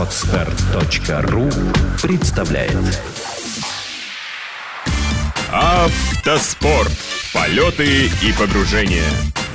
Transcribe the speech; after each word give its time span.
Отстар.ру 0.00 1.50
представляет 2.02 2.72
Автоспорт. 5.52 6.90
Полеты 7.34 8.06
и 8.06 8.32
погружения. 8.32 9.04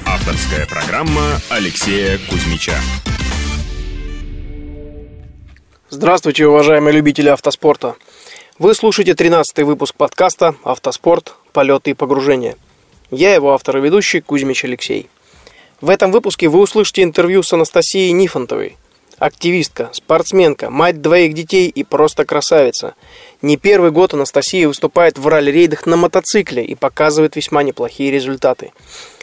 Авторская 0.05 0.67
программа 0.67 1.39
Алексея 1.49 2.19
Кузьмича. 2.29 2.75
Здравствуйте, 5.89 6.45
уважаемые 6.45 6.93
любители 6.93 7.29
автоспорта. 7.29 7.95
Вы 8.59 8.75
слушаете 8.75 9.13
13-й 9.13 9.63
выпуск 9.63 9.95
подкаста 9.95 10.53
«Автоспорт. 10.63 11.33
Полеты 11.53 11.89
и 11.89 11.93
погружения». 11.95 12.55
Я 13.09 13.33
его 13.33 13.51
автор 13.55 13.77
и 13.77 13.81
ведущий 13.81 14.21
Кузьмич 14.21 14.63
Алексей. 14.63 15.09
В 15.81 15.89
этом 15.89 16.11
выпуске 16.11 16.49
вы 16.49 16.59
услышите 16.59 17.01
интервью 17.01 17.41
с 17.41 17.51
Анастасией 17.51 18.11
Нифонтовой. 18.11 18.77
Активистка, 19.17 19.89
спортсменка, 19.93 20.69
мать 20.69 21.01
двоих 21.01 21.33
детей 21.33 21.69
и 21.69 21.83
просто 21.85 22.25
красавица. 22.25 22.95
Не 23.41 23.55
первый 23.55 23.91
год 23.91 24.13
Анастасия 24.13 24.67
выступает 24.67 25.17
в 25.17 25.25
ралли-рейдах 25.27 25.85
на 25.85 25.95
мотоцикле 25.95 26.65
и 26.65 26.75
показывает 26.75 27.37
весьма 27.37 27.63
неплохие 27.63 28.11
результаты. 28.11 28.73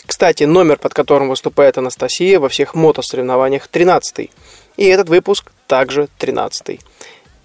Кстати, 0.07 0.45
номер, 0.45 0.79
под 0.79 0.95
которым 0.95 1.29
выступает 1.29 1.77
Анастасия 1.77 2.41
во 2.41 2.49
всех 2.49 2.75
мотосоревнованиях 2.75 3.69
13 3.69 4.31
И 4.77 4.85
этот 4.85 5.09
выпуск 5.09 5.53
также 5.67 6.09
13 6.19 6.81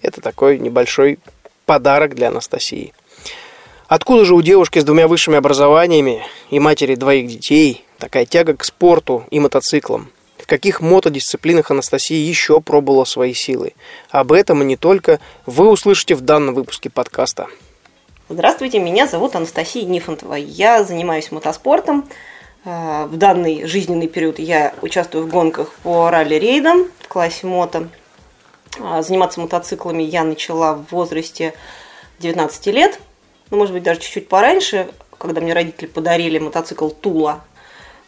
Это 0.02 0.20
такой 0.20 0.58
небольшой 0.58 1.18
подарок 1.66 2.14
для 2.14 2.28
Анастасии. 2.28 2.94
Откуда 3.88 4.24
же 4.24 4.34
у 4.34 4.42
девушки 4.42 4.78
с 4.78 4.84
двумя 4.84 5.06
высшими 5.06 5.36
образованиями 5.36 6.22
и 6.50 6.58
матери 6.58 6.94
двоих 6.94 7.26
детей 7.26 7.84
такая 7.98 8.24
тяга 8.26 8.56
к 8.56 8.64
спорту 8.64 9.24
и 9.30 9.38
мотоциклам? 9.38 10.10
Каких 10.48 10.80
мотодисциплинах 10.80 11.70
Анастасия 11.70 12.16
еще 12.16 12.62
пробовала 12.62 13.04
свои 13.04 13.34
силы? 13.34 13.74
Об 14.08 14.32
этом 14.32 14.62
и 14.62 14.64
не 14.64 14.78
только 14.78 15.20
вы 15.44 15.68
услышите 15.68 16.14
в 16.14 16.22
данном 16.22 16.54
выпуске 16.54 16.88
подкаста. 16.88 17.48
Здравствуйте, 18.30 18.78
меня 18.78 19.06
зовут 19.06 19.36
Анастасия 19.36 19.84
Нифонтова. 19.84 20.36
Я 20.36 20.84
занимаюсь 20.84 21.30
мотоспортом. 21.32 22.08
Э, 22.64 23.04
в 23.10 23.18
данный 23.18 23.66
жизненный 23.66 24.08
период 24.08 24.38
я 24.38 24.72
участвую 24.80 25.26
в 25.26 25.28
гонках 25.28 25.70
по 25.82 26.08
ралли-рейдам 26.08 26.86
в 27.00 27.08
классе 27.08 27.46
мото. 27.46 27.90
Э, 28.78 29.02
заниматься 29.02 29.40
мотоциклами 29.40 30.02
я 30.02 30.24
начала 30.24 30.76
в 30.76 30.90
возрасте 30.92 31.52
19 32.20 32.66
лет– 32.68 32.98
ну, 33.50 33.56
может 33.56 33.72
быть, 33.72 33.82
даже 33.82 34.00
чуть-чуть 34.00 34.28
пораньше, 34.28 34.88
когда 35.16 35.40
мне 35.40 35.52
родители 35.52 35.86
подарили 35.86 36.38
мотоцикл 36.38 36.88
Тула. 36.88 37.44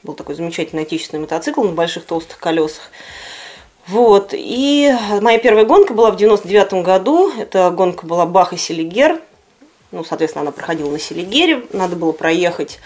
Был 0.02 0.14
такой 0.14 0.34
замечательный 0.34 0.82
отечественный 0.82 1.20
мотоцикл 1.20 1.62
на 1.62 1.72
больших 1.72 2.06
толстых 2.06 2.38
колесах. 2.38 2.90
Вот. 3.86 4.30
И 4.32 4.94
моя 5.20 5.38
первая 5.38 5.64
гонка 5.64 5.94
была 5.94 6.10
в 6.10 6.16
99 6.16 6.84
году. 6.84 7.32
Эта 7.36 7.70
гонка 7.70 8.06
была 8.06 8.24
Бах 8.24 8.52
и 8.52 8.56
Селигер. 8.56 9.20
Ну, 9.90 10.04
соответственно, 10.04 10.42
она 10.42 10.52
проходила 10.52 10.90
на 10.90 10.98
Селигере. 10.98 11.64
Надо 11.72 11.96
было 11.96 12.12
проехать 12.12 12.78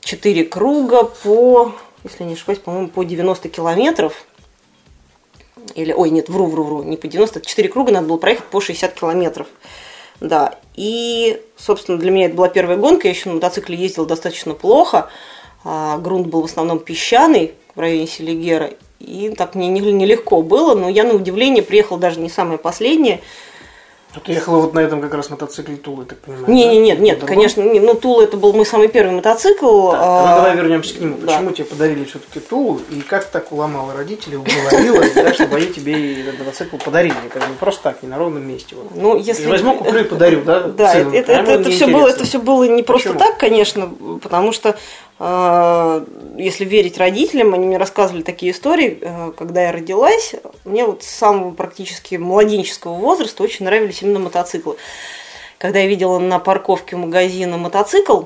4 0.00 0.44
круга 0.44 1.04
по, 1.04 1.74
если 2.04 2.24
не 2.24 2.34
ошибаюсь, 2.34 2.60
по-моему, 2.60 2.88
по 2.88 3.04
90 3.04 3.48
километров. 3.48 4.24
Или, 5.74 5.92
ой, 5.92 6.10
нет, 6.10 6.28
вру, 6.28 6.46
вру, 6.46 6.64
вру, 6.64 6.82
не 6.82 6.96
по 6.96 7.06
90, 7.06 7.42
4 7.42 7.68
круга 7.68 7.92
надо 7.92 8.06
было 8.06 8.16
проехать 8.16 8.46
по 8.46 8.60
60 8.60 8.94
километров. 8.94 9.46
Да, 10.20 10.58
и, 10.74 11.42
собственно, 11.56 11.98
для 11.98 12.10
меня 12.10 12.26
это 12.26 12.36
была 12.36 12.48
первая 12.48 12.76
гонка. 12.76 13.08
Я 13.08 13.14
еще 13.14 13.28
на 13.28 13.36
мотоцикле 13.36 13.76
ездила 13.76 14.06
достаточно 14.06 14.54
плохо. 14.54 15.10
А, 15.64 15.98
грунт 15.98 16.26
был 16.26 16.42
в 16.42 16.46
основном 16.46 16.78
песчаный 16.78 17.54
в 17.74 17.80
районе 17.80 18.06
Селигера. 18.06 18.70
И 18.98 19.30
так 19.30 19.54
мне 19.54 19.68
нелегко 19.68 20.42
было, 20.42 20.74
но 20.74 20.88
я 20.88 21.04
на 21.04 21.14
удивление 21.14 21.62
приехала 21.62 21.98
даже 21.98 22.20
не 22.20 22.28
самое 22.28 22.58
последнее. 22.58 23.20
А 24.12 24.18
ты 24.18 24.32
ехала 24.32 24.60
вот 24.62 24.74
на 24.74 24.80
этом 24.80 25.00
как 25.00 25.14
раз 25.14 25.30
мотоцикле 25.30 25.76
Тулы, 25.76 26.04
так 26.04 26.18
понимаю? 26.18 26.48
Не, 26.48 26.66
не, 26.66 26.78
нет, 26.78 26.98
нет, 26.98 27.18
Другой? 27.18 27.36
конечно, 27.36 27.62
не, 27.62 27.78
ну 27.78 27.94
Тула 27.94 28.22
это 28.22 28.36
был 28.36 28.52
мой 28.52 28.66
самый 28.66 28.88
первый 28.88 29.14
мотоцикл. 29.14 29.92
Так, 29.92 30.00
а... 30.02 30.36
давай 30.36 30.56
вернемся 30.56 30.96
к 30.96 31.00
нему. 31.00 31.16
Да. 31.18 31.34
Почему 31.34 31.52
тебе 31.52 31.64
подарили 31.66 32.04
все-таки 32.04 32.40
Тулу 32.40 32.80
и 32.90 33.02
как 33.02 33.26
так 33.26 33.52
уломала 33.52 33.94
родителей, 33.94 34.36
уговорила, 34.36 35.32
чтобы 35.32 35.56
они 35.56 35.66
тебе 35.66 36.22
этот 36.22 36.40
мотоцикл 36.40 36.76
подарили? 36.78 37.14
Как 37.32 37.46
бы 37.46 37.54
просто 37.54 37.84
так, 37.84 38.02
не 38.02 38.08
на 38.08 38.18
ровном 38.18 38.42
месте. 38.42 38.74
Ну, 38.96 39.16
если 39.16 39.46
возьму, 39.46 39.78
куплю 39.78 40.00
и 40.00 40.04
подарю, 40.04 40.42
да? 40.42 40.62
Да, 40.62 40.92
это, 40.92 41.32
это, 41.32 41.70
все 41.70 41.86
было, 41.86 42.08
это 42.08 42.24
все 42.24 42.40
было 42.40 42.64
не 42.64 42.82
просто 42.82 43.14
так, 43.14 43.38
конечно, 43.38 43.92
потому 44.20 44.50
что 44.50 44.70
а, 44.70 44.76
если 45.20 46.64
верить 46.64 46.96
родителям, 46.96 47.52
они 47.52 47.66
мне 47.66 47.76
рассказывали 47.76 48.22
такие 48.22 48.52
истории, 48.52 48.98
э, 49.02 49.32
когда 49.36 49.64
я 49.64 49.72
родилась, 49.72 50.34
мне 50.64 50.86
вот 50.86 51.02
с 51.02 51.08
самого 51.08 51.50
практически 51.50 52.14
младенческого 52.14 52.94
возраста 52.94 53.42
очень 53.42 53.66
нравились 53.66 54.00
именно 54.02 54.18
мотоциклы. 54.18 54.76
Когда 55.58 55.80
я 55.80 55.88
видела 55.88 56.18
на 56.18 56.38
парковке 56.38 56.96
магазина 56.96 57.58
мотоцикл, 57.58 58.22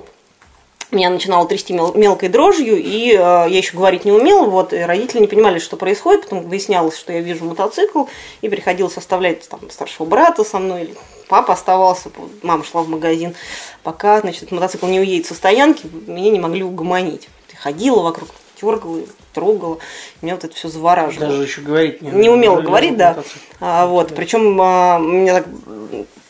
меня 0.90 1.10
начинало 1.10 1.46
трясти 1.46 1.72
мелкой 1.72 2.28
дрожью, 2.28 2.76
и 2.76 3.12
э, 3.12 3.14
я 3.14 3.46
еще 3.46 3.76
говорить 3.76 4.04
не 4.04 4.12
умела, 4.12 4.46
вот, 4.46 4.72
и 4.72 4.78
родители 4.78 5.20
не 5.20 5.26
понимали, 5.26 5.58
что 5.58 5.76
происходит, 5.76 6.22
потом 6.22 6.48
выяснялось, 6.48 6.96
что 6.96 7.12
я 7.12 7.20
вижу 7.20 7.44
мотоцикл, 7.44 8.04
и 8.40 8.48
приходилось 8.48 8.96
оставлять 8.96 9.48
там 9.48 9.70
старшего 9.70 10.06
брата 10.06 10.44
со 10.44 10.58
мной, 10.58 10.82
или 10.82 10.94
папа 11.28 11.54
оставался, 11.54 12.10
мама 12.42 12.64
шла 12.64 12.82
в 12.82 12.88
магазин, 12.88 13.34
пока, 13.82 14.20
значит, 14.20 14.50
мотоцикл 14.52 14.86
не 14.86 15.00
уедет 15.00 15.26
со 15.26 15.34
стоянки, 15.34 15.86
меня 16.06 16.30
не 16.30 16.40
могли 16.40 16.62
угомонить. 16.62 17.28
Ходила 17.56 18.02
вокруг, 18.02 18.28
дергала, 18.60 19.00
трогала, 19.32 19.78
меня 20.22 20.34
вот 20.34 20.44
это 20.44 20.54
все 20.54 20.68
завораживало. 20.68 21.30
Даже 21.30 21.42
еще 21.42 21.60
говорить 21.60 22.02
не, 22.02 22.10
не 22.10 22.28
умела 22.28 22.60
говорить, 22.60 22.96
да. 22.96 23.16
А, 23.60 23.86
вот, 23.86 24.08
да. 24.08 24.14
причем 24.14 24.58
а, 24.60 24.98
меня 24.98 25.34
так 25.34 25.46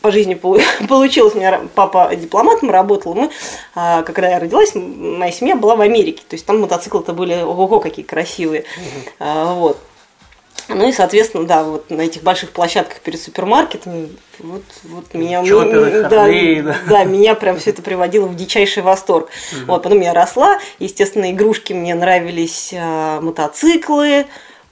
по 0.01 0.11
жизни 0.11 0.35
получилось. 0.87 1.33
У 1.35 1.39
меня 1.39 1.61
папа 1.73 2.15
дипломатом 2.15 2.69
работал. 2.69 3.15
Мы, 3.15 3.29
а, 3.73 4.03
когда 4.03 4.29
я 4.29 4.39
родилась, 4.39 4.73
моя 4.75 5.31
семья 5.31 5.55
была 5.55 5.75
в 5.75 5.81
Америке. 5.81 6.23
То 6.27 6.35
есть 6.35 6.45
там 6.45 6.59
мотоциклы-то 6.61 7.13
были 7.13 7.41
ого-го 7.41 7.79
какие 7.79 8.05
красивые. 8.05 8.65
Угу. 9.19 9.25
Вот. 9.55 9.77
Ну 10.67 10.87
и, 10.87 10.91
соответственно, 10.91 11.45
да, 11.45 11.63
вот 11.63 11.89
на 11.89 12.01
этих 12.01 12.23
больших 12.23 12.51
площадках 12.51 12.99
перед 13.01 13.21
супермаркетами, 13.21 14.09
вот, 14.39 14.63
вот 14.83 15.13
меня, 15.13 15.45
Чоперы, 15.45 16.03
да, 16.03 16.09
Харлей, 16.09 16.61
да. 16.61 16.77
да, 16.89 17.03
меня 17.03 17.35
прям 17.35 17.59
все 17.59 17.69
это 17.69 17.81
приводило 17.81 18.25
в 18.25 18.35
дичайший 18.35 18.81
восторг. 18.81 19.29
Угу. 19.51 19.65
Вот, 19.67 19.83
потом 19.83 20.01
я 20.01 20.13
росла, 20.13 20.59
естественно, 20.79 21.31
игрушки 21.31 21.73
мне 21.73 21.93
нравились, 21.93 22.71
э, 22.73 23.19
мотоциклы, 23.21 24.25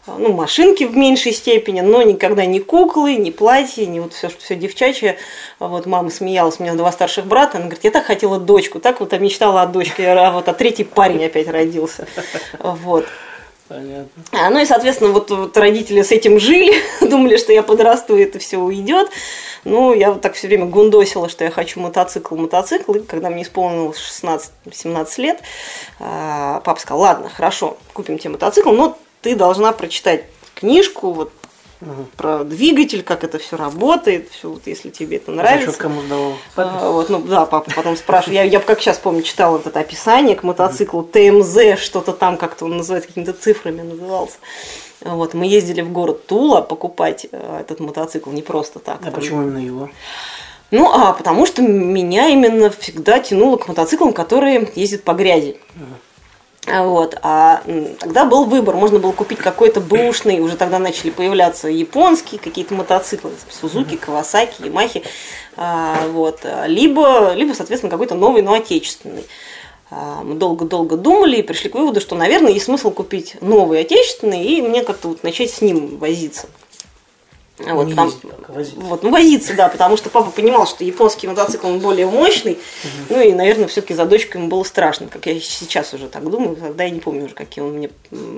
ну, 0.06 0.34
машинки 0.34 0.84
в 0.84 0.98
меньшей 0.98 1.32
степени, 1.32 1.82
но 1.82 2.02
никогда 2.02 2.46
не 2.46 2.60
куклы, 2.60 3.16
не 3.16 3.32
платья, 3.32 3.86
не 3.86 4.00
вот 4.00 4.14
все, 4.14 4.30
все 4.30 4.56
девчачье. 4.56 5.18
Вот 5.60 5.86
мама 5.86 6.10
смеялась, 6.10 6.60
у 6.60 6.64
меня 6.64 6.74
два 6.74 6.92
старших 6.92 7.26
брата, 7.26 7.58
она 7.58 7.68
говорит, 7.68 7.84
я 7.84 7.92
так 7.92 8.06
хотела 8.06 8.40
дочку, 8.40 8.80
так 8.80 9.00
вот 9.00 9.18
мечтала 9.20 9.62
о 9.62 9.66
дочке, 9.66 10.08
а 10.08 10.32
вот 10.32 10.50
а 10.50 10.54
третий 10.54 10.84
парень 10.84 11.24
опять 11.26 11.48
родился. 11.48 12.08
Вот. 12.60 13.06
Понятно. 13.74 14.24
А, 14.32 14.52
ну 14.52 14.60
и, 14.60 14.66
соответственно, 14.66 15.12
вот, 15.12 15.32
вот 15.32 15.58
родители 15.58 16.04
с 16.04 16.12
этим 16.12 16.40
жили, 16.40 16.74
думали, 17.02 17.38
что 17.38 17.52
я 17.52 17.64
подрасту, 17.64 18.16
и 18.16 18.22
это 18.22 18.38
все 18.38 18.58
уйдет. 18.58 19.10
Ну, 19.64 19.96
я 19.96 20.12
вот 20.12 20.22
так 20.22 20.36
все 20.36 20.48
время 20.48 20.68
гундосила, 20.68 21.28
что 21.28 21.44
я 21.44 21.50
хочу 21.50 21.80
мотоцикл, 21.80 22.36
мотоцикл. 22.36 22.94
И 22.94 23.00
когда 23.00 23.32
мне 23.32 23.42
исполнилось 23.42 23.98
16-17 23.98 25.22
лет, 25.22 25.42
а, 26.00 26.62
папа 26.64 26.80
сказал, 26.80 27.00
ладно, 27.00 27.30
хорошо, 27.30 27.78
купим 27.94 28.20
тебе 28.20 28.32
мотоцикл, 28.32 28.72
но 28.72 28.96
ты 29.22 29.36
должна 29.36 29.72
прочитать 29.72 30.26
книжку, 30.54 31.12
вот 31.12 31.32
угу. 31.86 32.06
про 32.18 32.44
двигатель, 32.44 33.04
как 33.04 33.24
это 33.24 33.38
все 33.38 33.58
работает, 33.58 34.30
все, 34.30 34.50
вот, 34.50 34.62
если 34.66 34.90
тебе 34.90 35.18
это 35.18 35.32
нравится. 35.32 35.68
Зачет 35.68 35.82
кому 35.82 36.02
сдавал? 36.02 36.34
А, 36.56 36.92
вот, 36.92 37.10
ну 37.10 37.20
да, 37.20 37.46
папа 37.46 37.72
потом 37.76 37.96
спрашивает. 37.98 38.36
Я, 38.36 38.44
я 38.44 38.60
как 38.60 38.80
сейчас 38.82 38.98
помню, 38.98 39.22
читала 39.22 39.58
вот 39.58 39.68
это 39.68 39.80
описание 39.80 40.36
к 40.36 40.44
мотоциклу 40.44 41.04
ТМЗ, 41.04 41.80
что-то 41.80 42.14
там 42.14 42.38
как-то 42.38 42.66
он 42.66 42.78
называется 42.78 43.10
какими-то 43.10 43.34
цифрами 43.34 43.82
назывался. 43.82 44.38
Вот, 45.02 45.34
мы 45.34 45.46
ездили 45.46 45.82
в 45.82 45.92
город 45.92 46.28
Тула 46.28 46.62
покупать 46.62 47.28
э, 47.32 47.58
этот 47.60 47.80
мотоцикл 47.82 48.32
не 48.32 48.42
просто 48.42 48.80
так. 48.80 49.00
А 49.02 49.06
там... 49.06 49.14
почему 49.14 49.42
именно 49.42 49.58
его? 49.58 49.90
Ну, 50.72 50.90
а 50.92 51.14
потому 51.14 51.46
что 51.46 51.62
меня 51.62 52.30
именно 52.30 52.70
всегда 52.72 53.20
тянуло 53.20 53.58
к 53.58 53.68
мотоциклам, 53.68 54.14
которые 54.14 54.72
ездят 54.76 55.04
по 55.04 55.14
грязи. 55.14 55.58
Угу. 55.76 55.86
Вот. 56.66 57.18
А 57.22 57.62
тогда 58.00 58.26
был 58.26 58.46
выбор, 58.46 58.76
можно 58.76 59.00
было 59.00 59.12
купить 59.12 59.40
какой-то 59.40 59.82
бэушный, 59.82 60.40
уже 60.40 60.56
тогда 60.56 60.80
начали 60.80 61.10
появляться 61.10 61.68
японские 61.68 62.40
какие-то 62.40 62.74
мотоциклы, 62.74 63.32
Сузуки, 63.50 63.98
Кавасаки, 63.98 64.64
Ямахи, 64.64 65.04
а, 65.58 66.08
вот. 66.08 66.46
либо, 66.66 67.34
либо, 67.34 67.54
соответственно, 67.54 67.92
какой-то 67.92 68.16
новый, 68.16 68.42
но 68.42 68.54
отечественный. 68.54 69.26
А, 69.96 70.24
мы 70.24 70.36
долго-долго 70.36 70.98
думали 70.98 71.38
и 71.38 71.44
пришли 71.44 71.70
к 71.70 71.76
выводу, 71.76 72.02
что, 72.02 72.16
наверное, 72.16 72.52
есть 72.52 72.66
смысл 72.66 72.92
купить 72.92 73.36
новый 73.42 73.82
отечественный 73.82 74.44
и 74.44 74.62
мне 74.62 74.84
как-то 74.84 75.10
вот 75.10 75.24
начать 75.24 75.52
с 75.52 75.62
ним 75.62 75.98
возиться. 75.98 76.48
Вот, 77.66 77.88
не 77.88 77.94
там, 77.94 78.08
ездить, 78.08 78.76
вот, 78.76 79.04
ну, 79.04 79.10
возиться, 79.10 79.54
да, 79.54 79.70
потому 79.70 79.96
что 79.96 80.10
папа 80.10 80.32
понимал, 80.32 80.68
что 80.68 80.84
японский 80.84 81.28
мотоцикл 81.28 81.68
он 81.68 81.80
более 81.80 82.08
мощный, 82.08 82.54
угу. 82.54 83.16
ну 83.16 83.22
и, 83.22 83.32
наверное, 83.32 83.68
все-таки 83.68 83.94
за 83.94 84.06
дочку 84.06 84.38
ему 84.38 84.48
было 84.48 84.64
страшно, 84.64 85.08
как 85.08 85.26
я 85.26 85.40
сейчас 85.40 85.94
уже 85.94 86.08
так 86.08 86.30
думаю, 86.30 86.56
тогда 86.56 86.84
я 86.84 86.90
не 86.90 87.00
помню 87.00 87.26
уже, 87.26 87.34
какие 87.34 87.64
он 87.64 87.74
мне 87.74 87.90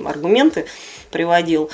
аргументы 0.04 0.66
приводил. 1.10 1.70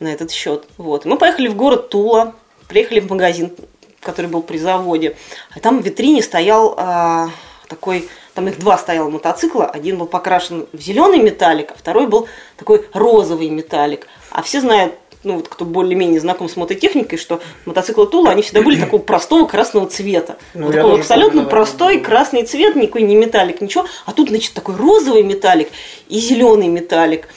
на 0.00 0.08
этот 0.08 0.30
счет. 0.30 0.66
Вот. 0.76 1.04
Мы 1.04 1.16
поехали 1.16 1.48
в 1.48 1.56
город 1.56 1.88
Тула, 1.88 2.34
приехали 2.68 3.00
в 3.00 3.10
магазин, 3.10 3.52
который 4.00 4.30
был 4.30 4.42
при 4.42 4.58
заводе. 4.58 5.16
А 5.54 5.60
там 5.60 5.80
в 5.80 5.84
витрине 5.84 6.22
стоял 6.22 6.74
а, 6.76 7.30
такой, 7.68 8.08
там 8.34 8.48
их 8.48 8.58
два 8.58 8.78
стояло 8.78 9.08
мотоцикла. 9.08 9.66
Один 9.66 9.98
был 9.98 10.06
покрашен 10.06 10.66
в 10.72 10.80
зеленый 10.80 11.18
металлик, 11.18 11.72
а 11.72 11.74
второй 11.76 12.06
был 12.06 12.28
такой 12.56 12.86
розовый 12.92 13.48
металлик. 13.48 14.06
А 14.30 14.42
все 14.42 14.60
знают, 14.60 14.94
ну 15.24 15.36
вот 15.36 15.48
кто 15.48 15.64
более-менее 15.64 16.20
знаком 16.20 16.48
с 16.48 16.56
мототехникой, 16.56 17.18
что 17.18 17.40
мотоциклы 17.64 18.06
Тула, 18.06 18.30
они 18.30 18.42
всегда 18.42 18.62
были 18.62 18.80
такого 18.80 19.00
простого 19.00 19.46
красного 19.46 19.86
цвета. 19.86 20.36
Ну, 20.54 20.66
вот 20.66 20.74
такой 20.74 21.00
абсолютно 21.00 21.30
помню, 21.30 21.44
да. 21.44 21.50
простой 21.50 22.00
красный 22.00 22.44
цвет, 22.44 22.76
никакой 22.76 23.02
не 23.02 23.16
металлик, 23.16 23.60
ничего. 23.60 23.86
А 24.04 24.12
тут, 24.12 24.28
значит, 24.28 24.52
такой 24.54 24.76
розовый 24.76 25.22
металлик 25.22 25.68
и 26.08 26.20
зеленый 26.20 26.68
металлик. 26.68 27.28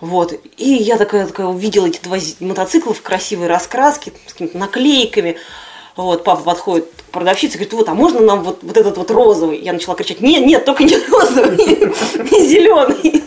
Вот. 0.00 0.34
И 0.56 0.70
я 0.70 0.96
такая, 0.96 1.26
такая 1.26 1.46
увидела 1.46 1.86
эти 1.86 2.00
два 2.02 2.18
мотоцикла 2.40 2.92
в 2.94 3.02
красивой 3.02 3.46
раскраске, 3.46 4.12
с 4.26 4.32
какими-то 4.32 4.58
наклейками. 4.58 5.36
Вот, 5.96 6.24
папа 6.24 6.42
подходит 6.42 6.88
к 7.08 7.10
продавщице 7.10 7.54
и 7.54 7.56
говорит, 7.56 7.72
вот, 7.72 7.88
а 7.88 7.94
можно 7.94 8.20
нам 8.20 8.44
вот, 8.44 8.58
вот 8.62 8.76
этот 8.76 8.98
вот 8.98 9.10
розовый? 9.10 9.58
Я 9.58 9.72
начала 9.72 9.96
кричать, 9.96 10.20
нет, 10.20 10.44
нет, 10.44 10.64
только 10.66 10.84
не 10.84 10.96
розовый, 11.08 11.56
не 12.30 12.46
зеленый. 12.46 13.24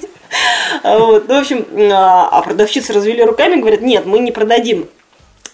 Вот, 0.83 1.27
ну, 1.27 1.35
в 1.35 1.39
общем, 1.39 1.65
а 1.91 2.29
а 2.31 2.41
продавщицы 2.41 2.93
развели 2.93 3.23
руками, 3.23 3.59
говорят, 3.59 3.81
нет, 3.81 4.05
мы 4.05 4.19
не 4.19 4.31
продадим. 4.31 4.87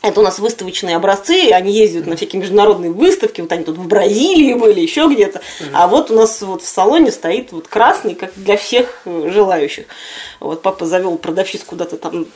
Это 0.01 0.19
у 0.19 0.23
нас 0.23 0.37
выставочные 0.37 0.97
образцы, 0.97 1.49
они 1.51 1.73
ездят 1.73 2.05
на 2.05 2.15
всякие 2.15 2.39
международные 2.39 2.91
выставки, 2.91 3.41
вот 3.41 3.51
они 3.51 3.63
тут 3.63 3.77
в 3.77 3.87
Бразилии 3.87 4.53
были, 4.53 4.79
еще 4.79 5.07
где-то. 5.07 5.41
А 5.73 5.87
вот 5.87 6.11
у 6.11 6.13
нас 6.13 6.41
вот 6.43 6.61
в 6.61 6.67
салоне 6.67 7.11
стоит 7.11 7.51
вот 7.51 7.67
красный, 7.67 8.13
как 8.13 8.31
для 8.35 8.55
всех 8.55 9.01
э, 9.05 9.31
желающих. 9.33 9.85
Вот 10.39 10.61
папа 10.61 10.85
завел 10.85 11.17
продавщиц 11.17 11.63
куда-то 11.63 11.97
там 11.97 12.27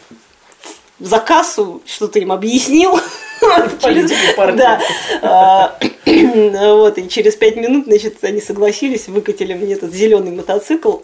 за 1.00 1.20
кассу, 1.20 1.82
что-то 1.86 2.20
им 2.20 2.32
объяснил. 2.32 3.00
Да. 4.58 4.82
А, 5.22 5.80
Вот, 6.76 6.98
и 6.98 7.08
через 7.08 7.36
пять 7.36 7.56
минут, 7.56 7.86
значит, 7.86 8.22
они 8.24 8.42
согласились, 8.42 9.08
выкатили 9.08 9.54
мне 9.54 9.76
этот 9.76 9.94
зеленый 9.94 10.32
мотоцикл. 10.32 10.98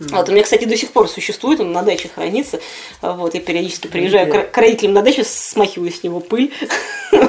Вот, 0.00 0.28
у 0.28 0.32
меня, 0.32 0.42
кстати, 0.42 0.64
до 0.64 0.76
сих 0.78 0.92
пор 0.92 1.08
существует, 1.08 1.60
он 1.60 1.72
на 1.72 1.82
даче 1.82 2.08
хранится. 2.08 2.58
Вот, 3.02 3.34
я 3.34 3.40
периодически 3.40 3.86
приезжаю 3.86 4.32
к, 4.32 4.50
к 4.50 4.56
родителям 4.56 4.94
на 4.94 5.02
дачу, 5.02 5.22
смахиваю 5.26 5.92
с 5.92 6.02
него 6.02 6.20
пыль. 6.20 6.52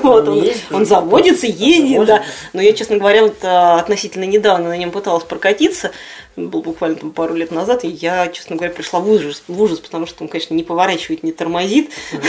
Вот, 0.03 0.27
он, 0.27 0.41
ездит? 0.41 0.63
он 0.71 0.85
заводится, 0.85 1.47
ездит, 1.47 2.05
да. 2.05 2.23
Но 2.53 2.61
я, 2.61 2.73
честно 2.73 2.97
говоря, 2.97 3.23
вот 3.23 3.37
а, 3.43 3.79
относительно 3.79 4.23
недавно 4.23 4.69
на 4.69 4.77
нем 4.77 4.91
пыталась 4.91 5.23
прокатиться, 5.23 5.91
был 6.35 6.61
буквально 6.61 6.97
там 6.97 7.11
пару 7.11 7.35
лет 7.35 7.51
назад, 7.51 7.83
и 7.83 7.87
я, 7.87 8.27
честно 8.29 8.55
говоря, 8.55 8.73
пришла 8.73 8.99
в 8.99 9.09
ужас, 9.09 9.43
в 9.47 9.61
ужас 9.61 9.79
потому 9.79 10.05
что 10.05 10.23
он, 10.23 10.29
конечно, 10.29 10.53
не 10.53 10.63
поворачивает, 10.63 11.23
не 11.23 11.31
тормозит. 11.31 11.91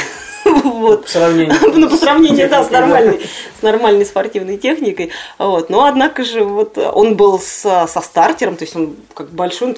Вот. 0.45 1.05
По 1.05 1.09
сравнению. 1.09 1.55
Ну, 1.75 1.89
по 1.89 1.97
сравнению, 1.97 2.49
да, 2.49 2.65
с 2.65 2.71
нормальной, 2.71 3.21
с 3.59 3.63
нормальной 3.63 4.05
спортивной 4.05 4.57
техникой. 4.57 5.11
Вот. 5.39 5.71
Но, 5.71 5.85
однако 5.85 6.25
же, 6.25 6.43
вот 6.43 6.77
он 6.79 7.15
был 7.15 7.39
со, 7.39 7.87
со 7.87 8.01
стартером, 8.01 8.57
то 8.57 8.65
есть 8.65 8.75
он 8.75 8.97
как 9.15 9.31
большой, 9.31 9.69
он 9.69 9.77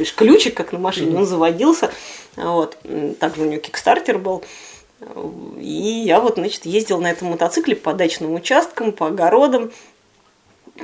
поворачиваешь 0.00 0.14
ключик, 0.14 0.56
как 0.56 0.72
на 0.72 0.78
машине, 0.78 1.16
он 1.16 1.26
заводился. 1.26 1.90
Вот. 2.36 2.76
Также 3.18 3.42
у 3.42 3.44
него 3.46 3.60
кикстартер 3.60 4.18
был. 4.18 4.42
И 5.58 6.02
я 6.06 6.20
вот, 6.20 6.34
значит, 6.34 6.66
ездила 6.66 7.00
на 7.00 7.10
этом 7.10 7.28
мотоцикле 7.28 7.74
по 7.74 7.92
дачным 7.92 8.34
участкам, 8.34 8.92
по 8.92 9.06
огородам. 9.06 9.70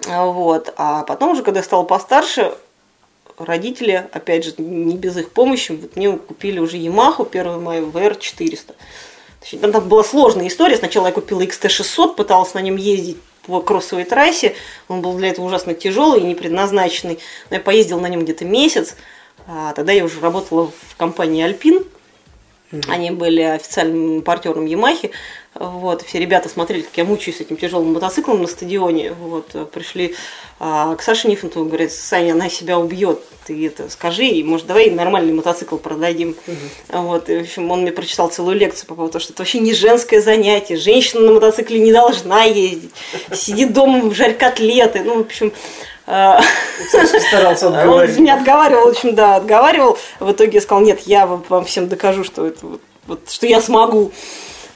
Вот. 0.07 0.73
А 0.77 1.05
потом 1.05 1.33
уже, 1.33 1.43
когда 1.43 1.61
я 1.61 1.65
стала 1.65 1.85
постарше, 1.85 2.55
родители, 3.39 4.09
опять 4.13 4.45
же, 4.45 4.55
не 4.59 4.97
без 4.97 5.17
их 5.17 5.31
помощи, 5.31 5.73
вот 5.73 5.97
мне 5.97 6.13
купили 6.13 6.59
уже 6.59 6.77
Yamaha 6.77 7.29
первую 7.29 7.61
мою 7.61 7.91
VR400. 7.91 8.75
Там, 9.61 9.73
там 9.73 9.89
была 9.89 10.03
сложная 10.03 10.49
история. 10.49 10.77
Сначала 10.77 11.07
я 11.07 11.13
купила 11.13 11.41
XT600, 11.41 12.15
пыталась 12.15 12.55
на 12.55 12.61
нем 12.61 12.77
ездить 12.77 13.19
по 13.47 13.61
кроссовой 13.61 14.05
трассе. 14.05 14.55
Он 14.89 15.03
был 15.03 15.15
для 15.15 15.29
этого 15.29 15.47
ужасно 15.47 15.75
тяжелый 15.75 16.21
и 16.21 16.25
не 16.25 16.35
предназначенный. 16.35 17.19
Но 17.51 17.57
я 17.57 17.63
поездила 17.63 18.01
на 18.01 18.09
нем 18.09 18.25
где-то 18.25 18.45
месяц. 18.45 18.97
А 19.47 19.73
тогда 19.75 19.93
я 19.93 20.05
уже 20.05 20.21
работала 20.21 20.71
в 20.89 20.97
компании 20.97 21.47
Alpine. 21.49 21.87
Они 22.89 23.11
были 23.11 23.43
официальным 23.43 24.23
партнером 24.23 24.67
Ямахи. 24.67 25.11
Вот, 25.55 26.03
все 26.03 26.19
ребята 26.19 26.49
смотрели, 26.49 26.83
как 26.83 26.97
я 26.97 27.05
мучаюсь 27.05 27.39
с 27.39 27.41
этим 27.41 27.57
тяжелым 27.57 27.95
мотоциклом 27.95 28.43
на 28.43 28.47
стадионе. 28.47 29.13
Вот, 29.13 29.71
пришли 29.71 30.15
а, 30.59 30.95
к 30.97 31.03
Саше 31.03 31.29
Нифонтову, 31.29 31.67
говорят, 31.67 31.93
Саня, 31.93 32.33
она 32.33 32.51
себя 32.51 32.79
убьет, 32.79 33.21
ты 33.47 33.67
это 33.67 33.89
скажи, 33.89 34.27
и, 34.27 34.43
может, 34.43 34.67
давай 34.67 34.91
нормальный 34.91 35.33
мотоцикл 35.33 35.77
продадим. 35.77 36.35
Вот, 36.89 37.31
и, 37.31 37.39
в 37.39 37.41
общем, 37.43 37.71
он 37.71 37.83
мне 37.83 37.93
прочитал 37.93 38.29
целую 38.29 38.57
лекцию 38.57 38.87
по 38.89 38.95
поводу 38.95 39.13
того, 39.13 39.23
что 39.23 39.33
это 39.33 39.43
вообще 39.43 39.61
не 39.61 39.73
женское 39.73 40.21
занятие, 40.21 40.77
женщина 40.77 41.23
на 41.23 41.33
мотоцикле 41.33 41.79
не 41.79 41.93
должна 41.93 42.45
ездить, 42.45 42.93
сидит 43.33 43.73
дома, 43.73 44.13
жарь 44.15 44.35
котлеты, 44.35 45.03
ну, 45.05 45.19
в 45.19 45.21
общем, 45.21 45.53
старался 46.07 47.69
он 47.69 47.77
отговорить. 47.77 48.19
меня 48.19 48.37
отговаривал, 48.37 48.87
в 48.87 48.91
общем, 48.91 49.15
да, 49.15 49.37
отговаривал. 49.37 49.99
В 50.21 50.31
итоге 50.33 50.61
сказал, 50.61 50.85
нет, 50.85 51.01
я 51.01 51.27
вам 51.27 51.65
всем 51.65 51.89
докажу, 51.89 52.25
что 52.25 52.47
это 52.47 52.65
вот, 53.07 53.31
что 53.31 53.47
я 53.47 53.61
смогу. 53.61 54.13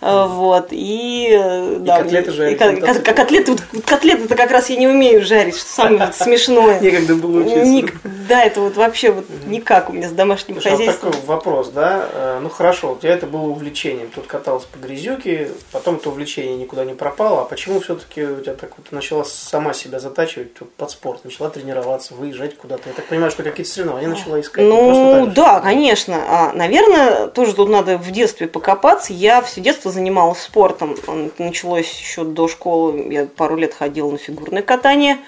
Вот, 0.00 0.68
и, 0.70 1.28
э, 1.30 1.76
да, 1.80 1.98
котлеты 1.98 2.30
мне- 2.30 2.36
жарить 2.36 2.54
и 2.56 3.02
котлеты, 3.12 3.52
вот, 3.52 3.62
вот 3.72 3.84
котлеты 3.84 4.34
как 4.34 4.50
раз 4.50 4.70
я 4.70 4.76
не 4.76 4.88
умею 4.88 5.22
жарить, 5.24 5.56
что 5.56 5.68
самое 5.70 6.06
вот 6.06 6.14
смешное. 6.14 6.80
Некогда 6.80 7.14
было 7.16 7.40
учиться. 7.40 7.64
Ник- 7.64 7.94
да, 8.28 8.42
это 8.44 8.60
вот 8.62 8.76
вообще 8.76 9.10
вот 9.10 9.26
никак 9.46 9.90
у 9.90 9.92
меня 9.92 10.08
с 10.08 10.12
домашним 10.12 10.54
Слушай, 10.54 10.68
а 10.68 10.70
вот 10.76 10.78
хозяйством. 10.78 11.12
такой 11.12 11.26
вопрос, 11.26 11.68
да? 11.68 12.06
Э, 12.12 12.38
Ну 12.42 12.48
хорошо, 12.48 12.92
у 12.92 12.96
тебя 12.96 13.12
это 13.12 13.26
было 13.26 13.42
увлечением. 13.42 14.08
Тут 14.14 14.26
каталась 14.26 14.64
по 14.64 14.78
грязюке, 14.78 15.50
потом 15.72 15.96
это 15.96 16.08
увлечение 16.08 16.56
никуда 16.56 16.84
не 16.84 16.94
пропало. 16.94 17.42
А 17.42 17.44
почему 17.44 17.80
все-таки 17.80 18.22
у 18.22 18.40
тебя 18.40 18.54
так 18.54 18.70
вот 18.78 18.90
начала 18.92 19.24
сама 19.24 19.74
себя 19.74 19.98
затачивать 19.98 20.52
вот 20.60 20.72
под 20.72 20.90
спорт? 20.90 21.24
Начала 21.24 21.50
тренироваться, 21.50 22.14
выезжать 22.14 22.56
куда-то. 22.56 22.88
Я 22.88 22.94
так 22.94 23.04
понимаю, 23.04 23.30
что 23.30 23.42
какие-то 23.42 23.70
соревнования 23.70 24.08
начала 24.08 24.40
искать. 24.40 24.64
Ну 24.64 25.26
да, 25.26 25.60
конечно. 25.60 26.16
А, 26.26 26.52
наверное, 26.54 27.26
тоже 27.26 27.52
тут 27.54 27.68
надо 27.68 27.98
в 27.98 28.10
детстве 28.10 28.46
покопаться. 28.46 29.12
Я 29.12 29.42
все 29.42 29.60
детство 29.60 29.89
занималась 29.90 30.40
спортом. 30.40 30.96
Началось 31.38 31.90
еще 32.00 32.24
до 32.24 32.48
школы. 32.48 33.06
Я 33.12 33.26
пару 33.26 33.56
лет 33.56 33.74
ходила 33.74 34.10
на 34.10 34.18
фигурное 34.18 34.62
катание. 34.62 35.18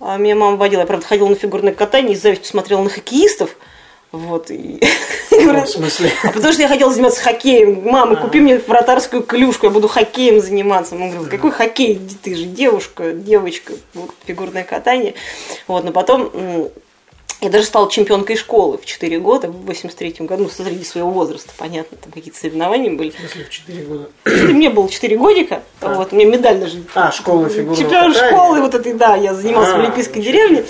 А 0.00 0.16
Меня 0.16 0.34
мама 0.36 0.56
водила. 0.56 0.80
Я, 0.80 0.86
правда, 0.86 1.06
ходила 1.06 1.28
на 1.28 1.34
фигурное 1.36 1.72
катание 1.72 2.12
и 2.12 2.16
с 2.16 2.22
завистью 2.22 2.48
смотрела 2.50 2.82
на 2.82 2.90
хоккеистов. 2.90 3.56
Вот. 4.12 4.50
и- 4.50 4.80
Ну, 5.30 5.60
в 5.64 5.68
смысле? 5.68 6.10
А 6.22 6.28
потому 6.28 6.52
что 6.52 6.62
я 6.62 6.68
хотела 6.68 6.90
заниматься 6.92 7.20
хоккеем. 7.22 7.82
Мама, 7.84 8.16
купи 8.16 8.40
мне 8.40 8.58
вратарскую 8.58 9.22
клюшку, 9.22 9.66
я 9.66 9.70
буду 9.70 9.88
хоккеем 9.88 10.40
заниматься. 10.40 10.94
Мама 10.94 11.12
говорит, 11.12 11.30
какой 11.30 11.50
хоккей? 11.50 12.00
Ты 12.22 12.34
же 12.34 12.44
девушка, 12.44 13.12
девочка, 13.12 13.72
вот, 13.94 14.10
фигурное 14.26 14.62
катание. 14.64 15.14
Вот, 15.66 15.84
но 15.84 15.90
потом 15.92 16.30
я 17.44 17.50
даже 17.50 17.66
стала 17.66 17.90
чемпионкой 17.90 18.36
школы 18.36 18.78
в 18.78 18.86
4 18.86 19.18
года, 19.18 19.48
в 19.48 19.66
83 19.66 20.26
году, 20.26 20.44
ну, 20.44 20.48
среди 20.48 20.82
своего 20.82 21.10
возраста, 21.10 21.52
понятно, 21.58 21.98
там 21.98 22.10
какие-то 22.10 22.38
соревнования 22.38 22.90
были. 22.90 23.10
В 23.10 23.18
смысле, 23.18 23.44
в 23.44 23.50
4 23.50 23.82
года. 23.84 24.08
Мне 24.24 24.70
было 24.70 24.88
4 24.88 25.16
годика, 25.18 25.62
вот, 25.80 26.12
у 26.12 26.16
меня 26.16 26.26
медаль 26.26 26.58
даже 26.58 26.82
А, 26.94 27.12
школа 27.12 27.48
фигурного 27.50 27.76
Чемпион 27.76 28.12
катания. 28.14 28.30
школы, 28.30 28.60
вот 28.62 28.74
этой, 28.74 28.94
да, 28.94 29.16
я 29.16 29.34
занималась 29.34 29.70
в 29.70 29.74
А, 29.74 29.78
Олимпийской 29.78 30.18
ничего 30.18 30.32
деревне. 30.32 30.64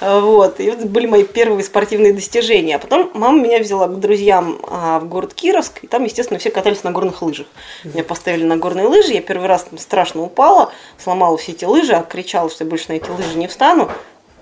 А, 0.00 0.20
Вот, 0.20 0.60
и 0.60 0.64
это 0.64 0.86
были 0.86 1.06
мои 1.06 1.24
первые 1.24 1.62
спортивные 1.62 2.14
достижения. 2.14 2.76
А 2.76 2.78
потом 2.78 3.10
мама 3.14 3.40
меня 3.40 3.58
взяла 3.58 3.86
к 3.86 4.00
друзьям 4.00 4.58
а, 4.66 4.98
в 5.00 5.08
город 5.08 5.34
Кировск, 5.34 5.84
и 5.84 5.86
там, 5.86 6.04
естественно, 6.04 6.40
все 6.40 6.50
катались 6.50 6.84
на 6.84 6.90
горных 6.90 7.20
лыжах. 7.20 7.46
Меня 7.84 8.02
поставили 8.02 8.44
на 8.44 8.56
горные 8.56 8.86
лыжи, 8.86 9.12
я 9.12 9.20
первый 9.20 9.46
раз 9.46 9.64
там 9.64 9.78
страшно 9.78 10.22
упала, 10.22 10.72
сломала 11.02 11.36
все 11.36 11.52
эти 11.52 11.66
лыжи, 11.66 11.92
а 11.92 12.02
кричала, 12.02 12.48
что 12.48 12.64
я 12.64 12.70
больше 12.70 12.86
на 12.88 12.94
эти 12.94 13.10
лыжи 13.10 13.36
не 13.36 13.46
встану. 13.46 13.90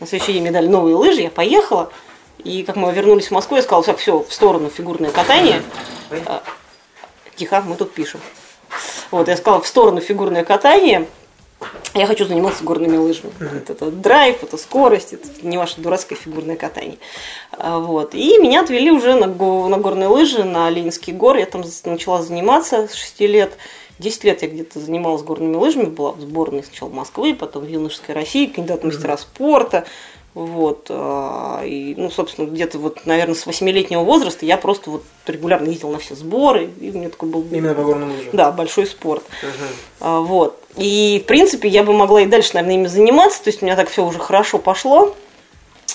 На 0.02 0.08
следующий 0.08 0.32
день 0.32 0.42
мне 0.42 0.50
дали 0.50 0.66
новые 0.66 0.96
лыжи, 0.96 1.20
я 1.20 1.30
поехала. 1.30 1.92
И 2.42 2.64
как 2.64 2.74
мы 2.74 2.92
вернулись 2.92 3.28
в 3.28 3.30
Москву, 3.30 3.54
я 3.56 3.62
сказала, 3.62 3.84
так, 3.84 3.98
все, 3.98 4.18
в 4.24 4.32
сторону 4.34 4.68
фигурное 4.68 5.12
катание. 5.12 5.62
А, 6.26 6.42
Тихо, 7.36 7.62
мы 7.64 7.76
тут 7.76 7.92
пишем. 7.94 8.18
Вот, 9.12 9.28
я 9.28 9.36
сказала, 9.36 9.62
в 9.62 9.66
сторону 9.68 10.00
фигурное 10.00 10.42
катание. 10.42 11.06
Я 11.94 12.06
хочу 12.08 12.24
заниматься 12.24 12.64
горными 12.64 12.96
лыжами. 12.96 13.32
Это, 13.58 13.74
это 13.74 13.90
драйв, 13.92 14.42
это 14.42 14.56
скорость, 14.56 15.12
это 15.12 15.28
не 15.42 15.56
ваше 15.56 15.80
дурацкое 15.80 16.18
фигурное 16.18 16.56
катание. 16.56 16.98
А, 17.52 17.78
Вот. 17.78 18.12
И 18.16 18.38
меня 18.38 18.62
отвели 18.62 18.90
уже 18.90 19.14
на, 19.14 19.28
го- 19.28 19.68
на 19.68 19.78
горные 19.78 20.08
лыжи, 20.08 20.42
на 20.42 20.68
Ленинский 20.68 21.12
гор. 21.12 21.36
Я 21.36 21.46
там 21.46 21.62
начала 21.84 22.22
заниматься 22.22 22.88
с 22.88 22.94
6 22.94 23.20
лет. 23.20 23.52
10 24.02 24.24
лет 24.24 24.42
я 24.42 24.48
где-то 24.48 24.80
занималась 24.80 25.22
горными 25.22 25.56
лыжами, 25.56 25.84
была 25.84 26.12
в 26.12 26.20
сборной 26.20 26.62
сначала 26.62 26.90
Москвы, 26.90 27.34
потом 27.34 27.64
в 27.64 27.68
юношеской 27.68 28.14
России, 28.14 28.46
кандидат 28.46 28.84
мастера 28.84 29.16
спорта. 29.16 29.84
Вот. 30.34 30.86
а, 30.88 31.62
И, 31.64 31.94
ну, 31.96 32.10
собственно, 32.10 32.46
где-то 32.46 32.78
вот, 32.78 33.04
наверное, 33.04 33.34
с 33.34 33.46
8-летнего 33.46 34.02
возраста 34.02 34.46
я 34.46 34.56
просто 34.56 34.90
вот 34.90 35.04
регулярно 35.26 35.68
ездила 35.68 35.92
на 35.92 35.98
все 35.98 36.14
сборы. 36.14 36.70
И 36.80 36.90
у 36.90 36.94
меня 36.94 37.10
такой 37.10 37.28
был 37.28 37.44
Именно 37.50 37.74
по 37.74 37.82
горным 37.82 38.10
лыжам. 38.10 38.30
да, 38.32 38.50
большой 38.50 38.86
спорт. 38.86 39.22
А, 40.00 40.20
Вот. 40.20 40.58
И, 40.76 41.20
в 41.22 41.26
принципе, 41.26 41.68
я 41.68 41.82
бы 41.84 41.92
могла 41.92 42.22
и 42.22 42.26
дальше, 42.26 42.52
наверное, 42.54 42.76
ими 42.76 42.86
заниматься. 42.86 43.44
То 43.44 43.50
есть 43.50 43.62
у 43.62 43.66
меня 43.66 43.76
так 43.76 43.90
все 43.90 44.04
уже 44.06 44.18
хорошо 44.18 44.58
пошло. 44.58 45.14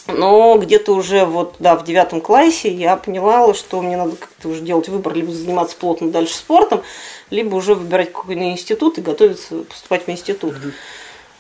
Но 0.08 0.58
где-то 0.58 0.94
уже 0.94 1.26
вот, 1.26 1.56
да, 1.60 1.76
в 1.76 1.84
девятом 1.84 2.22
классе 2.22 2.72
я 2.72 2.96
поняла, 2.96 3.54
что 3.54 3.82
мне 3.82 3.98
надо 3.98 4.16
как-то 4.16 4.50
уже 4.50 4.62
делать 4.62 4.88
выбор, 4.88 5.14
либо 5.14 5.32
заниматься 5.32 5.76
плотно 5.76 6.12
дальше 6.12 6.36
спортом, 6.36 6.82
либо 7.30 7.56
уже 7.56 7.76
выбирать 7.76 8.14
какой-то 8.14 8.42
институт 8.44 8.98
и 8.98 9.02
готовиться 9.02 9.64
поступать 9.64 10.08
в 10.08 10.10
институт. 10.10 10.56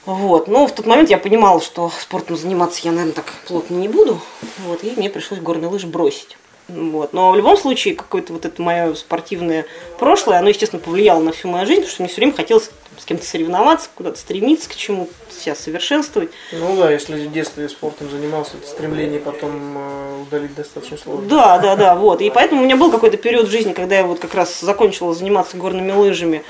Вот. 0.05 0.47
Но 0.47 0.67
в 0.67 0.71
тот 0.73 0.85
момент 0.85 1.09
я 1.09 1.17
понимала, 1.17 1.61
что 1.61 1.91
спортом 2.01 2.37
заниматься 2.37 2.81
я, 2.83 2.91
наверное, 2.91 3.13
так 3.13 3.25
плотно 3.47 3.75
не 3.75 3.87
буду. 3.87 4.19
Вот. 4.65 4.83
И 4.83 4.91
мне 4.95 5.09
пришлось 5.09 5.39
горные 5.39 5.69
лыжи 5.69 5.87
бросить. 5.87 6.37
Вот. 6.67 7.13
Но 7.13 7.31
в 7.31 7.35
любом 7.35 7.57
случае, 7.57 7.95
какое-то 7.95 8.33
вот 8.33 8.45
это 8.45 8.61
мое 8.61 8.93
спортивное 8.95 9.65
прошлое, 9.99 10.39
оно, 10.39 10.49
естественно, 10.49 10.81
повлияло 10.81 11.21
на 11.21 11.31
всю 11.31 11.47
мою 11.47 11.65
жизнь, 11.65 11.81
потому 11.81 11.93
что 11.93 12.01
мне 12.03 12.09
все 12.09 12.21
время 12.21 12.33
хотелось 12.33 12.71
с 12.97 13.05
кем-то 13.05 13.25
соревноваться, 13.25 13.89
куда-то 13.95 14.17
стремиться 14.19 14.69
к 14.69 14.75
чему-то, 14.75 15.11
себя 15.33 15.55
совершенствовать. 15.55 16.31
Ну 16.51 16.75
да, 16.77 16.91
если 16.91 17.27
в 17.27 17.31
детстве 17.31 17.69
спортом 17.69 18.09
занимался, 18.09 18.57
это 18.57 18.67
стремление 18.67 19.19
потом 19.19 19.77
э, 19.77 20.21
удалить 20.23 20.55
достаточно 20.55 20.97
сложно. 20.97 21.27
Да, 21.27 21.59
да, 21.59 21.75
да, 21.75 21.95
вот. 21.95 22.21
И 22.21 22.29
поэтому 22.29 22.61
у 22.61 22.65
меня 22.65 22.75
был 22.75 22.91
какой-то 22.91 23.17
период 23.17 23.47
в 23.47 23.51
жизни, 23.51 23.73
когда 23.73 23.97
я 23.97 24.03
вот 24.03 24.19
как 24.19 24.33
раз 24.33 24.59
закончила 24.59 25.13
заниматься 25.13 25.57
горными 25.57 25.91
лыжами 25.91 26.43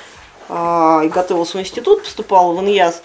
а, 0.49 1.01
и 1.03 1.09
готовилась 1.09 1.53
в 1.53 1.59
институт, 1.59 2.03
поступала 2.03 2.53
в 2.53 2.63
ИНЯС. 2.63 3.01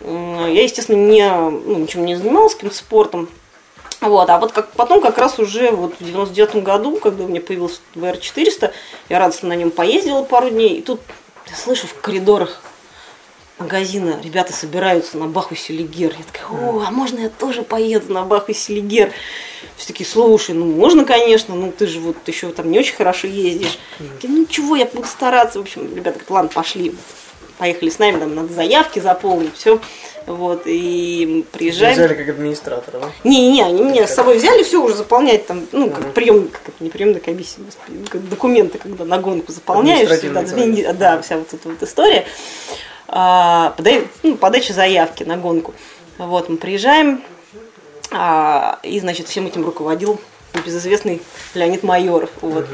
Угу. 0.00 0.46
Я, 0.46 0.62
естественно, 0.62 0.96
не, 0.96 1.30
ну, 1.30 1.78
ничем 1.78 2.04
не 2.04 2.16
занималась 2.16 2.54
каким-то 2.54 2.76
спортом. 2.76 3.28
Вот, 4.00 4.30
а 4.30 4.38
вот 4.38 4.52
как, 4.52 4.70
потом 4.72 5.00
как 5.00 5.18
раз 5.18 5.38
уже 5.40 5.72
вот 5.72 5.94
в 5.98 6.04
99 6.04 6.62
году, 6.62 6.98
когда 6.98 7.24
у 7.24 7.28
меня 7.28 7.40
появился 7.40 7.80
VR400, 7.96 8.72
я 9.08 9.18
радостно 9.18 9.48
на 9.48 9.54
нем 9.54 9.72
поездила 9.72 10.22
пару 10.22 10.50
дней, 10.50 10.76
и 10.76 10.82
тут 10.82 11.00
я 11.48 11.56
слышу 11.56 11.88
в 11.88 11.94
коридорах 11.94 12.62
магазина 13.58 14.20
ребята 14.22 14.52
собираются 14.52 15.16
на 15.18 15.26
Баху 15.26 15.54
Селигер. 15.54 16.14
Я 16.16 16.24
такая, 16.24 16.58
о, 16.58 16.84
а 16.86 16.90
можно 16.90 17.20
я 17.20 17.28
тоже 17.28 17.62
поеду 17.62 18.12
на 18.12 18.22
Баху 18.22 18.52
Селигер? 18.52 19.12
Все 19.76 19.88
такие, 19.88 20.08
слушай, 20.08 20.54
ну 20.54 20.66
можно, 20.66 21.04
конечно, 21.04 21.54
ну 21.54 21.72
ты 21.76 21.86
же 21.86 22.00
вот 22.00 22.16
еще 22.26 22.50
там 22.50 22.70
не 22.70 22.78
очень 22.78 22.94
хорошо 22.94 23.26
ездишь. 23.26 23.78
Я, 24.22 24.28
ну 24.28 24.46
чего, 24.46 24.76
я 24.76 24.86
буду 24.86 25.06
стараться. 25.06 25.58
В 25.58 25.62
общем, 25.62 25.82
ребята 25.94 26.18
говорят, 26.18 26.30
ладно, 26.30 26.50
пошли. 26.54 26.94
Поехали 27.58 27.90
с 27.90 27.98
нами, 27.98 28.20
там 28.20 28.34
надо 28.36 28.52
заявки 28.52 29.00
заполнить, 29.00 29.54
все. 29.56 29.80
Вот, 30.26 30.62
и 30.66 31.44
приезжаем. 31.52 31.94
Взяли 31.94 32.14
как 32.14 32.28
администратора, 32.28 33.00
да? 33.00 33.10
Не-не-не, 33.24 33.64
они 33.64 33.82
меня 33.82 34.06
с 34.06 34.14
собой 34.14 34.36
взяли, 34.36 34.62
все 34.62 34.80
уже 34.80 34.94
заполнять 34.94 35.46
там, 35.46 35.66
ну, 35.72 35.90
как 35.90 36.12
прием, 36.12 36.48
как 36.48 36.68
это, 36.68 36.84
не 36.84 36.90
прием 36.90 37.12
на 37.12 37.20
комиссию, 37.20 37.66
как 38.08 38.28
документы, 38.28 38.78
когда 38.78 39.04
на 39.04 39.18
гонку 39.18 39.50
заполняешь, 39.52 40.08
да, 40.08 40.42
да, 40.42 40.92
да, 40.92 41.22
вся 41.22 41.38
вот 41.38 41.52
эта 41.52 41.68
вот 41.68 41.82
история. 41.82 42.26
А, 43.08 43.74
ну, 44.22 44.36
подача 44.36 44.72
заявки 44.72 45.24
на 45.24 45.36
гонку. 45.36 45.74
Вот, 46.18 46.48
мы 46.48 46.56
приезжаем, 46.58 47.22
а, 48.10 48.78
и, 48.82 49.00
значит, 49.00 49.28
всем 49.28 49.46
этим 49.46 49.64
руководил 49.64 50.20
безызвестный 50.64 51.22
Леонид 51.54 51.82
Майоров. 51.82 52.30
Вот, 52.42 52.66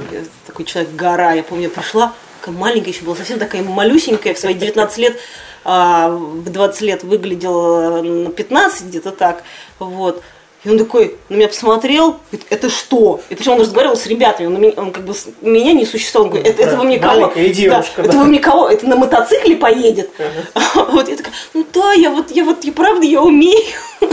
такой 0.46 0.64
человек 0.64 0.92
гора. 0.94 1.32
Я 1.32 1.42
помню, 1.42 1.64
я 1.64 1.70
пришла, 1.70 2.12
такая 2.40 2.54
маленькая 2.54 2.90
еще 2.90 3.04
была, 3.04 3.14
совсем 3.16 3.38
такая 3.38 3.62
малюсенькая, 3.62 4.34
в 4.34 4.38
свои 4.38 4.54
19 4.54 4.98
лет 4.98 5.16
а, 5.64 6.10
в 6.10 6.50
20 6.50 6.80
лет 6.82 7.04
выглядела 7.04 8.02
на 8.02 8.30
15, 8.30 8.86
где-то 8.86 9.12
так. 9.12 9.42
Вот. 9.78 10.22
И 10.64 10.71
он 10.71 10.78
такой 10.78 11.16
на 11.28 11.37
меня 11.37 11.49
посмотрел, 11.49 12.16
говорит, 12.30 12.47
это 12.49 12.71
что? 12.71 13.21
И 13.28 13.35
причем 13.35 13.52
он 13.52 13.61
разговаривал 13.61 13.97
с 13.97 14.06
ребятами, 14.06 14.47
он, 14.47 14.61
меня, 14.61 14.73
он 14.76 14.92
как 14.92 15.04
бы 15.04 15.14
меня 15.42 15.75
не 15.75 15.85
существовал. 15.85 16.28
Он 16.28 16.35
говорит, 16.35 16.54
это, 16.54 16.62
это 16.62 16.76
вам 16.76 16.88
не 16.88 16.99
кого? 16.99 17.33
Девушка, 17.35 17.97
да, 17.97 18.02
да. 18.02 18.09
Это 18.09 18.18
вам 18.18 18.33
не 18.33 18.38
кого? 18.38 18.68
Это 18.71 18.87
на 18.87 18.97
мотоцикле 18.97 19.56
поедет? 19.56 20.11
Uh-huh. 20.18 20.87
Вот 20.94 21.09
я 21.09 21.16
такая, 21.16 21.35
ну 21.52 21.66
да, 21.73 21.92
я 21.92 22.11
вот, 22.11 22.30
я 22.30 22.44
вот, 22.44 22.64
я 22.64 22.73
правда, 22.73 23.06
я 23.06 23.23
умею. 23.23 23.62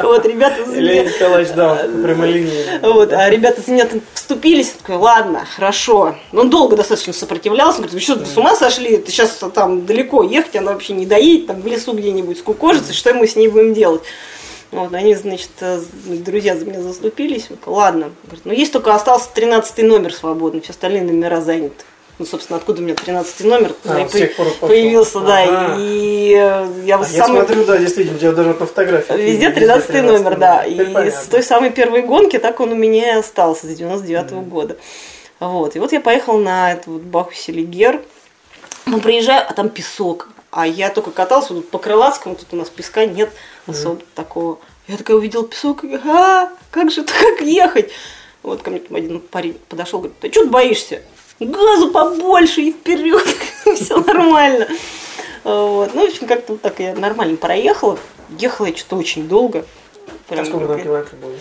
Вот, 0.00 0.26
ребята 0.26 0.64
за 0.64 0.76
меня... 0.76 1.04
Николаевич, 1.04 1.52
да, 1.54 1.74
прямой 2.02 2.32
линии. 2.32 2.64
Вот, 2.82 3.12
а 3.12 3.28
ребята 3.30 3.62
за 3.62 3.72
меня 3.72 3.88
вступились, 4.12 4.70
такой, 4.70 4.96
ладно, 4.96 5.46
хорошо. 5.56 6.16
Но 6.32 6.42
он 6.42 6.50
долго 6.50 6.76
достаточно 6.76 7.12
сопротивлялся, 7.12 7.78
говорит, 7.78 7.94
вы 7.94 8.00
что, 8.00 8.24
с 8.24 8.36
ума 8.36 8.54
сошли? 8.56 8.98
Ты 8.98 9.10
сейчас 9.10 9.38
там 9.54 9.86
далеко 9.86 10.22
ехать, 10.22 10.56
она 10.56 10.72
вообще 10.72 10.92
не 10.92 11.06
доедет, 11.06 11.46
там 11.46 11.60
в 11.60 11.66
лесу 11.66 11.92
где-нибудь 11.92 12.38
скукожится, 12.38 12.92
что 12.92 13.14
мы 13.14 13.26
с 13.26 13.36
ней 13.36 13.48
будем 13.48 13.74
делать? 13.74 14.02
Вот, 14.70 14.92
они, 14.92 15.14
значит, 15.14 15.50
э, 15.60 15.80
друзья 16.06 16.56
за 16.56 16.64
меня 16.64 16.80
заступились. 16.80 17.48
Ладно. 17.64 18.10
Говорит, 18.24 18.44
ну 18.44 18.52
есть 18.52 18.72
только 18.72 18.94
остался 18.94 19.28
13 19.32 19.78
номер 19.84 20.12
свободный, 20.12 20.60
все 20.60 20.72
остальные 20.72 21.02
номера 21.02 21.40
заняты. 21.40 21.84
Ну, 22.18 22.26
собственно, 22.26 22.58
откуда 22.58 22.80
у 22.80 22.84
меня 22.84 22.94
13 22.94 23.40
номер 23.44 23.74
а, 23.84 24.04
по- 24.04 24.68
появился, 24.68 25.18
да. 25.18 25.42
Ага. 25.42 25.76
И 25.80 26.30
я, 26.84 26.96
а 26.96 27.04
самый... 27.04 27.16
я 27.16 27.24
смотрю, 27.26 27.64
да, 27.64 27.76
действительно, 27.76 28.16
у 28.16 28.20
тебя 28.20 28.32
даже 28.32 28.54
по 28.54 28.66
фотографии. 28.66 29.14
Везде 29.14 29.50
13, 29.50 29.88
13 29.88 30.12
номер, 30.12 30.38
да. 30.38 30.64
И 30.64 30.76
понятно. 30.76 31.10
с 31.10 31.26
той 31.26 31.42
самой 31.42 31.70
первой 31.70 32.02
гонки 32.02 32.38
так 32.38 32.60
он 32.60 32.70
у 32.70 32.76
меня 32.76 33.16
и 33.16 33.18
остался, 33.18 33.66
с 33.66 33.74
99 33.74 34.22
-го 34.26 34.38
mm. 34.38 34.48
года. 34.48 34.76
Вот. 35.40 35.74
И 35.74 35.80
вот 35.80 35.92
я 35.92 36.00
поехала 36.00 36.38
на 36.38 36.72
эту 36.72 36.92
вот 36.92 37.02
Баху 37.02 37.34
Селигер. 37.34 38.00
Ну, 38.86 39.00
приезжаю, 39.00 39.44
а 39.48 39.52
там 39.52 39.68
песок. 39.68 40.28
А 40.56 40.68
я 40.68 40.88
только 40.88 41.10
катался 41.10 41.52
вот 41.52 41.68
по 41.68 41.78
Крылатскому, 41.78 42.36
тут 42.36 42.46
у 42.52 42.56
нас 42.56 42.70
песка 42.70 43.06
нет 43.06 43.32
особо 43.66 43.96
mm. 43.96 44.06
такого. 44.14 44.60
Я 44.86 44.96
такая 44.96 45.16
увидела 45.16 45.44
песок, 45.44 45.82
и 45.82 45.98
а, 46.04 46.48
как 46.70 46.92
же 46.92 47.00
это, 47.00 47.12
как 47.12 47.40
ехать? 47.40 47.90
Вот 48.44 48.62
ко 48.62 48.70
мне 48.70 48.80
один 48.88 49.18
парень 49.18 49.58
подошел, 49.68 49.98
говорит, 49.98 50.16
ты 50.20 50.30
что 50.30 50.44
ты 50.44 50.50
боишься? 50.50 51.02
Газу 51.40 51.90
побольше 51.90 52.60
и 52.60 52.70
вперед, 52.70 53.26
все 53.74 53.98
нормально. 53.98 54.68
Вот. 55.42 55.92
Ну, 55.92 56.06
в 56.06 56.08
общем, 56.08 56.28
как-то 56.28 56.52
вот 56.52 56.62
так 56.62 56.78
я 56.78 56.94
нормально 56.94 57.36
проехала. 57.36 57.98
Ехала 58.38 58.66
я 58.66 58.76
что-то 58.76 58.94
очень 58.94 59.26
долго. 59.26 59.66
Прям 60.28 60.42
а 60.42 60.44
сколько 60.44 60.68
там 60.68 60.80
километров 60.80 61.18
было 61.18 61.32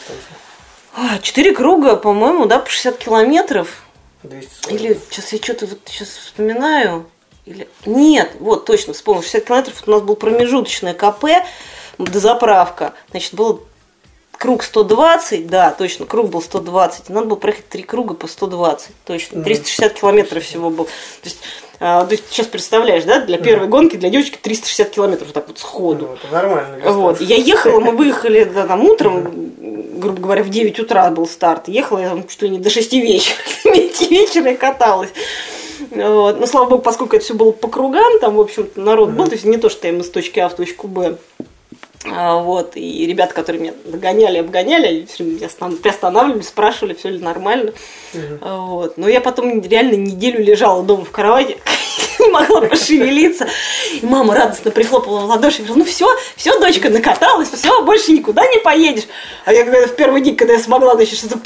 а, 0.96 1.20
Четыре 1.20 1.53
круга, 1.53 1.98
по-моему, 1.98 2.48
да, 2.48 2.58
по 2.58 2.67
60 2.67 2.98
километров. 2.98 3.84
240. 4.24 4.72
Или 4.74 5.00
сейчас 5.12 5.34
я 5.34 5.38
что-то 5.38 5.67
вот 5.67 5.79
сейчас 5.86 6.08
вспоминаю. 6.08 7.05
Или... 7.45 7.67
Нет, 7.85 8.31
вот 8.39 8.65
точно 8.65 8.93
вспомнил, 8.93 9.21
60 9.21 9.43
километров 9.43 9.83
у 9.85 9.91
нас 9.91 10.01
был 10.01 10.15
промежуточное 10.15 10.93
КП, 10.93 11.25
дозаправка. 11.97 12.93
Значит, 13.12 13.33
был 13.33 13.63
круг 14.38 14.63
120, 14.63 15.47
да, 15.47 15.71
точно, 15.71 16.05
круг 16.05 16.29
был 16.29 16.41
120, 16.41 17.09
и 17.09 17.13
надо 17.13 17.27
было 17.27 17.38
проехать 17.38 17.69
три 17.69 17.83
круга 17.83 18.13
по 18.13 18.27
120, 18.27 18.91
точно, 19.05 19.43
360 19.43 19.93
километров 19.93 20.43
всего 20.43 20.69
был. 20.69 20.85
То 20.85 20.89
есть, 21.25 21.39
а, 21.79 22.05
то 22.05 22.12
есть 22.12 22.25
сейчас 22.29 22.47
представляешь, 22.47 23.03
да, 23.03 23.19
для 23.19 23.38
первой 23.38 23.67
гонки, 23.67 23.95
для 23.95 24.09
девочки 24.09 24.38
360 24.41 24.89
километров 24.89 25.27
вот 25.27 25.33
так 25.33 25.47
вот 25.47 25.59
сходу. 25.59 26.07
Ну, 26.07 26.13
это 26.15 26.27
нормально. 26.33 26.91
Вот, 26.91 27.21
я 27.21 27.35
ехала, 27.35 27.79
мы 27.79 27.91
выехали 27.95 28.43
да, 28.43 28.67
там 28.67 28.83
утром, 28.83 29.51
грубо 30.00 30.21
говоря, 30.21 30.43
в 30.43 30.50
9 30.50 30.79
утра 30.79 31.09
был 31.12 31.27
старт, 31.27 31.67
ехала 31.67 32.00
я 32.00 32.09
там 32.09 32.27
чуть 32.27 32.41
ли 32.41 32.50
не 32.50 32.59
до 32.59 32.69
6 32.69 32.93
вечера, 32.93 33.38
5 33.63 34.01
вечера 34.09 34.51
я 34.51 34.57
каталась. 34.57 35.12
Вот. 35.91 36.39
Но, 36.39 36.45
слава 36.45 36.69
богу, 36.69 36.81
поскольку 36.81 37.15
это 37.15 37.25
все 37.25 37.33
было 37.33 37.51
по 37.51 37.67
кругам, 37.67 38.19
там, 38.19 38.35
в 38.35 38.41
общем-то, 38.41 38.79
народ 38.79 39.11
был, 39.11 39.25
то 39.25 39.33
есть 39.33 39.45
не 39.45 39.57
то, 39.57 39.69
что 39.69 39.87
я 39.87 39.97
из 39.97 40.09
точки 40.09 40.39
А 40.39 40.49
в 40.49 40.55
точку 40.55 40.87
Б. 40.87 41.17
А, 42.05 42.37
вот, 42.37 42.75
и 42.75 43.05
ребята, 43.05 43.33
которые 43.33 43.61
меня 43.61 43.73
догоняли, 43.85 44.39
обгоняли, 44.39 45.05
все 45.05 45.23
время 45.23 45.47
приостанавливали, 45.77 46.41
спрашивали, 46.41 46.93
все 46.93 47.09
ли 47.09 47.19
нормально. 47.19 47.71
Угу. 48.13 48.49
Вот. 48.49 48.97
Но 48.97 49.07
я 49.07 49.21
потом 49.21 49.61
реально 49.61 49.95
неделю 49.95 50.43
лежала 50.43 50.83
дома 50.83 51.05
в 51.05 51.11
кровати, 51.11 51.57
не 52.23 52.29
могла 52.29 52.61
пошевелиться. 52.61 53.47
И 54.01 54.05
мама 54.05 54.35
радостно 54.35 54.71
прихлопала 54.71 55.19
в 55.21 55.25
ладоши 55.25 55.57
и 55.57 55.63
говорила, 55.63 55.77
ну 55.77 55.85
все, 55.85 56.07
все, 56.35 56.59
дочка, 56.59 56.89
накаталась, 56.89 57.49
все, 57.49 57.81
больше 57.83 58.11
никуда 58.11 58.45
не 58.47 58.59
поедешь. 58.59 59.05
А 59.45 59.53
я 59.53 59.63
когда 59.63 59.85
в 59.87 59.95
первый 59.95 60.21
день, 60.21 60.35
когда 60.35 60.53
я 60.53 60.59
смогла 60.59 60.95
значит, 60.95 61.17
что-то 61.19 61.37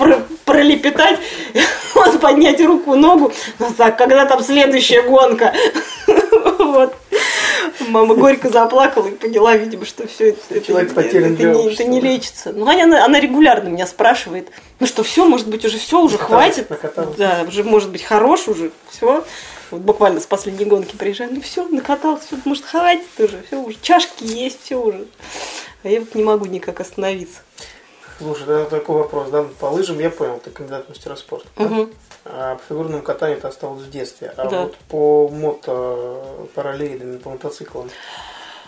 пролепетать, 0.46 1.20
вот, 1.94 2.20
поднять 2.20 2.62
руку, 2.62 2.96
ногу, 2.96 3.32
ну 3.60 3.68
так, 3.76 3.98
когда 3.98 4.26
там 4.26 4.42
следующая 4.44 5.04
гонка? 5.04 5.54
Вот. 6.60 6.96
Мама 7.88 8.16
горько 8.16 8.50
заплакала 8.50 9.08
и 9.08 9.12
поняла, 9.12 9.56
видимо, 9.56 9.86
что 9.86 10.08
все 10.08 10.30
это, 10.30 10.40
это, 10.50 10.78
это, 10.78 11.02
это, 11.02 11.20
не, 11.20 11.74
это 11.74 11.84
не 11.86 12.02
лечится. 12.02 12.52
Ну, 12.52 12.68
она, 12.68 13.06
она 13.06 13.20
регулярно 13.20 13.70
меня 13.70 13.88
спрашивает, 13.88 14.50
ну 14.80 14.88
что, 14.88 15.04
все, 15.04 15.28
может 15.28 15.48
быть, 15.48 15.64
уже 15.66 15.78
все, 15.78 16.02
уже 16.02 16.18
хватит. 16.18 16.68
Да, 17.18 17.46
уже 17.48 17.64
может 17.64 17.90
быть 17.90 18.04
хорош 18.04 18.48
уже, 18.48 18.72
все. 18.90 19.24
Вот 19.70 19.82
буквально 19.82 20.22
с 20.22 20.26
последней 20.26 20.66
гонки 20.66 20.96
приезжаю, 20.96 21.34
ну 21.34 21.42
все, 21.42 21.68
накатался, 21.68 22.26
все, 22.28 22.38
может, 22.46 22.66
хватит 22.66 23.06
уже, 23.20 23.44
все 23.48 23.58
уже, 23.58 23.78
чашки 23.82 24.24
есть, 24.24 24.64
все 24.64 24.82
уже. 24.82 25.06
А 25.84 25.90
я 25.90 26.00
вот 26.00 26.16
не 26.16 26.24
могу 26.24 26.46
никак 26.46 26.80
остановиться. 26.80 27.40
Слушай, 28.18 28.44
это 28.44 28.66
такой 28.66 28.98
вопрос, 28.98 29.30
да, 29.30 29.46
по 29.60 29.66
лыжам 29.66 30.00
я 30.00 30.10
понял, 30.10 30.40
ты 30.44 30.50
кандидат 30.50 30.86
в 30.86 30.90
мастера 30.90 31.16
спорта. 31.16 31.48
Угу. 31.58 31.76
Да? 31.76 31.88
А 32.26 32.56
по 32.56 32.62
фигурному 32.68 33.02
катанию 33.02 33.38
это 33.38 33.48
осталось 33.48 33.84
в 33.84 33.90
детстве. 33.90 34.34
А 34.36 34.50
да. 34.50 34.62
вот 34.64 34.76
по 34.90 35.30
мото 35.30 36.22
параллелям, 36.56 37.20
по 37.20 37.30
мотоциклам. 37.30 37.90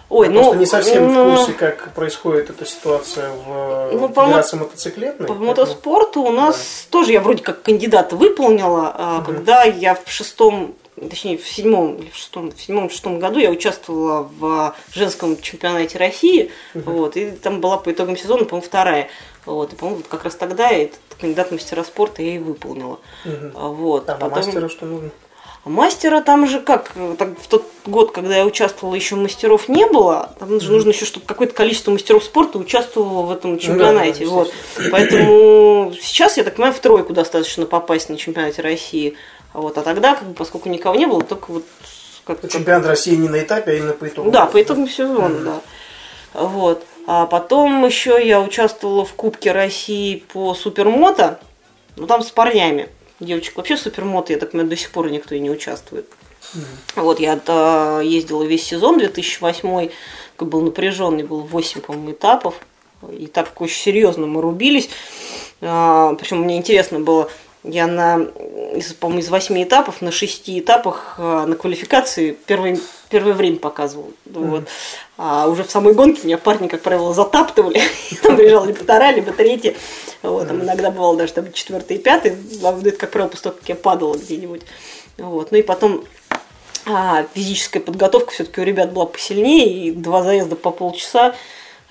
Ой, 0.10 0.28
Я 0.28 0.34
ну, 0.34 0.40
просто 0.40 0.58
не 0.58 0.66
совсем 0.66 1.14
ну, 1.14 1.32
в 1.32 1.38
курсе, 1.38 1.54
как 1.54 1.94
происходит 1.94 2.50
эта 2.50 2.66
ситуация 2.66 3.30
в 3.30 3.92
ну, 3.94 4.10
по 4.10 4.26
Федерации 4.26 4.58
мотоциклетной. 4.58 5.28
По 5.28 5.36
мотоспорту 5.36 6.22
у 6.22 6.32
нас 6.32 6.56
да. 6.56 6.92
тоже 6.92 7.12
я 7.12 7.22
вроде 7.22 7.44
как 7.44 7.62
кандидата 7.62 8.16
выполнила, 8.16 9.20
угу. 9.20 9.26
когда 9.26 9.64
я 9.64 9.94
в 9.94 10.10
шестом 10.10 10.74
точнее, 11.08 11.38
в 11.38 11.48
седьмом 11.48 11.96
или 11.98 12.10
в 12.10 12.16
шестом, 12.16 12.52
в 12.52 12.62
седьмом 12.62 12.90
шестом 12.90 13.20
году 13.20 13.40
я 13.40 13.50
участвовала 13.52 14.30
в 14.40 14.76
женском 14.94 15.40
чемпионате 15.42 15.98
России, 15.98 16.52
вот, 16.74 17.16
и 17.18 17.32
там 17.32 17.62
была 17.62 17.78
по 17.78 17.92
итогам 17.92 18.18
сезона, 18.18 18.46
по-моему, 18.46 18.66
вторая. 18.68 19.10
Вот, 19.46 19.74
и, 19.74 19.76
по-моему, 19.76 20.02
как 20.08 20.26
раз 20.26 20.36
тогда 20.36 20.70
этот 20.70 21.00
кандидат 21.20 21.52
мастера 21.52 21.84
спорта 21.84 22.22
я 22.22 22.36
и 22.36 22.40
выполнила. 22.40 23.00
Мгм. 23.26 23.52
Вот. 23.54 24.10
А 24.10 24.16
по 24.16 24.30
Потом- 24.30 24.46
мастеру 24.46 24.70
что 24.70 24.86
нужно? 24.86 25.10
а 25.66 25.70
мастера 25.70 26.22
там 26.22 26.48
же 26.48 26.62
как, 26.62 26.94
так, 27.18 27.38
в 27.40 27.48
тот 27.48 27.66
год, 27.86 28.12
когда 28.12 28.38
я 28.38 28.46
участвовала, 28.46 28.96
еще 28.96 29.16
мастеров 29.16 29.68
не 29.68 29.86
было. 29.86 30.34
Там 30.40 30.60
же 30.62 30.72
нужно 30.72 30.92
еще, 30.92 31.04
чтобы 31.06 31.26
какое-то 31.26 31.54
количество 31.54 31.92
мастеров 31.92 32.24
спорта 32.24 32.58
участвовало 32.60 33.24
в 33.24 33.32
этом 33.32 33.60
чемпионате. 33.60 34.26
да, 34.26 34.32
вот. 34.32 34.54
Поэтому 34.92 35.94
сейчас, 36.02 36.38
я 36.38 36.44
так 36.44 36.56
понимаю, 36.56 36.74
в 36.74 36.80
тройку 36.80 37.14
достаточно 37.14 37.66
попасть 37.66 38.10
на 38.10 38.18
чемпионате 38.18 38.62
России. 38.62 39.16
А 39.54 39.62
Вот. 39.62 39.78
А 39.78 39.82
тогда, 39.84 40.16
как 40.16 40.28
бы, 40.28 40.34
поскольку 40.34 40.70
никого 40.70 40.96
не 40.96 41.06
было, 41.06 41.24
только 41.24 41.52
вот 41.52 41.66
как, 42.26 42.42
как- 42.42 42.52
Чемпионат 42.52 42.86
России 42.86 43.16
не 43.16 43.30
на 43.30 43.40
этапе, 43.42 43.72
а 43.72 43.74
именно 43.76 43.94
по 43.94 44.08
итогу. 44.08 44.32
да, 44.32 44.46
по 44.46 44.62
итогам 44.62 44.88
сезона, 44.88 45.40
да. 45.40 45.62
Вот. 46.34 46.84
А 47.08 47.26
потом 47.26 47.86
еще 47.86 48.20
я 48.26 48.40
участвовала 48.40 49.04
в 49.04 49.14
Кубке 49.14 49.52
России 49.52 50.24
по 50.32 50.54
супермото, 50.54 51.40
ну 51.96 52.06
там 52.06 52.22
с 52.22 52.30
парнями. 52.30 52.90
Девочек 53.20 53.58
вообще 53.58 53.76
супермото, 53.78 54.32
я 54.32 54.40
так 54.40 54.52
понимаю, 54.52 54.70
до 54.70 54.78
сих 54.78 54.92
пор 54.92 55.10
никто 55.10 55.34
и 55.36 55.40
не 55.40 55.50
участвует. 55.50 56.06
Вот, 56.96 57.20
я 57.20 57.40
э, 57.46 58.02
ездила 58.06 58.44
весь 58.44 58.64
сезон 58.64 58.98
2008, 58.98 59.90
как 60.38 60.48
был 60.48 60.62
напряженный, 60.62 61.24
был 61.24 61.42
8, 61.42 61.82
по-моему, 61.82 62.12
этапов. 62.12 62.56
И 63.12 63.28
так 63.28 63.60
очень 63.62 63.76
серьезно 63.82 64.26
мы 64.26 64.42
рубились. 64.42 64.90
А, 65.62 66.14
Причем 66.16 66.42
мне 66.42 66.58
интересно 66.58 67.00
было, 67.00 67.30
я 67.64 67.88
на, 67.88 68.22
из, 68.74 68.94
по-моему, 68.94 69.22
из 69.22 69.30
8 69.30 69.64
этапов 69.64 70.02
на 70.02 70.12
6 70.12 70.50
этапах 70.50 71.16
а, 71.18 71.46
на 71.46 71.56
квалификации 71.56 72.38
первое, 72.46 72.80
первое 73.10 73.34
время 73.34 73.58
показывал. 73.58 74.14
Вот. 74.26 74.68
А 75.18 75.48
уже 75.48 75.64
в 75.64 75.72
самой 75.72 75.94
гонке 75.94 76.22
меня 76.24 76.38
парни, 76.38 76.68
как 76.68 76.82
правило, 76.82 77.14
затаптывали. 77.14 77.82
Там 78.24 78.38
приезжал 78.38 78.66
либо 78.66 78.80
вторая, 78.80 79.14
либо 79.14 79.34
третья. 79.34 79.76
Вот, 80.22 80.50
там 80.50 80.62
иногда 80.62 80.92
бывало 80.92 81.16
даже 81.16 81.32
там 81.32 81.54
четвертый 81.54 81.96
и 81.96 82.00
пятый. 82.00 82.36
А 82.62 82.78
Это, 82.78 82.92
как 82.92 83.12
правило, 83.12 83.30
после 83.30 83.44
того, 83.44 83.56
как 83.58 83.70
я 83.70 83.76
падала 83.76 84.16
где-нибудь. 84.18 84.64
Вот. 85.18 85.52
Ну 85.52 85.58
и 85.58 85.62
потом 85.62 86.04
а, 86.86 87.26
физическая 87.34 87.82
подготовка 87.82 88.32
все-таки 88.32 88.60
у 88.60 88.66
ребят 88.66 88.92
была 88.92 89.06
посильнее, 89.06 89.88
и 89.88 89.92
два 89.92 90.24
заезда 90.24 90.58
по 90.58 90.72
полчаса. 90.72 91.36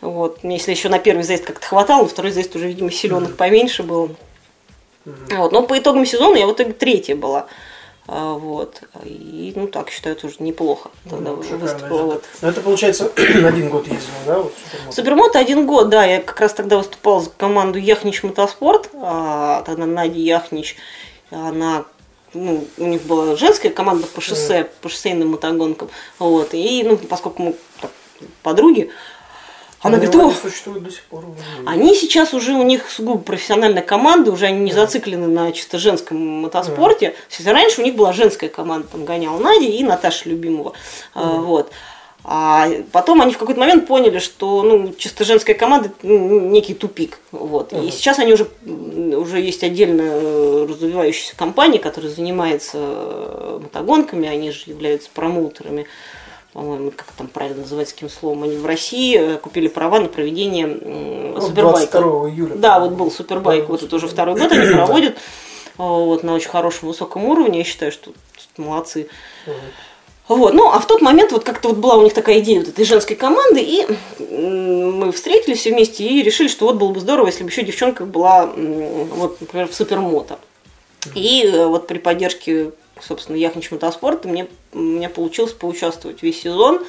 Вот. 0.02 0.44
Мне, 0.44 0.56
если 0.56 0.72
еще 0.72 0.88
на 0.90 0.98
первый 0.98 1.22
заезд 1.22 1.44
как-то 1.44 1.66
хватало, 1.66 2.02
на 2.02 2.08
второй 2.08 2.32
заезд 2.32 2.54
уже, 2.54 2.68
видимо, 2.68 2.90
силенок 2.90 3.36
поменьше 3.36 3.82
было. 3.82 4.10
Вот. 5.04 5.52
Но 5.52 5.62
по 5.62 5.78
итогам 5.78 6.04
сезона 6.06 6.36
я 6.36 6.46
в 6.46 6.52
итоге 6.52 6.72
третья 6.72 7.16
была. 7.16 7.46
А, 8.06 8.32
Вот. 8.34 8.82
И, 9.04 9.52
ну, 9.54 9.66
так 9.68 9.90
считаю, 9.90 10.16
тоже 10.16 10.36
неплохо. 10.40 10.90
Тогда 11.08 11.30
Ну, 11.32 11.38
уже 11.38 11.42
шикарный 11.50 11.62
выступила. 11.72 11.98
результат. 11.98 12.22
Вот. 12.22 12.24
Ну, 12.42 12.48
это, 12.48 12.60
получается, 12.62 13.12
один 13.16 13.68
год 13.70 13.86
ездил, 13.86 14.10
да? 14.26 14.38
Вот, 14.40 14.52
супермото? 14.64 14.92
Супермото 14.96 15.38
один 15.38 15.66
год, 15.66 15.88
да, 15.90 16.04
я 16.04 16.20
как 16.22 16.40
раз 16.40 16.54
тогда 16.54 16.78
выступала 16.78 17.20
за 17.20 17.30
команду 17.30 17.78
Яхнич 17.78 18.22
Мотоспорт, 18.22 18.88
а, 18.94 19.62
тогда 19.66 19.84
Надя 19.86 20.18
Яхнич, 20.18 20.76
она, 21.30 21.84
ну, 22.32 22.64
у 22.78 22.86
них 22.86 23.02
была 23.02 23.36
женская 23.36 23.68
команда 23.70 24.06
по 24.06 24.20
шоссе, 24.22 24.70
по 24.80 24.88
шоссейным 24.88 25.28
мотогонкам, 25.32 25.90
вот, 26.18 26.50
и, 26.54 26.82
ну, 26.84 26.96
поскольку 26.96 27.42
мы 27.42 27.54
так, 27.82 27.90
подруги, 28.42 28.90
она 29.80 29.96
Они 29.96 30.06
говорит, 30.06 30.36
«О, 30.36 30.48
существуют 30.48 30.82
до 30.82 30.90
сих 30.90 31.04
пор. 31.04 31.24
они 31.64 31.94
сейчас 31.94 32.34
уже, 32.34 32.52
у 32.52 32.64
них 32.64 32.90
сугубо 32.90 33.20
профессиональная 33.20 33.82
команда, 33.82 34.32
уже 34.32 34.46
они 34.46 34.60
не 34.60 34.72
зациклены 34.72 35.28
на 35.28 35.52
чисто 35.52 35.78
женском 35.78 36.18
мотоспорте. 36.18 37.14
Если 37.30 37.48
раньше 37.48 37.80
у 37.80 37.84
них 37.84 37.94
была 37.94 38.12
женская 38.12 38.48
команда, 38.48 38.88
там 38.88 39.04
гоняла 39.04 39.38
Надя 39.38 39.66
и 39.66 39.82
Наташа 39.84 40.28
Любимова. 40.28 40.72
А, 41.14 41.40
Вот. 41.40 41.70
А 42.30 42.68
потом 42.92 43.22
они 43.22 43.32
в 43.32 43.38
какой-то 43.38 43.58
момент 43.58 43.86
поняли, 43.86 44.18
что 44.18 44.62
ну, 44.62 44.92
чисто 44.98 45.24
женская 45.24 45.54
команда 45.54 45.90
некий 46.02 46.74
тупик. 46.74 47.20
Вот. 47.32 47.72
И 47.72 47.90
сейчас 47.90 48.18
они 48.18 48.34
уже, 48.34 48.48
уже 48.66 49.40
есть 49.40 49.62
отдельная 49.62 50.20
э, 50.20 50.66
развивающаяся 50.68 51.36
компания, 51.36 51.78
которая 51.78 52.10
занимается 52.10 52.76
э, 52.80 53.60
мотогонками, 53.62 54.28
они 54.28 54.50
же 54.50 54.64
являются 54.66 55.08
промоутерами 55.14 55.86
по-моему, 56.58 56.90
как 56.90 57.06
там 57.16 57.28
правильно 57.28 57.62
называется, 57.62 57.94
каким 57.94 58.10
словом, 58.10 58.42
они 58.42 58.56
в 58.56 58.66
России 58.66 59.16
э, 59.16 59.38
купили 59.38 59.68
права 59.68 60.00
на 60.00 60.08
проведение 60.08 60.66
Ну, 60.66 61.40
супербайка. 61.40 62.00
22 62.00 62.30
июля. 62.30 62.54
Да, 62.56 62.80
вот 62.80 62.92
был 62.94 63.12
супербайк, 63.12 63.68
вот 63.68 63.84
это 63.84 63.94
уже 63.94 64.08
второй 64.08 64.36
год 64.36 64.50
они 64.50 64.66
проводят 64.74 65.16
вот, 65.76 66.24
на 66.24 66.34
очень 66.34 66.48
хорошем, 66.48 66.88
высоком 66.88 67.26
уровне. 67.26 67.58
Я 67.58 67.64
считаю, 67.64 67.92
что 67.92 68.10
молодцы. 68.56 69.08
Вот, 70.26 70.52
ну, 70.52 70.68
а 70.72 70.80
в 70.80 70.86
тот 70.88 71.00
момент 71.00 71.30
вот 71.30 71.44
как-то 71.44 71.68
вот 71.68 71.78
была 71.78 71.94
у 71.94 72.02
них 72.02 72.12
такая 72.12 72.40
идея 72.40 72.58
вот 72.58 72.70
этой 72.70 72.84
женской 72.84 73.14
команды, 73.14 73.60
и 73.62 73.86
мы 74.18 75.12
встретились 75.12 75.60
все 75.60 75.70
вместе 75.70 76.04
и 76.04 76.24
решили, 76.24 76.48
что 76.48 76.66
вот 76.66 76.74
было 76.74 76.90
бы 76.90 76.98
здорово, 76.98 77.26
если 77.26 77.44
бы 77.44 77.50
еще 77.50 77.62
девчонка 77.62 78.04
была, 78.04 78.46
вот, 78.46 79.40
например, 79.40 79.68
в 79.68 79.74
супермото. 79.76 80.40
И 81.14 81.44
э, 81.44 81.66
вот 81.66 81.86
при 81.86 81.98
поддержке, 81.98 82.72
собственно, 83.02 83.36
Яхнич 83.36 83.70
Мотоспорта 83.70 84.28
мне, 84.28 84.48
у 84.72 84.78
меня 84.78 85.08
получилось 85.08 85.52
поучаствовать 85.52 86.22
весь 86.22 86.40
сезон. 86.40 86.84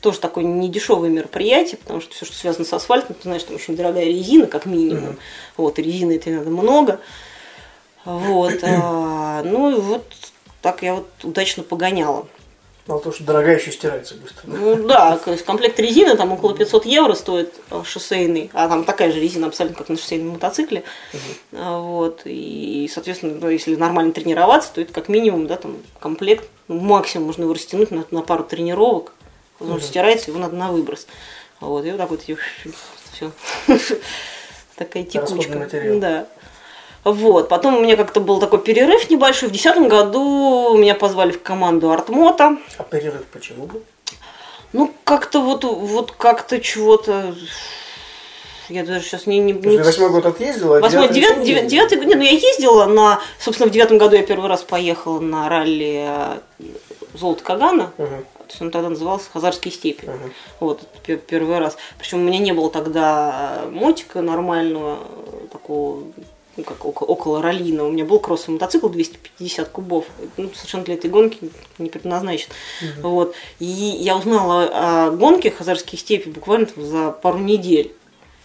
Тоже 0.00 0.18
такое 0.18 0.44
недешевое 0.44 1.10
мероприятие, 1.10 1.78
потому 1.78 2.00
что 2.00 2.14
все, 2.14 2.24
что 2.24 2.34
связано 2.34 2.64
с 2.64 2.72
асфальтом, 2.72 3.14
ты 3.14 3.22
знаешь, 3.22 3.42
там 3.44 3.56
очень 3.56 3.76
дорогая 3.76 4.04
резина, 4.04 4.46
как 4.46 4.66
минимум. 4.66 5.16
Вот, 5.56 5.78
и 5.78 5.82
резины 5.82 6.16
это 6.16 6.30
надо 6.30 6.50
много. 6.50 7.00
Вот. 8.04 8.60
а, 8.62 9.42
ну 9.42 9.76
и 9.76 9.80
вот 9.80 10.04
так 10.62 10.82
я 10.82 10.94
вот 10.94 11.08
удачно 11.22 11.62
погоняла. 11.62 12.26
Мало 12.88 13.02
того, 13.02 13.14
что 13.14 13.22
дорогая 13.24 13.58
еще 13.58 13.70
стирается 13.70 14.14
быстро. 14.14 14.44
Ну 14.46 14.88
да, 14.88 15.18
то 15.18 15.30
есть 15.30 15.44
комплект 15.44 15.78
резины 15.78 16.16
там 16.16 16.32
около 16.32 16.56
500 16.56 16.86
евро 16.86 17.12
стоит 17.12 17.52
а, 17.68 17.84
шоссейный, 17.84 18.50
а 18.54 18.66
там 18.66 18.84
такая 18.84 19.12
же 19.12 19.20
резина 19.20 19.48
абсолютно 19.48 19.76
как 19.76 19.90
на 19.90 19.98
шоссейном 19.98 20.30
мотоцикле. 20.30 20.84
А, 21.52 21.80
Вот, 21.80 22.22
и, 22.24 22.90
соответственно, 22.90 23.36
ну, 23.38 23.50
если 23.50 23.76
нормально 23.76 24.12
тренироваться, 24.12 24.72
то 24.72 24.80
это 24.80 24.94
как 24.94 25.10
минимум, 25.10 25.46
да, 25.46 25.56
там 25.56 25.76
комплект, 26.00 26.48
ну, 26.66 26.80
максимум 26.80 27.26
можно 27.26 27.42
его 27.42 27.52
растянуть 27.52 27.90
на, 27.90 28.06
на 28.10 28.22
пару 28.22 28.42
тренировок, 28.42 29.12
потому 29.58 29.80
что 29.80 29.88
стирается, 29.88 30.30
его 30.30 30.40
надо 30.40 30.56
на 30.56 30.72
выброс. 30.72 31.06
Вот, 31.60 31.84
и 31.84 31.90
вот 31.90 31.98
так 31.98 32.08
вот 32.08 32.22
все. 32.22 33.30
Такая 34.76 35.02
текучка. 35.02 35.68
Да. 36.00 36.26
Вот, 37.04 37.48
потом 37.48 37.76
у 37.76 37.80
меня 37.80 37.96
как-то 37.96 38.20
был 38.20 38.38
такой 38.40 38.58
перерыв 38.60 39.08
небольшой. 39.08 39.48
В 39.48 39.52
2010 39.52 39.88
году 39.88 40.76
меня 40.76 40.94
позвали 40.94 41.32
в 41.32 41.42
команду 41.42 41.90
Артмота. 41.90 42.58
А 42.76 42.82
перерыв 42.82 43.24
почему 43.32 43.66
был? 43.66 43.82
Ну, 44.72 44.92
как-то 45.04 45.40
вот, 45.40 45.64
вот 45.64 46.12
как-то 46.12 46.60
чего-то... 46.60 47.34
Я 48.68 48.84
даже 48.84 49.02
сейчас 49.02 49.26
не... 49.26 49.38
не, 49.38 49.52
не... 49.52 49.78
восьмой 49.78 50.10
год 50.10 50.26
отъездила, 50.26 50.76
а 50.76 50.80
Восьмой, 50.80 51.08
девятый 51.08 51.42
девятый, 51.42 51.68
девятый, 51.70 51.98
нет, 52.04 52.18
ну 52.18 52.22
я 52.22 52.32
ездила 52.32 52.84
на, 52.84 53.18
собственно, 53.40 53.70
в 53.70 53.72
девятом 53.72 53.96
году 53.96 54.16
я 54.16 54.22
первый 54.22 54.46
раз 54.50 54.62
поехала 54.62 55.20
на 55.20 55.48
ралли 55.48 56.04
э, 56.06 56.38
Золото 57.14 57.42
Кагана, 57.44 57.92
Мгм. 57.96 58.26
то 58.36 58.44
есть 58.46 58.60
он 58.60 58.70
тогда 58.70 58.90
назывался 58.90 59.30
Хазарские 59.32 59.72
степи, 59.72 60.04
Мгм. 60.06 60.32
вот, 60.60 60.82
первый 61.26 61.58
раз, 61.58 61.78
причем 61.98 62.18
у 62.18 62.24
меня 62.24 62.40
не 62.40 62.52
было 62.52 62.68
тогда 62.70 63.62
э, 63.62 63.70
мотика 63.70 64.20
нормального, 64.20 64.98
э, 65.16 65.46
такого, 65.50 66.02
ну, 66.58 66.64
как 66.64 66.84
око- 66.84 67.04
около 67.04 67.40
раллийного, 67.40 67.88
у 67.88 67.92
меня 67.92 68.04
был 68.04 68.18
кроссовый 68.18 68.54
мотоцикл 68.54 68.88
250 68.88 69.68
кубов, 69.68 70.04
ну, 70.36 70.50
совершенно 70.54 70.84
для 70.84 70.94
этой 70.94 71.08
гонки 71.08 71.50
не 71.78 71.88
предназначен, 71.88 72.50
вот, 73.00 73.34
и 73.60 73.64
я 73.64 74.16
узнала 74.16 75.06
о 75.06 75.10
гонке 75.12 75.50
Хазарские 75.50 75.98
степи 75.98 76.28
буквально 76.28 76.66
там 76.66 76.84
за 76.84 77.10
пару 77.12 77.38
недель, 77.38 77.94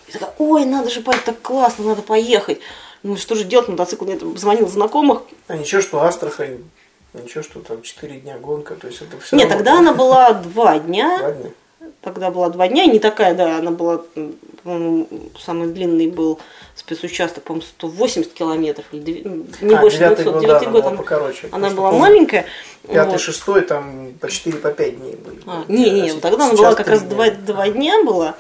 и 0.08 0.12
такая, 0.12 0.34
ой, 0.38 0.66
надо 0.66 0.90
же, 0.90 1.02
парень, 1.02 1.22
так 1.26 1.42
классно, 1.42 1.86
надо 1.86 2.02
поехать. 2.04 2.60
Ну 3.02 3.18
что 3.18 3.36
же 3.36 3.44
делать, 3.44 3.68
мотоцикл 3.68 4.06
нет, 4.06 4.22
звонил 4.38 4.70
знакомых. 4.70 5.24
А 5.48 5.58
ничего, 5.58 5.82
что 5.82 6.02
Астрахань, 6.04 6.60
ничего, 7.14 7.44
что 7.44 7.60
там 7.60 7.82
4 7.82 8.20
дня 8.20 8.38
гонка, 8.38 8.76
то 8.76 8.88
есть 8.88 9.02
это 9.02 9.20
все 9.20 9.36
Нет, 9.36 9.50
тогда 9.50 9.78
она 9.80 9.94
была 9.94 10.34
два 10.34 10.80
дня. 10.80 11.20
Ладно. 11.22 11.52
Тогда 12.02 12.32
была 12.32 12.50
два 12.50 12.68
дня, 12.68 12.84
и 12.84 12.90
не 12.90 13.00
такая, 13.00 13.34
да, 13.34 13.58
она 13.58 13.72
была, 13.72 14.04
по-моему, 14.64 15.08
самый 15.40 15.68
длинный 15.70 16.08
был 16.08 16.40
спецучасток, 16.76 17.44
по-моему, 17.44 17.66
180 17.68 18.34
километров, 18.34 18.86
или 18.92 19.22
ну, 19.26 19.46
не 19.62 19.74
А, 19.76 19.82
больше 19.82 19.98
девятый 19.98 20.24
200. 20.26 20.32
год, 20.34 20.42
Девятый 20.42 20.66
да, 20.68 20.72
год 20.72 20.86
она 20.86 20.98
покороче. 20.98 21.50
она 21.52 21.70
была 21.70 21.90
помню, 21.92 22.02
маленькая. 22.02 22.46
Пятый, 22.88 23.12
вот. 23.12 23.22
шестой, 23.22 23.62
там 23.62 24.14
по 24.20 24.30
4, 24.30 24.58
по 24.58 24.72
5 24.72 25.00
дней 25.00 25.16
были. 25.16 25.42
А, 25.46 25.64
не, 25.68 25.90
не, 25.90 26.10
А 26.10 26.20
тогда 26.20 26.46
она 26.46 26.54
была 26.56 26.76
как 26.76 26.88
раз 26.88 27.02
дня. 27.02 27.10
два, 27.10 27.30
два 27.32 27.70
дня 27.70 28.04
была. 28.04 28.36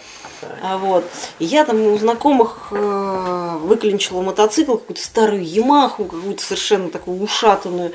А, 0.61 0.77
вот. 0.77 1.05
И 1.39 1.45
я 1.45 1.63
там 1.65 1.79
у 1.81 1.97
знакомых 1.97 2.67
э, 2.71 3.57
выклинчила 3.61 4.21
мотоцикл, 4.21 4.73
какую-то 4.73 5.01
старую 5.01 5.45
Ямаху, 5.45 6.05
какую-то 6.05 6.43
совершенно 6.43 6.89
такую 6.89 7.21
ушатанную. 7.21 7.93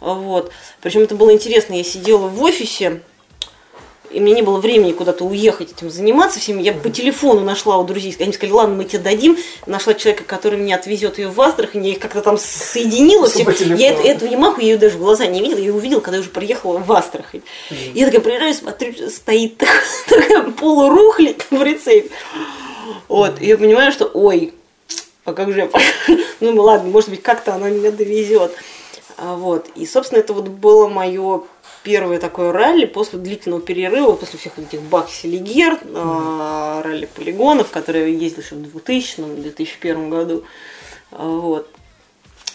Вот. 0.00 0.52
Причем 0.82 1.02
это 1.02 1.14
было 1.14 1.32
интересно, 1.32 1.72
я 1.74 1.84
сидела 1.84 2.26
в 2.26 2.42
офисе, 2.42 3.00
и 4.10 4.20
мне 4.20 4.32
не 4.32 4.42
было 4.42 4.58
времени 4.58 4.92
куда-то 4.92 5.24
уехать 5.24 5.72
этим 5.72 5.90
заниматься 5.90 6.40
всеми. 6.40 6.62
Я 6.62 6.72
по 6.72 6.90
телефону 6.90 7.40
нашла 7.40 7.78
у 7.78 7.84
друзей, 7.84 8.14
они 8.18 8.32
сказали, 8.32 8.54
ладно, 8.54 8.76
мы 8.76 8.84
тебе 8.84 9.00
дадим. 9.00 9.38
Нашла 9.66 9.94
человека, 9.94 10.24
который 10.24 10.58
меня 10.58 10.76
отвезет 10.76 11.18
ее 11.18 11.28
в 11.28 11.40
Астрахань, 11.40 11.86
я 11.86 11.92
их 11.92 11.98
как-то 11.98 12.22
там 12.22 12.38
соединила. 12.38 13.28
Все. 13.28 13.44
Я 13.74 13.92
эту, 13.92 14.02
эту 14.02 14.26
Ямаху, 14.26 14.60
я 14.60 14.68
ее 14.68 14.76
даже 14.78 14.96
в 14.96 15.00
глаза 15.00 15.26
не 15.26 15.40
видела, 15.40 15.58
я 15.58 15.66
ее 15.66 15.74
увидела, 15.74 16.00
когда 16.00 16.16
я 16.16 16.20
уже 16.20 16.30
приехала 16.30 16.78
в 16.78 16.92
Астрахань. 16.92 17.42
Mm-hmm. 17.70 17.92
Я 17.94 18.06
такая 18.06 18.20
приезжаю, 18.20 18.54
смотрю, 18.54 19.10
стоит 19.10 19.62
такая 20.08 20.42
полурухлядь 20.52 21.42
в 21.50 21.58
прицепе. 21.58 22.10
Вот, 23.08 23.40
и 23.40 23.46
я 23.46 23.56
понимаю, 23.56 23.92
что, 23.92 24.06
ой, 24.06 24.52
а 25.24 25.32
как 25.32 25.52
же 25.52 25.60
я... 25.60 25.70
ну 26.40 26.62
ладно, 26.62 26.88
может 26.90 27.10
быть, 27.10 27.22
как-то 27.22 27.54
она 27.54 27.68
меня 27.68 27.90
довезет. 27.90 28.52
А, 29.18 29.34
вот. 29.34 29.68
И, 29.74 29.86
собственно, 29.86 30.20
это 30.20 30.32
вот 30.32 30.48
было 30.48 30.88
мое 30.88 31.42
первое 31.86 32.18
такое 32.18 32.50
ралли 32.50 32.84
после 32.84 33.20
длительного 33.20 33.62
перерыва, 33.62 34.16
после 34.16 34.40
всех 34.40 34.58
этих 34.58 34.82
Бахси 34.82 35.28
Лигер, 35.28 35.74
mm-hmm. 35.74 36.82
ралли 36.82 37.06
полигонов, 37.06 37.70
которые 37.70 38.12
я 38.12 38.18
ездил 38.18 38.42
еще 38.42 38.56
в 38.56 38.76
2000-2001 38.76 40.08
году. 40.08 40.42
А, 41.12 41.28
вот. 41.28 41.70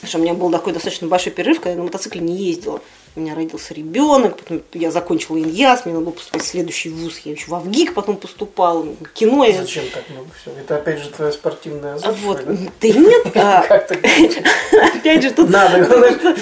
Что 0.03 0.17
у 0.17 0.21
меня 0.21 0.33
был 0.33 0.51
такой 0.51 0.73
достаточно 0.73 1.07
большой 1.07 1.31
перерыв, 1.31 1.59
когда 1.59 1.71
я 1.71 1.77
на 1.77 1.83
мотоцикле 1.83 2.19
не 2.19 2.35
ездила 2.35 2.81
у 3.15 3.19
меня 3.19 3.35
родился 3.35 3.73
ребенок, 3.73 4.37
потом 4.37 4.61
я 4.73 4.89
закончила 4.89 5.37
ИНЯС, 5.37 5.85
мне 5.85 5.93
надо 5.93 6.05
было 6.05 6.13
поступать 6.13 6.43
в 6.43 6.47
следующий 6.47 6.89
вуз, 6.89 7.19
я 7.25 7.33
еще 7.33 7.47
в 7.47 7.55
АВГИК 7.55 7.93
потом 7.93 8.15
поступала, 8.15 8.85
кино. 9.13 9.43
Я... 9.43 9.57
Зачем 9.57 9.83
так 9.93 10.09
много 10.09 10.29
всего? 10.39 10.55
Это 10.57 10.77
опять 10.77 10.99
же 10.99 11.09
твоя 11.09 11.31
спортивная 11.31 11.97
зона. 11.97 12.13
Вот, 12.23 12.45
да 12.45 12.87
нет. 12.87 13.27
А 13.41 13.61
опять 13.61 15.23
же 15.23 15.31
тут... 15.31 15.49
Надо, 15.49 15.79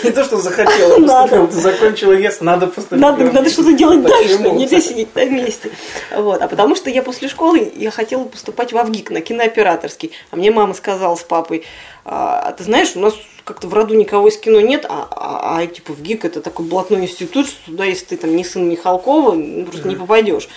не 0.03 0.11
то, 0.11 0.23
что 0.23 0.37
захотела 0.37 0.97
надо. 0.99 1.49
закончила 1.51 2.15
ИНЯС, 2.15 2.41
надо 2.41 2.67
поступить. 2.67 3.01
Надо, 3.01 3.23
надо 3.31 3.49
что-то 3.49 3.73
делать 3.73 4.03
дальше, 4.03 4.37
нельзя 4.39 4.79
сидеть 4.79 5.15
на 5.15 5.25
месте. 5.25 5.71
Вот, 6.15 6.41
а 6.41 6.47
потому 6.47 6.75
что 6.75 6.89
я 6.89 7.01
после 7.01 7.29
школы, 7.29 7.71
я 7.75 7.89
хотела 7.89 8.25
поступать 8.25 8.73
в 8.73 8.77
АВГИК 8.77 9.09
на 9.11 9.21
кинооператорский, 9.21 10.11
а 10.29 10.35
мне 10.35 10.51
мама 10.51 10.73
сказала 10.73 11.15
с 11.15 11.23
папой, 11.23 11.65
а, 12.05 12.41
а 12.41 12.51
ты 12.53 12.63
знаешь, 12.63 12.95
у 12.95 12.99
нас 12.99 13.15
как-то 13.49 13.67
в 13.67 13.73
роду 13.73 13.95
никого 13.95 14.27
из 14.27 14.37
кино 14.37 14.61
нет, 14.61 14.85
а, 14.87 15.07
а, 15.09 15.57
а 15.57 15.65
типа 15.65 15.93
в 15.93 16.03
ГИК 16.03 16.25
это 16.25 16.39
такой 16.39 16.67
блатной 16.67 17.01
институт, 17.01 17.47
что 17.47 17.65
туда, 17.65 17.83
если 17.83 18.05
ты 18.05 18.17
там 18.17 18.35
не 18.35 18.43
сын 18.43 18.69
Михалкова, 18.69 19.33
ну, 19.33 19.65
просто 19.65 19.87
mm-hmm. 19.87 19.89
не 19.89 19.95
попадешь. 19.95 20.49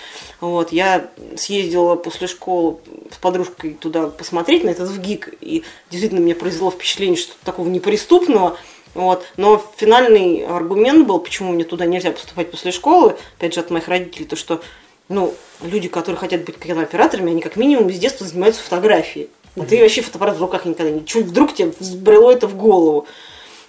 Вот, 0.42 0.72
я 0.72 1.08
съездила 1.34 1.94
после 1.94 2.26
школы 2.26 2.76
с 3.10 3.16
подружкой 3.16 3.72
туда 3.80 4.08
посмотреть 4.08 4.62
на 4.62 4.68
этот 4.68 4.90
в 4.90 5.00
ГИК, 5.00 5.32
и 5.40 5.64
действительно 5.90 6.20
мне 6.20 6.34
произвело 6.34 6.70
впечатление, 6.70 7.16
что 7.16 7.32
такого 7.44 7.66
неприступного. 7.66 8.58
Вот. 8.92 9.24
Но 9.38 9.64
финальный 9.78 10.44
аргумент 10.44 11.06
был, 11.06 11.18
почему 11.18 11.52
мне 11.52 11.64
туда 11.64 11.86
нельзя 11.86 12.12
поступать 12.12 12.50
после 12.50 12.72
школы, 12.72 13.16
опять 13.38 13.54
же, 13.54 13.60
от 13.60 13.70
моих 13.70 13.88
родителей, 13.88 14.26
то 14.26 14.36
что 14.36 14.60
ну, 15.08 15.32
люди, 15.62 15.88
которые 15.88 16.18
хотят 16.18 16.44
быть 16.44 16.58
кинооператорами, 16.58 17.30
они 17.30 17.40
как 17.40 17.56
минимум 17.56 17.90
с 17.90 17.98
детства 17.98 18.26
занимаются 18.26 18.62
фотографией. 18.62 19.30
А 19.56 19.64
ты 19.64 19.80
вообще 19.80 20.00
фотоаппарат 20.00 20.38
в 20.38 20.40
руках 20.40 20.64
никогда 20.64 20.90
не... 20.90 21.04
Чуть 21.04 21.26
вдруг 21.26 21.54
тебе 21.54 21.72
взбрело 21.78 22.30
это 22.30 22.46
в 22.46 22.56
голову. 22.56 23.06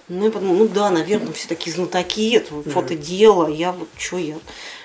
Ну, 0.08 0.24
я 0.24 0.30
подумала, 0.30 0.56
ну 0.56 0.68
да, 0.68 0.90
наверное, 0.90 1.32
все 1.32 1.48
такие 1.48 1.74
знатоки, 1.74 2.36
это 2.36 2.52
фотодело, 2.70 3.48
я 3.48 3.72
вот, 3.72 3.88
что 3.98 4.18
я... 4.18 4.36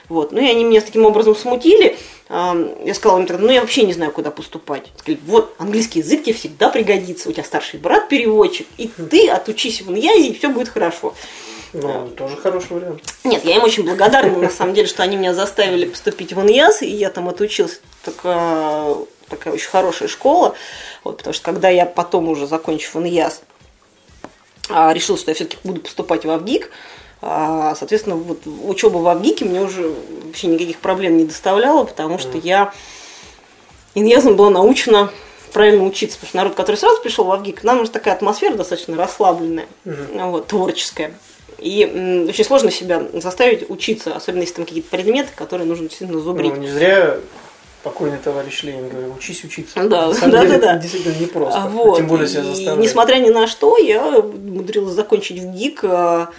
Вот. 0.07 0.31
Ну, 0.31 0.39
и 0.39 0.49
они 0.49 0.63
меня 0.63 0.81
таким 0.81 1.05
образом 1.05 1.35
смутили. 1.35 1.97
Я 2.29 2.93
сказала 2.93 3.19
им 3.19 3.27
тогда, 3.27 3.45
ну, 3.45 3.51
я 3.51 3.62
вообще 3.62 3.83
не 3.83 3.93
знаю, 3.93 4.12
куда 4.12 4.31
поступать. 4.31 4.88
Сказали, 4.97 5.19
вот, 5.27 5.53
английский 5.57 5.99
язык 5.99 6.23
тебе 6.23 6.33
всегда 6.33 6.69
пригодится. 6.69 7.29
У 7.29 7.31
тебя 7.31 7.43
старший 7.43 7.79
брат 7.79 8.09
переводчик, 8.09 8.67
и 8.77 8.88
ты 8.88 9.29
отучись 9.29 9.81
в 9.81 9.91
Иньязе, 9.91 10.29
и 10.29 10.33
все 10.38 10.49
будет 10.49 10.69
хорошо. 10.69 11.13
Ну, 11.73 12.08
тоже 12.10 12.36
хороший 12.38 12.77
вариант. 12.77 13.01
Нет, 13.23 13.45
я 13.45 13.58
им 13.58 13.63
очень 13.63 13.84
благодарна, 13.84 14.38
на 14.38 14.49
самом 14.49 14.73
деле, 14.73 14.88
что 14.88 15.03
они 15.03 15.17
меня 15.17 15.34
заставили 15.34 15.86
поступить 15.86 16.34
в 16.34 16.41
Иньяз, 16.41 16.82
и 16.82 16.88
я 16.88 17.10
там 17.10 17.29
отучилась. 17.29 17.79
Так, 18.03 18.15
такая 19.29 19.53
очень 19.53 19.69
хорошая 19.69 20.10
школа. 20.10 20.55
Вот, 21.03 21.17
потому 21.17 21.34
что 21.34 21.43
когда 21.43 21.69
я 21.69 21.86
потом 21.86 22.27
уже 22.27 22.47
закончив 22.47 22.95
ИНЯС, 22.95 23.41
а, 24.69 24.93
решил, 24.93 25.17
что 25.17 25.32
я 25.32 25.36
все-таки 25.36 25.58
буду 25.63 25.82
поступать 25.82 26.25
в 26.25 26.29
Авгик, 26.29 26.71
а, 27.21 27.75
соответственно, 27.75 28.15
вот 28.15 28.41
учеба 28.45 28.97
в 28.97 29.08
Авгике 29.08 29.45
мне 29.45 29.62
уже 29.62 29.93
вообще 30.23 30.47
никаких 30.47 30.77
проблем 30.77 31.17
не 31.17 31.25
доставляла, 31.25 31.84
потому 31.84 32.19
что 32.19 32.38
я 32.38 32.73
иньязом 33.95 34.36
была 34.36 34.49
научена 34.49 35.10
правильно 35.53 35.84
учиться, 35.84 36.17
потому 36.17 36.29
что 36.29 36.38
народ, 36.38 36.55
который 36.55 36.75
сразу 36.75 37.01
пришел 37.01 37.25
в 37.25 37.32
Авгик, 37.32 37.63
нам 37.63 37.82
уже 37.82 37.91
такая 37.91 38.13
атмосфера 38.13 38.55
достаточно 38.55 38.95
расслабленная, 38.95 39.67
mm 39.86 40.32
вот, 40.32 40.47
творческая. 40.47 41.13
И 41.61 42.25
очень 42.29 42.43
сложно 42.43 42.71
себя 42.71 43.07
заставить 43.13 43.69
учиться, 43.69 44.15
особенно 44.15 44.41
если 44.41 44.55
там 44.55 44.65
какие-то 44.65 44.89
предметы, 44.89 45.29
которые 45.35 45.67
нужно 45.67 45.87
действительно 45.87 46.19
зубрить. 46.21 46.53
Ну, 46.53 46.61
не 46.61 46.69
зря 46.69 47.17
покойный 47.83 48.17
товарищ 48.17 48.63
Ленин 48.63 48.89
говорил, 48.89 49.13
учись 49.13 49.43
учиться. 49.43 49.81
Да, 49.87 50.07
на 50.07 50.13
самом 50.13 50.31
да, 50.31 50.41
деле, 50.41 50.57
да, 50.57 50.59
да. 50.59 50.73
Это 50.73 50.81
действительно 50.81 51.15
непросто. 51.19 51.63
А, 51.63 51.67
вот. 51.67 51.97
Тем 51.97 52.07
более 52.07 52.27
себя 52.27 52.43
заставлять. 52.43 52.85
несмотря 52.85 53.15
ни 53.17 53.29
на 53.29 53.47
что, 53.47 53.77
я 53.77 54.19
умудрилась 54.19 54.93
закончить 54.93 55.39
в 55.39 55.53
ГИК. 55.53 55.83
А, 55.85 56.29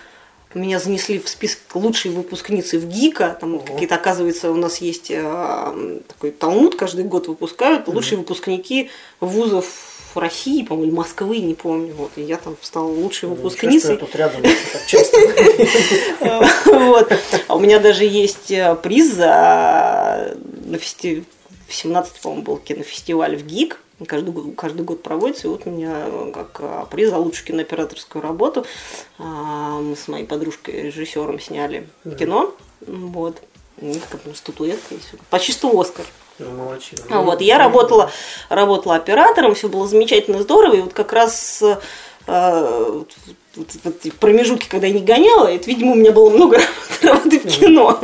меня 0.53 0.81
занесли 0.81 1.19
в 1.19 1.29
список 1.29 1.61
лучшей 1.75 2.11
выпускницы 2.11 2.79
в 2.79 2.87
ГИКа. 2.87 3.39
Там 3.41 3.55
угу. 3.55 3.65
какие-то, 3.65 3.95
оказывается, 3.95 4.51
у 4.51 4.57
нас 4.57 4.79
есть 4.79 5.11
а, 5.15 5.75
такой 6.09 6.33
талмуд, 6.33 6.77
каждый 6.77 7.05
год 7.05 7.29
выпускают. 7.29 7.89
Лучшие 7.89 8.19
угу. 8.19 8.23
выпускники 8.23 8.91
вузов 9.21 9.67
России, 10.19 10.63
по-моему, 10.65 10.91
или 10.91 10.97
Москвы, 10.97 11.39
не 11.39 11.55
помню. 11.55 11.95
Вот, 11.95 12.13
и 12.17 12.23
я 12.23 12.37
там 12.37 12.57
стала 12.63 12.89
лучшей 12.89 13.29
ну, 13.29 13.35
выпускницей. 13.37 13.93
я 13.93 13.97
тут 13.99 14.17
рядом. 14.17 14.43
Вот. 16.65 17.13
А 17.49 17.57
у 17.57 17.61
меня 17.61 17.79
даже 17.79 18.05
есть 18.05 18.51
э, 18.51 18.75
приз 18.77 19.15
за 19.15 20.37
на 20.65 20.79
фестивале 20.79 21.25
в 21.71 21.75
17 21.75 22.21
по-моему, 22.21 22.43
был 22.43 22.57
кинофестиваль 22.57 23.37
в 23.37 23.47
ГИК, 23.47 23.81
каждый 24.07 24.31
год, 24.31 24.55
каждый 24.57 24.83
год 24.83 25.03
проводится, 25.03 25.47
и 25.47 25.51
вот 25.51 25.67
у 25.67 25.71
меня 25.71 26.05
как 26.35 26.59
а, 26.61 26.85
приз 26.87 27.11
за 27.11 27.19
лучшую 27.19 27.47
кинооператорскую 27.47 28.21
работу 28.21 28.67
мы 29.19 29.95
с 29.95 30.09
моей 30.09 30.27
подружкой 30.27 30.83
режиссером 30.83 31.39
сняли 31.39 31.87
кино, 32.19 32.55
вот, 32.81 33.41
как 34.11 34.21
статуэтка, 34.35 34.97
почти 35.31 35.53
что 35.53 35.79
Оскар. 35.79 36.05
Ну, 36.41 36.51
молодчина. 36.51 37.03
А, 37.11 37.23
вот, 37.23 37.41
я 37.41 37.59
работала, 37.59 38.11
работала 38.49 38.97
оператором, 38.97 39.55
все 39.55 39.69
было 39.69 39.87
замечательно, 39.87 40.43
здорово, 40.43 40.75
и 40.75 40.81
вот 40.81 40.93
как 40.93 41.13
раз 41.13 41.63
а, 42.27 43.03
вот, 43.57 43.67
вот, 43.85 43.97
промежутки, 44.21 44.69
когда 44.69 44.87
я 44.87 44.93
не 44.93 45.01
гоняла, 45.01 45.47
это, 45.47 45.67
видимо, 45.67 45.93
у 45.93 45.97
меня 45.97 46.13
было 46.13 46.31
много 46.31 46.61
работы 47.03 47.41
в 47.41 47.47
кино. 47.49 48.01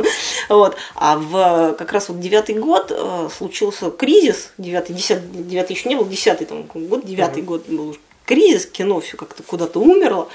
Вот. 0.49 0.75
А 0.95 1.17
в 1.17 1.73
как 1.73 1.93
раз 1.93 2.09
вот 2.09 2.19
девятый 2.19 2.55
год 2.55 2.91
э, 2.91 3.29
случился 3.35 3.89
кризис, 3.89 4.51
девятый, 4.57 4.95
десятый, 4.95 5.27
девятый 5.29 5.75
еще 5.75 5.89
не 5.89 5.95
был, 5.95 6.05
десятый 6.05 6.45
там 6.47 6.63
год, 6.63 7.05
девятый 7.05 7.43
год 7.43 7.65
был 7.67 7.97
кризис, 8.25 8.65
кино 8.65 8.99
все 8.99 9.17
как-то 9.17 9.43
куда-то 9.43 9.79
умерло. 9.79 10.27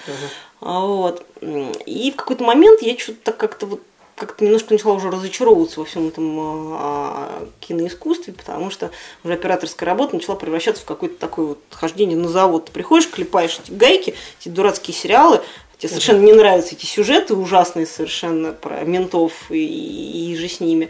Вот. 0.61 1.27
И 1.41 2.11
в 2.13 2.17
какой-то 2.17 2.45
момент 2.45 2.83
я 2.83 2.97
что-то 2.97 3.33
как-то 3.33 3.67
вот 3.67 3.81
как-то 4.27 4.45
немножко 4.45 4.73
начала 4.73 4.95
уже 4.95 5.11
разочаровываться 5.11 5.81
во 5.81 5.87
всем 5.87 6.09
этом 6.09 6.39
а, 6.39 7.49
киноискусстве, 7.61 8.33
потому 8.33 8.71
что 8.71 8.91
уже 9.25 9.35
операторская 9.35 9.89
работа 9.89 10.15
начала 10.15 10.37
превращаться 10.37 10.83
в 10.83 10.87
какое-то 10.87 11.19
такое 11.19 11.47
вот 11.47 11.59
хождение 11.71 12.17
на 12.17 12.29
завод. 12.29 12.67
Ты 12.67 12.73
приходишь, 12.73 13.11
клепаешь 13.11 13.59
эти 13.63 13.73
гайки, 13.73 14.15
эти 14.41 14.49
дурацкие 14.49 14.95
сериалы, 14.95 15.41
тебе 15.79 15.89
совершенно 15.89 16.21
не 16.21 16.33
нравятся 16.33 16.75
эти 16.75 16.87
сюжеты 16.87 17.35
ужасные 17.35 17.87
совершенно 17.87 18.53
про 18.53 18.83
ментов 18.83 19.51
и, 19.51 20.33
и 20.33 20.37
же 20.37 20.49
с 20.49 20.61
ними. 20.61 20.89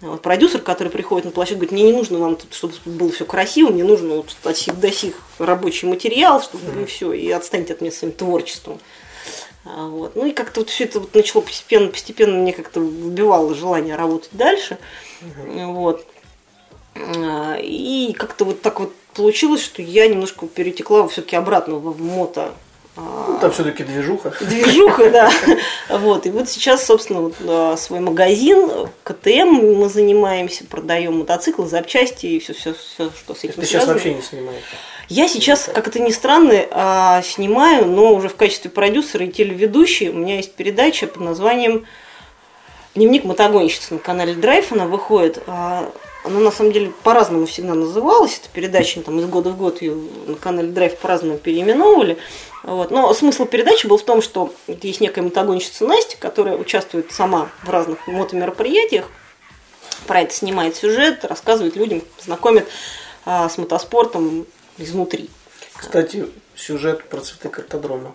Вот, 0.00 0.22
продюсер, 0.22 0.60
который 0.60 0.90
приходит 0.90 1.24
на 1.24 1.32
площадку, 1.32 1.62
говорит, 1.62 1.72
мне 1.72 1.82
не 1.82 1.92
нужно 1.92 2.18
вам 2.18 2.36
тут, 2.36 2.54
чтобы 2.54 2.74
было 2.84 3.10
все 3.10 3.24
красиво, 3.24 3.70
мне 3.70 3.82
нужно 3.82 4.16
вот 4.16 4.36
от 4.44 4.56
сих 4.56 4.78
до 4.78 4.92
сих 4.92 5.16
рабочий 5.40 5.88
материал, 5.88 6.40
чтобы 6.40 6.64
mm-hmm. 6.64 6.86
все, 6.86 7.12
и 7.12 7.28
отстаньте 7.32 7.72
от 7.72 7.80
меня 7.80 7.90
своим 7.90 8.12
творчеством. 8.12 8.78
А, 9.68 9.86
вот. 9.88 10.16
Ну 10.16 10.26
и 10.26 10.32
как-то 10.32 10.60
вот 10.60 10.70
все 10.70 10.84
это 10.84 11.00
вот 11.00 11.14
начало 11.14 11.42
постепенно, 11.42 11.88
постепенно 11.88 12.38
мне 12.38 12.52
как-то 12.52 12.80
выбивало 12.80 13.54
желание 13.54 13.96
работать 13.96 14.30
дальше. 14.32 14.78
Угу. 15.20 15.72
Вот. 15.72 16.06
А, 16.96 17.56
и 17.60 18.12
как-то 18.14 18.44
вот 18.44 18.62
так 18.62 18.80
вот 18.80 18.94
получилось, 19.14 19.62
что 19.62 19.82
я 19.82 20.08
немножко 20.08 20.46
перетекла 20.46 21.06
все-таки 21.08 21.36
обратно 21.36 21.76
в 21.76 22.00
мото 22.00 22.54
а, 22.96 23.26
ну, 23.28 23.38
там 23.38 23.52
все-таки 23.52 23.84
движуха. 23.84 24.34
Движуха, 24.40 25.10
да. 25.12 25.30
Вот. 25.88 26.26
И 26.26 26.30
вот 26.30 26.48
сейчас, 26.48 26.84
собственно, 26.84 27.20
вот, 27.20 27.78
свой 27.78 28.00
магазин, 28.00 28.88
КТМ 29.04 29.76
мы 29.76 29.88
занимаемся, 29.88 30.64
продаем 30.64 31.18
мотоциклы, 31.18 31.68
запчасти 31.68 32.26
и 32.26 32.38
все, 32.40 32.54
все, 32.54 32.74
все, 32.74 33.10
что 33.10 33.34
с 33.34 33.44
этим 33.44 33.60
Ты 33.60 33.66
сейчас 33.66 33.86
вообще 33.86 34.14
не 34.14 34.22
снимаешь? 34.22 34.64
Я 35.08 35.26
сейчас, 35.26 35.70
как 35.72 35.88
это 35.88 36.00
ни 36.00 36.10
странно, 36.10 36.66
а, 36.70 37.22
снимаю, 37.22 37.86
но 37.86 38.12
уже 38.12 38.28
в 38.28 38.36
качестве 38.36 38.70
продюсера 38.70 39.24
и 39.24 39.32
телеведущей. 39.32 40.10
У 40.10 40.14
меня 40.14 40.36
есть 40.36 40.52
передача 40.52 41.06
под 41.06 41.22
названием 41.22 41.86
«Дневник 42.94 43.24
мотогонщицы» 43.24 43.94
на 43.94 44.00
канале 44.00 44.34
Драйв. 44.34 44.70
Она 44.70 44.86
выходит. 44.86 45.42
А, 45.46 45.90
она 46.24 46.40
на 46.40 46.50
самом 46.50 46.72
деле 46.72 46.92
по-разному 47.04 47.46
всегда 47.46 47.72
называлась. 47.72 48.38
Эта 48.38 48.52
передача 48.52 49.00
там, 49.00 49.18
из 49.18 49.24
года 49.24 49.48
в 49.48 49.56
год 49.56 49.80
ее 49.80 49.96
на 50.26 50.34
канале 50.34 50.68
Драйв 50.68 50.98
по-разному 50.98 51.38
переименовывали. 51.38 52.18
Вот. 52.62 52.90
Но 52.90 53.14
смысл 53.14 53.46
передачи 53.46 53.86
был 53.86 53.96
в 53.96 54.02
том, 54.02 54.20
что 54.20 54.52
есть 54.66 55.00
некая 55.00 55.22
мотогонщица 55.22 55.86
Настя, 55.86 56.18
которая 56.18 56.58
участвует 56.58 57.12
сама 57.12 57.48
в 57.62 57.70
разных 57.70 58.06
мотомероприятиях. 58.06 59.06
про 60.06 60.20
это 60.20 60.34
снимает 60.34 60.76
сюжет, 60.76 61.24
рассказывает 61.24 61.76
людям, 61.76 62.02
знакомит 62.22 62.68
а, 63.24 63.48
с 63.48 63.56
мотоспортом 63.56 64.46
изнутри. 64.78 65.28
Кстати, 65.76 66.26
сюжет 66.56 67.04
про 67.08 67.20
цветы 67.20 67.48
картодрома. 67.48 68.14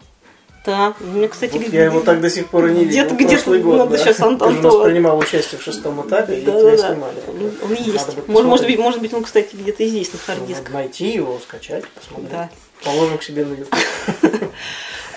Да, 0.65 0.93
мне, 1.01 1.27
кстати, 1.27 1.57
Вот 1.57 1.67
я 1.73 1.83
его 1.85 1.99
так 1.99 2.21
до 2.21 2.29
сих 2.29 2.47
пор 2.49 2.67
и 2.67 2.71
не 2.71 2.85
видел. 2.85 3.03
где-то 3.15 3.33
Прошлый 3.33 3.61
год, 3.61 3.77
надо 3.79 3.91
да. 3.91 3.97
сейчас 3.97 4.15
Ты 4.15 4.23
же 4.23 4.29
Антон. 4.29 4.57
у 4.57 4.61
нас 4.61 4.75
принимал 4.85 5.17
участие 5.17 5.59
в 5.59 5.63
шестом 5.63 6.07
этапе, 6.07 6.39
и 6.39 6.41
Да, 6.45 6.51
тебя 6.53 6.63
да, 6.63 6.77
да. 6.77 6.87
снимали. 6.93 7.15
Он 7.27 7.69
Надо 7.69 7.73
есть. 7.83 8.27
Может, 8.27 8.47
может 8.47 8.65
быть, 8.65 8.79
может 8.79 9.01
быть, 9.01 9.13
он, 9.13 9.23
кстати, 9.23 9.49
где-то 9.55 9.83
и 9.83 9.87
здесь 9.87 10.13
на 10.13 10.19
Ну, 10.19 10.25
харддисках. 10.25 10.63
Надо 10.69 10.75
найти 10.77 11.09
его, 11.09 11.37
скачать, 11.39 11.85
посмотреть. 11.89 12.31
Да. 12.31 12.49
Положим 12.85 13.17
к 13.17 13.23
себе 13.23 13.43
на 13.45 13.53
YouTube. 13.55 13.75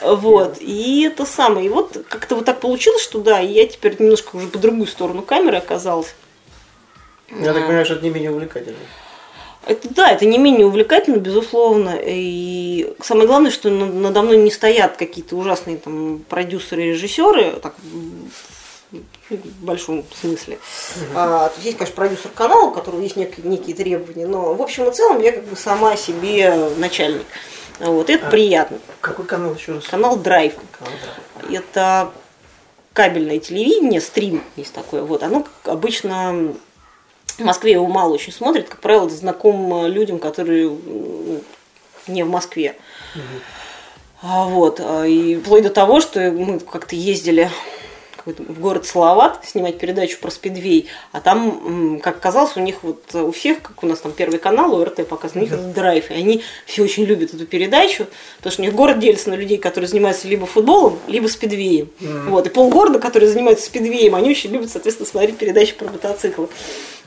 Вот, 0.03 0.59
и 0.61 1.03
это 1.11 1.25
самое. 1.25 1.67
И 1.67 1.69
вот 1.69 2.05
как-то 2.09 2.37
вот 2.37 2.45
так 2.45 2.61
получилось, 2.61 3.03
что 3.03 3.19
да, 3.21 3.41
и 3.41 3.51
я 3.53 3.67
теперь 3.67 3.97
немножко 3.99 4.37
уже 4.37 4.47
по 4.49 4.59
другую 4.59 4.87
сторону 4.87 5.23
камеры 5.23 5.57
оказалась. 5.57 6.15
Я 7.31 7.53
так 7.55 7.67
понимаю, 7.67 7.85
что 7.87 7.95
это 7.95 8.05
не 8.05 8.11
менее 8.11 8.31
увлекательно. 8.31 8.77
Это 9.67 9.89
да, 9.93 10.13
это 10.13 10.25
не 10.27 10.39
менее 10.39 10.67
увлекательно, 10.67 11.17
безусловно. 11.17 11.99
И 12.01 12.95
самое 13.03 13.27
главное, 13.27 13.51
что 13.51 13.69
на- 13.69 13.87
надо 13.87 14.23
мной 14.23 14.37
не 14.39 14.51
стоят 14.51 14.97
какие-то 14.97 15.35
ужасные 15.37 15.77
там 15.77 16.23
продюсеры 16.29 16.85
и 16.85 16.91
режиссеры, 16.91 17.53
так, 17.61 17.75
в 19.29 19.65
большом 19.65 20.05
смысле. 20.21 20.59
А, 21.15 21.49
то 21.49 21.55
есть 21.57 21.67
есть, 21.67 21.79
конечно, 21.79 21.97
продюсер 21.97 22.31
канала, 22.31 22.67
у 22.67 22.71
которого 22.71 23.01
есть 23.01 23.17
некие, 23.17 23.45
некие 23.45 23.75
требования, 23.75 24.27
но 24.29 24.55
в 24.55 24.63
общем 24.63 24.89
и 24.89 24.93
целом 24.95 25.21
я 25.21 25.33
как 25.33 25.45
бы 25.45 25.57
сама 25.57 25.97
себе 25.97 26.71
начальник. 26.77 27.27
Вот, 27.81 28.09
это 28.09 28.29
А. 28.29 28.31
приятно. 28.31 28.79
Какой 29.01 29.25
канал 29.27 29.55
еще 29.55 29.73
раз? 29.73 29.85
Канал 29.87 30.17
Драйв. 30.17 30.55
Канал. 30.79 30.93
Это 31.53 32.13
кабельное 32.93 33.39
телевидение, 33.41 34.01
стрим 34.01 34.43
есть 34.55 34.73
такое. 34.73 35.03
Вот, 35.03 35.23
оно 35.25 35.45
обычно 35.65 36.55
в 37.27 37.41
Москве 37.41 37.73
его 37.73 37.87
мало 37.87 38.15
очень 38.15 38.33
смотрят, 38.33 38.69
как 38.69 38.81
правило, 38.81 39.09
знаком 39.11 39.87
людям, 39.87 40.19
которые 40.19 40.69
ну, 40.69 41.43
не 42.07 42.25
в 42.25 42.29
Москве. 42.29 42.77
А, 44.23 44.47
вот, 44.47 44.81
а, 44.83 45.05
и 45.05 45.37
вплоть 45.37 45.63
до 45.63 45.71
того, 45.71 46.01
что 46.01 46.31
мы 46.31 46.59
как-то 46.59 46.97
ездили 46.97 47.51
в 48.27 48.61
город 48.61 48.87
Салават 48.87 49.45
снимать 49.45 49.79
передачу 49.79 50.19
про 50.21 50.31
спидвей, 50.31 50.89
а 51.13 51.21
там, 51.21 52.01
как 52.01 52.17
оказалось, 52.17 52.57
у 52.57 52.61
них 52.61 52.83
вот 52.83 53.03
э, 53.15 53.23
у 53.23 53.31
всех, 53.31 53.63
как 53.63 53.83
у 53.83 53.87
нас 53.87 54.01
там 54.01 54.13
первый 54.13 54.39
канал, 54.39 54.75
у 54.75 54.85
РТ 54.85 55.07
показан, 55.07 55.39
у 55.39 55.45
них 55.45 55.53
это 55.53 55.63
драйв, 55.63 56.11
и 56.11 56.15
они 56.15 56.43
все 56.67 56.83
очень 56.83 57.05
любят 57.05 57.33
эту 57.33 57.47
передачу, 57.47 58.07
потому 58.39 58.53
что 58.53 58.63
у 58.63 58.65
них 58.65 58.75
город 58.75 58.99
делится 58.99 59.31
на 59.31 59.35
людей, 59.35 59.59
которые 59.59 59.89
занимаются 59.89 60.27
либо 60.27 60.47
футболом, 60.47 60.99
либо 61.07 61.29
спидвеем. 61.29 61.89
Вот, 62.27 62.47
и 62.47 62.51
полгорода, 62.51 62.99
которые 62.99 63.31
занимаются 63.31 63.67
спидвеем, 63.67 64.15
они 64.15 64.31
очень 64.31 64.51
любят, 64.51 64.71
соответственно, 64.71 65.09
смотреть 65.09 65.37
передачи 65.37 65.75
про 65.75 65.87
мотоциклы. 65.87 66.49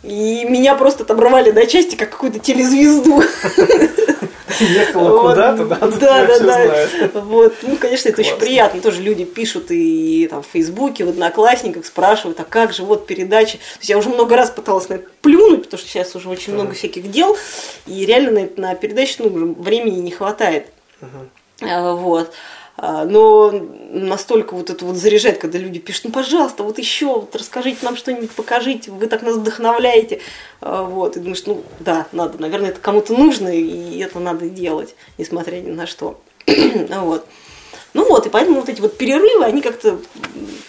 И 0.03 0.45
меня 0.45 0.75
просто 0.75 1.03
отобрали 1.03 1.51
до 1.51 1.67
части, 1.67 1.95
как 1.95 2.09
какую-то 2.09 2.39
телезвезду. 2.39 3.21
Ехала 4.59 5.09
Вот. 5.09 5.29
куда-то, 5.31 5.65
да? 5.65 5.75
Да, 5.75 6.39
да. 6.39 7.21
Вот. 7.21 7.53
Ну, 7.61 7.77
конечно, 7.77 8.09
это 8.09 8.21
очень 8.21 8.37
приятно. 8.37 8.81
Тоже 8.81 9.01
люди 9.01 9.25
пишут 9.25 9.65
и 9.69 10.27
там 10.29 10.43
в 10.43 10.47
Фейсбуке, 10.47 11.05
в 11.05 11.09
Одноклассниках 11.09 11.85
спрашивают, 11.85 12.39
а 12.39 12.43
как 12.43 12.73
же 12.73 12.83
вот 12.83 13.07
передачи. 13.07 13.57
То 13.57 13.79
есть 13.79 13.89
я 13.89 13.97
уже 13.97 14.09
много 14.09 14.35
раз 14.35 14.49
пыталась 14.49 14.89
на 14.89 14.95
это 14.95 15.07
плюнуть, 15.21 15.63
потому 15.63 15.79
что 15.79 15.89
сейчас 15.89 16.15
уже 16.15 16.29
очень 16.29 16.53
много 16.53 16.73
всяких 16.73 17.09
дел, 17.11 17.37
и 17.85 18.05
реально 18.05 18.31
на, 18.31 18.69
на 18.69 18.75
передачи 18.75 19.15
ну, 19.19 19.53
времени 19.53 19.99
не 19.99 20.11
хватает. 20.11 20.67
А, 21.61 21.93
Вот. 21.93 22.31
А, 22.81 23.03
Но 23.03 23.51
настолько 23.91 24.53
вот 24.53 24.69
это 24.69 24.85
вот 24.85 24.95
заряжает, 24.95 25.37
когда 25.37 25.59
люди 25.59 25.79
пишут, 25.79 26.05
ну, 26.05 26.11
пожалуйста, 26.11 26.63
вот 26.63 26.77
еще, 26.77 27.07
вот 27.07 27.35
расскажите 27.35 27.79
нам 27.81 27.97
что-нибудь, 27.97 28.31
покажите, 28.31 28.89
вы 28.91 29.07
так 29.07 29.21
нас 29.21 29.35
вдохновляете. 29.35 30.21
А, 30.61 30.83
Вот. 30.83 31.17
И 31.17 31.19
думаешь, 31.19 31.43
ну, 31.45 31.63
да, 31.81 32.07
надо, 32.13 32.41
наверное, 32.41 32.69
это 32.69 32.79
кому-то 32.79 33.13
нужно, 33.13 33.49
и 33.49 33.99
это 33.99 34.19
надо 34.19 34.47
делать, 34.47 34.95
несмотря 35.17 35.57
ни 35.57 35.71
на 35.71 35.87
что. 35.87 36.21
Вот. 36.89 37.25
Ну 37.95 38.07
вот, 38.07 38.27
и 38.27 38.29
поэтому 38.29 38.59
вот 38.59 38.69
эти 38.69 38.81
вот 38.81 38.97
перерывы, 38.97 39.43
они 39.43 39.61
как-то 39.61 39.99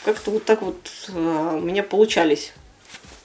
как-то 0.07 0.31
вот 0.31 0.44
так 0.44 0.62
вот 0.62 0.77
а, 1.11 1.57
у 1.57 1.61
меня 1.61 1.83
получались. 1.83 2.53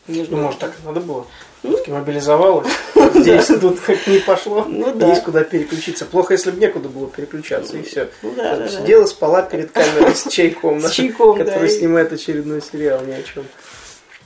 Между 0.08 0.36
Ну, 0.36 0.44
может, 0.44 0.60
так 0.60 0.76
и 0.80 0.86
надо 0.86 1.00
было. 1.00 1.26
Ну. 1.66 1.72
Все-таки 1.74 1.92
мобилизовалась. 1.92 2.68
Здесь 3.16 3.48
тут 3.48 3.80
хоть 3.80 4.06
не 4.08 4.20
пошло. 4.20 4.66
Ну 4.68 4.94
да. 4.94 5.08
Есть 5.08 5.24
куда 5.24 5.44
переключиться. 5.44 6.06
Плохо, 6.06 6.34
если 6.34 6.52
бы 6.52 6.60
некуда 6.60 6.90
было 6.90 7.08
переключаться, 7.08 7.78
и 7.78 7.82
все. 7.82 8.10
Ну 8.22 8.34
да, 8.36 8.56
да, 8.56 8.64
да. 8.64 8.68
Сидела, 8.68 9.06
спала 9.06 9.42
перед 9.42 9.72
камерой 9.72 10.16
с 10.16 10.28
чайком, 10.30 10.82
С 10.88 10.92
чайком, 10.92 11.38
да, 11.40 11.46
который 11.46 11.70
и- 11.70 11.78
снимает 11.78 12.14
очередной 12.14 12.62
сериал, 12.62 13.02
ни 13.04 13.12
о 13.14 13.24
чем. 13.24 13.46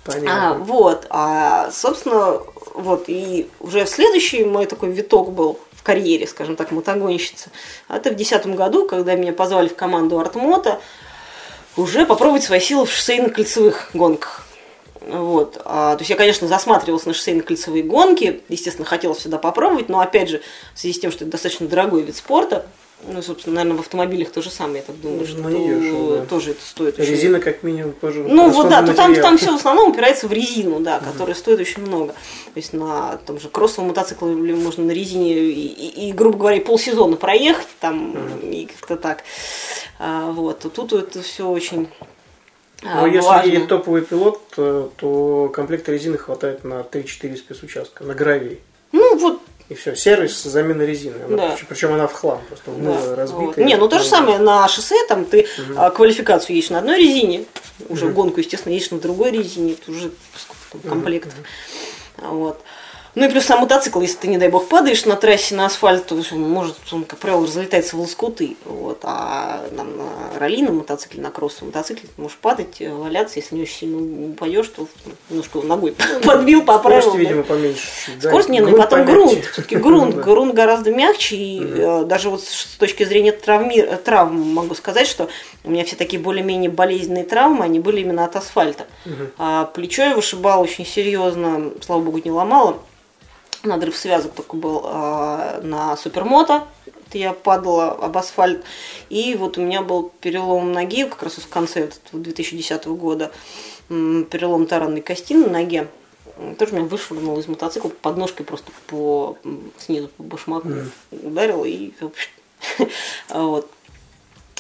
А, 0.05 0.11
Понятно. 0.11 0.63
вот, 0.63 1.05
а, 1.09 1.69
собственно, 1.71 2.39
вот, 2.73 3.05
и 3.07 3.49
уже 3.59 3.85
следующий 3.85 4.43
мой 4.43 4.65
такой 4.65 4.91
виток 4.91 5.31
был 5.31 5.59
в 5.73 5.83
карьере, 5.83 6.25
скажем 6.25 6.55
так, 6.55 6.71
мотогонщицы. 6.71 7.51
А 7.87 7.97
Это 7.97 8.09
в 8.09 8.15
2010 8.15 8.55
году, 8.55 8.87
когда 8.87 9.15
меня 9.15 9.33
позвали 9.33 9.67
в 9.67 9.75
команду 9.75 10.19
Артмото 10.19 10.79
уже 11.77 12.05
попробовать 12.05 12.43
свои 12.43 12.59
силы 12.59 12.85
в 12.85 12.89
шоссейно-кольцевых 12.89 13.91
гонках. 13.93 14.45
Вот. 15.07 15.61
А, 15.65 15.95
то 15.95 16.01
есть 16.01 16.09
я, 16.09 16.15
конечно, 16.15 16.47
засматривалась 16.47 17.05
на 17.05 17.11
шоссейно-кольцевые 17.11 17.83
гонки, 17.83 18.41
естественно, 18.49 18.85
хотела 18.85 19.13
всегда 19.13 19.37
попробовать, 19.37 19.89
но 19.89 19.99
опять 20.01 20.29
же, 20.29 20.41
в 20.75 20.79
связи 20.79 20.93
с 20.95 20.99
тем, 20.99 21.11
что 21.11 21.23
это 21.23 21.31
достаточно 21.31 21.67
дорогой 21.67 22.01
вид 22.03 22.15
спорта, 22.15 22.65
ну, 23.07 23.21
собственно, 23.21 23.55
наверное, 23.55 23.77
в 23.77 23.79
автомобилях 23.79 24.29
то 24.29 24.41
же 24.41 24.49
самое, 24.51 24.79
я 24.79 24.81
так 24.83 24.99
думаю, 24.99 25.19
Ну, 25.21 25.25
что 25.25 25.39
недешево, 25.49 26.17
да. 26.17 26.25
тоже 26.25 26.51
это 26.51 26.61
стоит 26.65 26.99
очень 26.99 27.11
Резина, 27.11 27.39
как 27.39 27.63
минимум, 27.63 27.93
тоже. 27.93 28.23
ну 28.23 28.49
вот 28.49 28.67
да, 28.67 28.83
то 28.83 28.93
там, 28.93 29.15
там 29.15 29.37
все 29.37 29.53
в 29.53 29.55
основном 29.55 29.91
упирается 29.91 30.27
в 30.27 30.33
резину, 30.33 30.81
да, 30.81 30.99
которая 30.99 31.33
стоит 31.33 31.61
очень 31.61 31.81
много. 31.81 32.11
То 32.11 32.57
есть 32.57 32.73
на 32.73 33.15
том 33.25 33.39
же 33.39 33.47
кроссовом 33.47 33.87
мотоцикле 33.87 34.27
можно 34.53 34.83
на 34.83 34.91
резине 34.91 35.33
и, 35.33 35.65
и- 35.65 36.09
и, 36.09 36.11
грубо 36.11 36.37
говоря, 36.39 36.57
и 36.57 36.59
полсезона 36.59 37.15
проехать 37.15 37.67
там 37.79 38.17
и 38.43 38.65
как-то 38.65 38.97
так. 38.97 39.23
А, 39.97 40.31
вот, 40.31 40.59
то 40.59 40.67
тут 40.69 40.91
это 40.91 41.21
все 41.21 41.47
очень 41.47 41.87
а, 42.83 43.01
Но 43.01 43.07
если 43.07 43.27
важно. 43.27 43.49
едет 43.49 43.67
топовый 43.67 44.01
пилот, 44.01 44.41
то, 44.55 45.51
комплекта 45.53 45.91
резины 45.91 46.17
хватает 46.17 46.63
на 46.63 46.81
3-4 46.81 47.35
спецучастка, 47.37 48.03
на 48.03 48.13
гравии. 48.13 48.59
Ну 48.91 49.17
вот, 49.17 49.41
И 49.69 49.75
все, 49.75 49.95
сервис, 49.95 50.41
замена 50.43 50.81
резины. 50.83 51.21
Она, 51.25 51.37
Да. 51.49 51.57
причем, 51.67 51.93
она 51.93 52.07
в 52.07 52.13
хлам, 52.13 52.41
просто 52.47 52.71
в 52.71 52.83
да, 52.83 53.15
разбитая. 53.15 53.45
вот. 53.47 53.57
Не, 53.57 53.75
ну 53.77 53.87
то 53.87 53.97
же 53.99 54.05
Ну, 54.05 54.09
самое 54.09 54.37
на 54.39 54.67
шоссе, 54.67 54.95
там 55.07 55.25
ты 55.25 55.45
а, 55.75 55.91
квалификацию 55.91 56.55
едешь 56.55 56.69
на 56.71 56.79
одной 56.79 56.97
резине, 56.99 57.45
уже 57.87 58.09
гонку, 58.09 58.39
естественно, 58.39 58.73
едешь 58.73 58.89
на 58.91 58.99
другой 58.99 59.31
резине, 59.31 59.73
это 59.73 59.91
уже 59.91 60.11
сколько 60.35 60.87
там 60.87 60.91
комплектов. 60.91 61.33
А, 62.17 62.29
Вот. 62.29 62.61
Ну 63.15 63.25
и 63.25 63.29
плюс 63.29 63.45
сам 63.45 63.61
мотоцикл, 63.61 64.01
если 64.01 64.17
ты, 64.17 64.27
не 64.27 64.37
дай 64.37 64.49
бог, 64.49 64.67
падаешь 64.67 65.05
на 65.05 65.15
трассе 65.15 65.55
на 65.55 65.65
асфальт, 65.65 66.05
то 66.05 66.15
может, 66.33 66.75
он, 66.91 67.03
как 67.03 67.19
правило, 67.19 67.45
разлетается 67.45 67.95
в 67.95 68.01
лоскуты. 68.01 68.55
Вот. 68.65 68.99
А 69.03 69.65
там, 69.75 69.97
на 69.97 70.39
ралли, 70.39 70.61
на 70.61 70.71
мотоцикле, 70.71 71.21
на 71.21 71.31
кроссовом 71.31 71.67
мотоцикле 71.67 72.07
ты 72.15 72.21
можешь 72.21 72.37
падать, 72.37 72.79
э, 72.79 72.93
валяться, 72.93 73.39
если 73.39 73.55
не 73.55 73.63
очень 73.63 73.75
сильно 73.75 74.29
упадешь, 74.29 74.67
то 74.67 74.87
немножко 75.29 75.61
ногой 75.61 75.95
подбил, 76.23 76.63
поправил. 76.63 77.01
Скорость, 77.01 77.17
да. 77.17 77.29
видимо, 77.29 77.43
поменьше. 77.43 77.87
да, 78.21 78.29
Скорость, 78.29 78.49
не, 78.49 78.61
ну 78.61 78.77
потом 78.77 79.05
помягче. 79.05 79.13
грунт. 79.13 79.45
Все-таки 79.45 79.75
грунт, 79.75 80.15
Ну 80.19 80.21
грунт 80.23 80.53
гораздо 80.53 80.91
мягче. 80.91 81.35
И 81.35 81.61
э, 81.63 82.03
даже 82.05 82.29
вот 82.29 82.43
с 82.43 82.77
точки 82.77 83.03
зрения 83.03 83.31
травми, 83.31 83.79
э, 83.79 83.97
травм 83.97 84.39
могу 84.39 84.75
сказать, 84.75 85.07
что 85.07 85.29
у 85.63 85.71
меня 85.71 85.83
все 85.83 85.95
такие 85.95 86.21
более-менее 86.21 86.69
болезненные 86.69 87.23
травмы, 87.23 87.65
они 87.65 87.79
были 87.79 88.01
именно 88.01 88.25
от 88.25 88.35
асфальта. 88.35 88.85
А 89.37 89.65
плечо 89.65 90.03
я 90.03 90.15
вышибала 90.15 90.61
очень 90.61 90.85
серьезно, 90.85 91.71
слава 91.81 92.01
богу, 92.01 92.21
не 92.23 92.31
ломала. 92.31 92.77
Надрыв 93.63 93.97
связок 93.97 94.33
только 94.33 94.55
был 94.55 94.81
а, 94.85 95.59
на 95.61 95.97
супермото. 95.97 96.65
Это 97.07 97.17
я 97.17 97.33
падала 97.33 97.91
об 97.91 98.17
асфальт. 98.17 98.63
И 99.09 99.35
вот 99.35 99.57
у 99.57 99.61
меня 99.61 99.81
был 99.81 100.11
перелом 100.21 100.71
ноги, 100.71 101.05
как 101.05 101.23
раз 101.23 101.33
в 101.33 101.49
конце 101.49 101.85
вот 101.85 101.99
этого 102.05 102.23
2010 102.23 102.87
года. 102.87 103.31
Перелом 103.89 104.65
таранной 104.65 105.01
кости 105.01 105.33
на 105.33 105.49
ноге. 105.49 105.87
Тоже 106.57 106.73
меня 106.73 106.85
вышвырнуло 106.85 107.39
из 107.39 107.47
мотоцикла 107.47 107.89
подножкой 107.89 108.45
просто 108.45 108.71
по 108.87 109.37
снизу 109.77 110.07
по 110.07 110.23
башмаку 110.23 110.69
ударило 111.11 111.65
и 111.65 111.91
в 111.99 112.05
общем, 112.05 112.29
вот. 113.29 113.69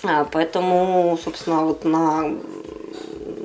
А, 0.03 0.25
поэтому, 0.25 1.17
собственно, 1.21 1.65
вот 1.65 1.83
на, 1.83 2.37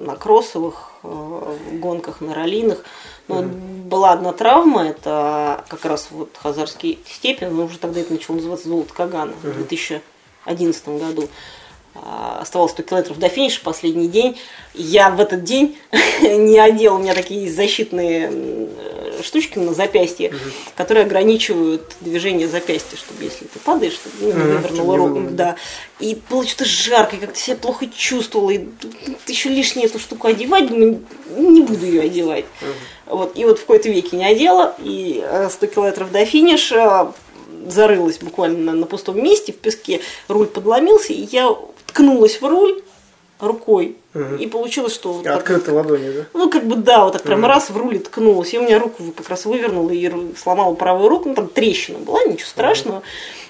на 0.05 0.17
кроссовых 0.17 0.93
э, 1.03 1.57
гонках, 1.73 2.21
на 2.21 2.33
раллиных, 2.35 2.85
ну, 3.29 3.35
вот 3.37 3.45
была 3.45 4.13
одна 4.13 4.33
травма, 4.33 4.89
это 4.89 5.65
как 5.69 5.85
раз 5.85 6.09
вот 6.11 6.31
Хазарский 6.37 6.99
степень, 7.07 7.49
но 7.49 7.65
уже 7.65 7.79
тогда 7.79 8.01
это 8.01 8.13
начало 8.13 8.37
называться 8.37 8.69
золото 8.69 8.93
Кагана 8.93 9.33
в 9.43 9.57
2011 9.57 10.89
году. 10.89 11.29
А, 11.95 12.41
Оставалось 12.41 12.73
100 12.73 12.83
километров 12.83 13.19
до 13.19 13.29
финиша, 13.29 13.61
последний 13.63 14.09
день. 14.09 14.37
Я 14.75 15.11
в 15.11 15.21
этот 15.21 15.45
день 15.45 15.79
не 16.23 16.59
одела, 16.59 16.97
у 16.97 16.99
меня 16.99 17.15
такие 17.15 17.51
защитные 17.51 18.27
м, 18.27 18.69
штучки 19.23 19.59
на 19.59 19.75
запястье, 19.75 20.33
которые 20.77 21.07
ограничивают 21.07 21.95
движение 22.01 22.49
запястья, 22.49 22.97
чтобы 22.97 23.23
если 23.23 23.45
ты 23.45 23.61
падаешь, 23.61 23.93
чтобы 23.93 24.17
ну, 24.21 24.73
не 24.73 24.81
не 24.81 24.97
руку. 24.97 25.21
Да. 25.31 25.55
И 26.01 26.19
было 26.29 26.45
что-то 26.45 26.65
жарко, 26.65 27.15
и 27.15 27.21
как-то 27.21 27.39
себя 27.39 27.57
плохо 27.57 27.87
чувствовала. 27.87 28.51
И 28.51 28.67
еще 29.29 29.51
лишнее 29.51 29.87
эту 29.87 30.01
штуку 30.01 30.27
одевать, 30.27 30.69
думаю, 30.69 31.01
не 31.37 31.63
буду 31.63 31.87
ее 31.87 32.03
одевать. 32.03 32.47
Вот. 33.07 33.37
И 33.37 33.45
вот 33.45 33.59
в 33.59 33.63
какой-то 33.63 33.89
веке 33.89 34.17
не 34.17 34.25
одела, 34.25 34.75
и 34.79 35.23
э, 35.25 35.49
100 35.51 35.67
километров 35.67 36.13
до 36.13 36.25
финиша 36.25 37.13
зарылась 37.67 38.19
буквально 38.19 38.73
на, 38.73 38.87
пустом 38.87 39.23
месте 39.23 39.53
в 39.53 39.57
песке, 39.57 40.01
руль 40.29 40.47
подломился, 40.47 41.13
и 41.13 41.27
я 41.31 41.55
ткнулась 41.87 42.41
в 42.41 42.47
руль 42.47 42.83
рукой. 43.41 43.97
Мгм. 44.15 44.37
И 44.37 44.47
получилось, 44.47 44.95
что 44.95 45.13
вот 45.13 45.25
так 45.25 45.39
Открытой 45.39 45.75
ладони, 45.75 46.11
да? 46.11 46.25
ну, 46.35 46.49
как 46.49 46.67
бы, 46.67 46.77
да, 46.77 47.05
вот 47.05 47.15
так 47.15 47.23
прям 47.23 47.45
раз 47.45 47.71
в 47.71 47.77
руле 47.77 47.99
ткнулась. 47.99 48.55
И 48.55 48.59
у 48.59 48.63
меня 48.63 48.79
руку 48.79 49.03
как 49.17 49.29
раз 49.29 49.45
вывернула 49.45 49.91
и 49.91 50.11
сломала 50.37 50.75
правую 50.75 51.09
руку. 51.09 51.29
Ну, 51.29 51.35
там 51.35 51.49
трещина 51.49 51.99
была, 51.99 52.25
ничего 52.25 52.49
страшного. 52.49 53.03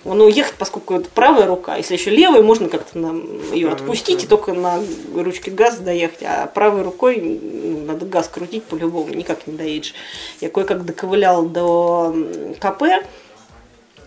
Но 0.05 0.29
ехать, 0.29 0.55
поскольку 0.59 0.95
это 0.95 1.09
правая 1.09 1.47
рука, 1.47 1.77
если 1.77 1.95
еще 1.95 2.11
левая, 2.11 2.43
можно 2.43 2.69
как-то 2.69 2.99
нам 2.99 3.23
ее 3.53 3.71
отпустить 3.71 4.25
и 4.25 4.27
только 4.27 4.53
на 4.53 4.81
ручке 5.15 5.51
газа 5.51 5.81
доехать. 5.81 6.23
А 6.23 6.47
правой 6.47 6.83
рукой 6.83 7.21
надо 7.87 8.05
газ 8.05 8.29
крутить 8.29 8.65
по-любому, 8.65 9.15
никак 9.15 9.47
не 9.47 9.57
доедешь. 9.57 9.95
Я 10.41 10.51
кое-как 10.51 10.85
доковыляла 10.85 11.47
до 11.47 12.15
КП, 12.61 12.83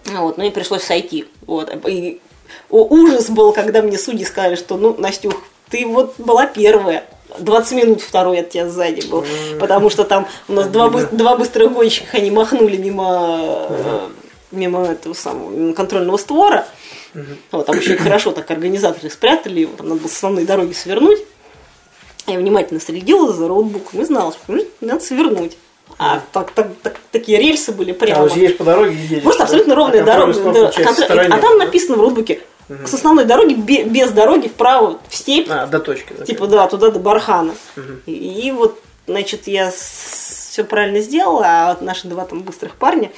вот, 0.05 0.37
ну 0.37 0.43
и 0.43 0.51
пришлось 0.51 0.83
сойти. 0.83 1.25
Вот. 1.45 1.73
И 1.87 2.21
о, 2.69 2.83
ужас 2.83 3.29
был, 3.29 3.53
когда 3.53 3.81
мне 3.81 3.97
судьи 3.97 4.25
сказали, 4.25 4.55
что, 4.55 4.77
ну, 4.77 4.95
Настюх, 4.97 5.35
ты 5.69 5.85
вот 5.85 6.15
была 6.17 6.45
первая. 6.45 7.05
20 7.39 7.71
минут 7.73 8.01
второй 8.01 8.39
от 8.39 8.51
тебя 8.51 8.69
сзади 8.69 9.05
был. 9.07 9.25
Потому 9.59 9.89
что 9.89 10.05
там 10.05 10.27
у 10.47 10.53
нас 10.53 10.67
два, 10.67 10.89
два 10.89 11.35
быстрых 11.35 11.73
гонщика, 11.73 12.17
они 12.17 12.31
махнули 12.31 12.77
мимо, 12.77 13.67
э, 13.69 14.07
мимо 14.51 14.85
этого 14.85 15.13
самого 15.13 15.73
контрольного 15.73 16.17
створа. 16.17 16.65
Вот, 17.51 17.65
там 17.65 17.77
еще 17.79 17.97
хорошо 17.97 18.31
так 18.31 18.49
организаторы 18.51 19.09
спрятали 19.09 19.61
его, 19.61 19.75
там 19.75 19.89
надо 19.89 20.01
было 20.01 20.09
с 20.09 20.13
основной 20.15 20.45
дороги 20.45 20.73
свернуть. 20.73 21.19
Я 22.27 22.37
внимательно 22.37 22.79
следила 22.79 23.31
за 23.33 23.47
роутбуком 23.47 24.01
и 24.01 24.05
знала, 24.05 24.33
что 24.33 24.59
надо 24.81 24.99
свернуть. 24.99 25.57
А 25.97 26.21
так, 26.33 26.51
так, 26.51 26.67
так- 26.83 26.97
такие 27.11 27.39
рельсы 27.39 27.71
были 27.71 27.91
А 27.91 27.93
прямо. 27.95 28.23
вот 28.23 28.35
едешь 28.35 28.57
по 28.57 28.63
дороге 28.65 28.93
и 28.93 28.97
едешь. 29.07 29.23
Просто 29.23 29.39
да? 29.39 29.43
абсолютно 29.45 29.75
ровная 29.75 30.01
А 30.01 30.05
дорога. 30.05 30.33
да, 30.33 30.71
контр- 30.71 30.91
стороне, 31.05 31.29
А 31.33 31.39
там 31.39 31.57
да? 31.57 31.65
написано 31.65 31.95
в 31.97 32.01
роутбуке 32.01 32.41
с 32.85 32.93
основной 32.93 33.23
дороги 33.25 33.53
бе- 33.53 33.83
без 33.85 34.11
дороги 34.11 34.49
вправо 34.49 34.99
в 35.07 35.15
степь, 35.15 35.47
А, 35.49 35.65
до 35.65 35.79
точки. 35.79 36.13
да. 36.17 36.25
типа 36.25 36.47
да, 36.47 36.67
туда 36.67 36.91
до 36.91 36.99
Бархана. 36.99 37.55
И, 38.05 38.11
и 38.11 38.51
вот, 38.51 38.77
значит, 39.07 39.47
я 39.47 39.71
все 39.71 40.63
правильно 40.65 40.99
сделала, 40.99 41.43
а 41.45 41.69
вот 41.69 41.81
наши 41.81 42.07
два 42.09 42.25
там 42.25 42.41
быстрых 42.43 42.75
парня, 42.75 43.09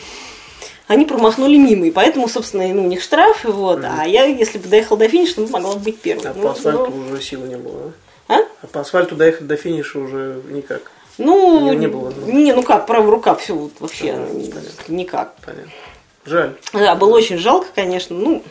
они 0.90 1.06
промахнули 1.06 1.56
мимо, 1.56 1.86
и 1.86 1.92
поэтому, 1.92 2.28
собственно, 2.28 2.68
ну, 2.68 2.84
у 2.84 2.88
них 2.88 3.02
штраф, 3.04 3.44
вот, 3.46 3.82
а 3.84 4.06
я, 4.06 4.26
если 4.26 4.58
бы 4.58 4.68
доехала 4.68 4.98
до 4.98 5.08
финиша, 5.08 5.36
то 5.36 5.42
могла 5.48 5.76
бы 5.76 5.80
быть 5.80 6.00
первой. 6.02 6.26
А 6.26 6.34
Ну, 6.36 6.42
по 6.42 6.52
асфальту 6.52 6.88
ну, 6.92 7.12
уже 7.14 7.22
силы 7.22 7.48
не 7.48 7.58
было, 7.58 7.94
а? 8.28 8.38
да? 8.38 8.48
А 8.64 8.68
по 8.68 8.80
асфальту 8.82 9.16
доехать 9.16 9.46
до 9.46 9.56
финиша 9.56 10.00
уже 10.00 10.42
никак. 10.50 10.82
Ну, 11.20 11.70
Не- 11.72 11.76
не 11.78 11.88
было, 11.88 12.12
ну. 12.16 12.32
не, 12.32 12.54
ну 12.54 12.64
как, 12.64 12.88
правая 12.88 13.12
рука, 13.12 13.36
все, 13.36 13.54
вот, 13.54 13.74
вообще 13.80 14.14
ни- 14.14 14.50
понятно. 14.50 14.72
никак. 14.88 15.34
Понятно. 15.46 15.72
Жаль. 16.26 16.56
Да, 16.74 16.96
было 16.96 17.16
очень 17.18 17.38
жалко, 17.38 17.68
конечно. 17.76 18.16
Ну, 18.18 18.42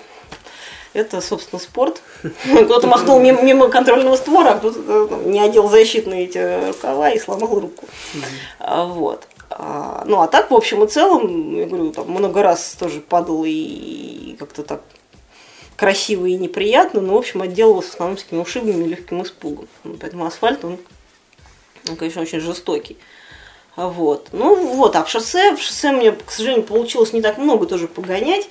это, 0.92 1.20
собственно, 1.20 1.61
спорт. 1.61 2.03
Кто-то 2.44 2.87
махнул 2.87 3.18
мимо, 3.18 3.42
мимо 3.42 3.68
контрольного 3.68 4.14
створа, 4.14 4.51
а 4.53 4.59
кто-то 4.59 4.79
э, 4.87 5.22
не 5.27 5.40
одел 5.40 5.68
защитные 5.68 6.24
эти 6.27 6.68
рукава 6.68 7.11
и 7.11 7.18
сломал 7.18 7.59
руку. 7.59 7.85
А, 8.61 8.85
Вот. 8.85 9.27
А, 9.50 10.04
Ну, 10.06 10.20
а 10.20 10.28
так, 10.28 10.50
в 10.50 10.54
общем 10.54 10.84
и 10.84 10.88
целом, 10.88 11.56
я 11.56 11.66
говорю, 11.66 11.92
там 11.92 12.11
много 12.11 12.42
раз 12.42 12.76
тоже 12.78 13.00
падал 13.00 13.44
и 13.46 14.37
как-то 14.38 14.62
так 14.62 14.82
красиво 15.76 16.26
и 16.26 16.37
неприятно, 16.37 17.00
но, 17.00 17.14
в 17.14 17.18
общем, 17.18 17.40
отделалась 17.40 17.87
в 17.87 17.94
основном 17.94 18.16
такими 18.16 18.40
ушибами 18.40 18.84
и 18.84 18.88
легким 18.88 19.22
испугом. 19.22 19.68
Ну, 19.84 19.96
Поэтому 20.00 20.26
асфальт, 20.26 20.64
он, 20.64 20.78
он, 21.88 21.96
конечно, 21.96 22.20
очень 22.20 22.40
жестокий. 22.40 22.96
Вот. 23.76 24.30
Ну 24.32 24.56
вот, 24.74 24.96
а 24.96 25.04
в 25.04 25.08
шоссе, 25.08 25.54
в 25.54 25.62
шоссе 25.62 25.92
мне, 25.92 26.11
к 26.11 26.32
сожалению, 26.32 26.66
получилось 26.66 27.12
не 27.12 27.22
так 27.22 27.38
много 27.38 27.64
тоже 27.66 27.87
погонять. 27.87 28.48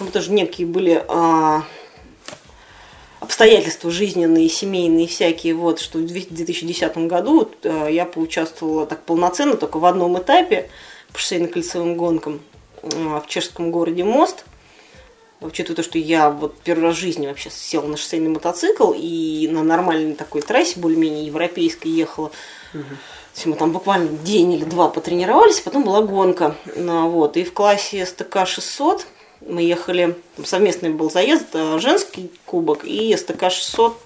Там 0.00 0.08
тоже 0.08 0.32
некие 0.32 0.66
были 0.66 1.04
а, 1.06 1.62
обстоятельства 3.24 3.90
жизненные, 3.90 4.48
семейные 4.48 5.06
всякие, 5.06 5.54
вот, 5.54 5.80
что 5.80 5.98
в 5.98 6.06
2010 6.06 6.96
году 7.08 7.50
э, 7.62 7.88
я 7.90 8.04
поучаствовала 8.04 8.86
так 8.86 9.02
полноценно 9.02 9.56
только 9.56 9.78
в 9.78 9.84
одном 9.84 10.18
этапе 10.18 10.70
по 11.12 11.18
шоссейно-кольцевым 11.18 11.96
гонкам 11.96 12.40
в 12.82 13.24
чешском 13.26 13.70
городе 13.70 14.04
Мост. 14.04 14.44
Учитывая 15.40 15.76
то, 15.76 15.82
что 15.82 15.98
я 15.98 16.30
вот 16.30 16.56
первый 16.60 16.84
раз 16.84 16.96
в 16.96 17.00
жизни 17.00 17.26
вообще 17.26 17.50
села 17.50 17.86
на 17.86 17.96
шоссейный 17.96 18.30
мотоцикл 18.30 18.94
и 18.96 19.48
на 19.50 19.62
нормальной 19.62 20.14
такой 20.14 20.42
трассе, 20.42 20.78
более-менее 20.78 21.26
европейской, 21.26 21.88
ехала. 21.88 22.30
То 22.72 22.78
есть 23.34 23.46
Мы 23.46 23.56
там 23.56 23.72
буквально 23.72 24.08
день 24.18 24.52
или 24.52 24.64
два 24.64 24.88
потренировались, 24.88 25.60
потом 25.60 25.82
была 25.82 26.02
гонка. 26.02 26.54
Ну, 26.76 27.10
вот. 27.10 27.36
И 27.36 27.44
в 27.44 27.52
классе 27.52 28.06
СТК 28.06 28.46
600 28.46 29.06
мы 29.46 29.62
ехали, 29.62 30.16
там 30.36 30.44
совместный 30.44 30.90
был 30.90 31.10
заезд, 31.10 31.46
э, 31.52 31.78
женский 31.78 32.30
кубок 32.46 32.84
и 32.84 33.16
СТК 33.16 33.50
600 33.50 33.98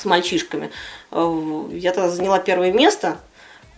с 0.00 0.04
мальчишками. 0.04 0.70
Э, 1.10 1.64
Я 1.72 1.92
тогда 1.92 2.10
заняла 2.10 2.38
первое 2.38 2.72
место. 2.72 3.18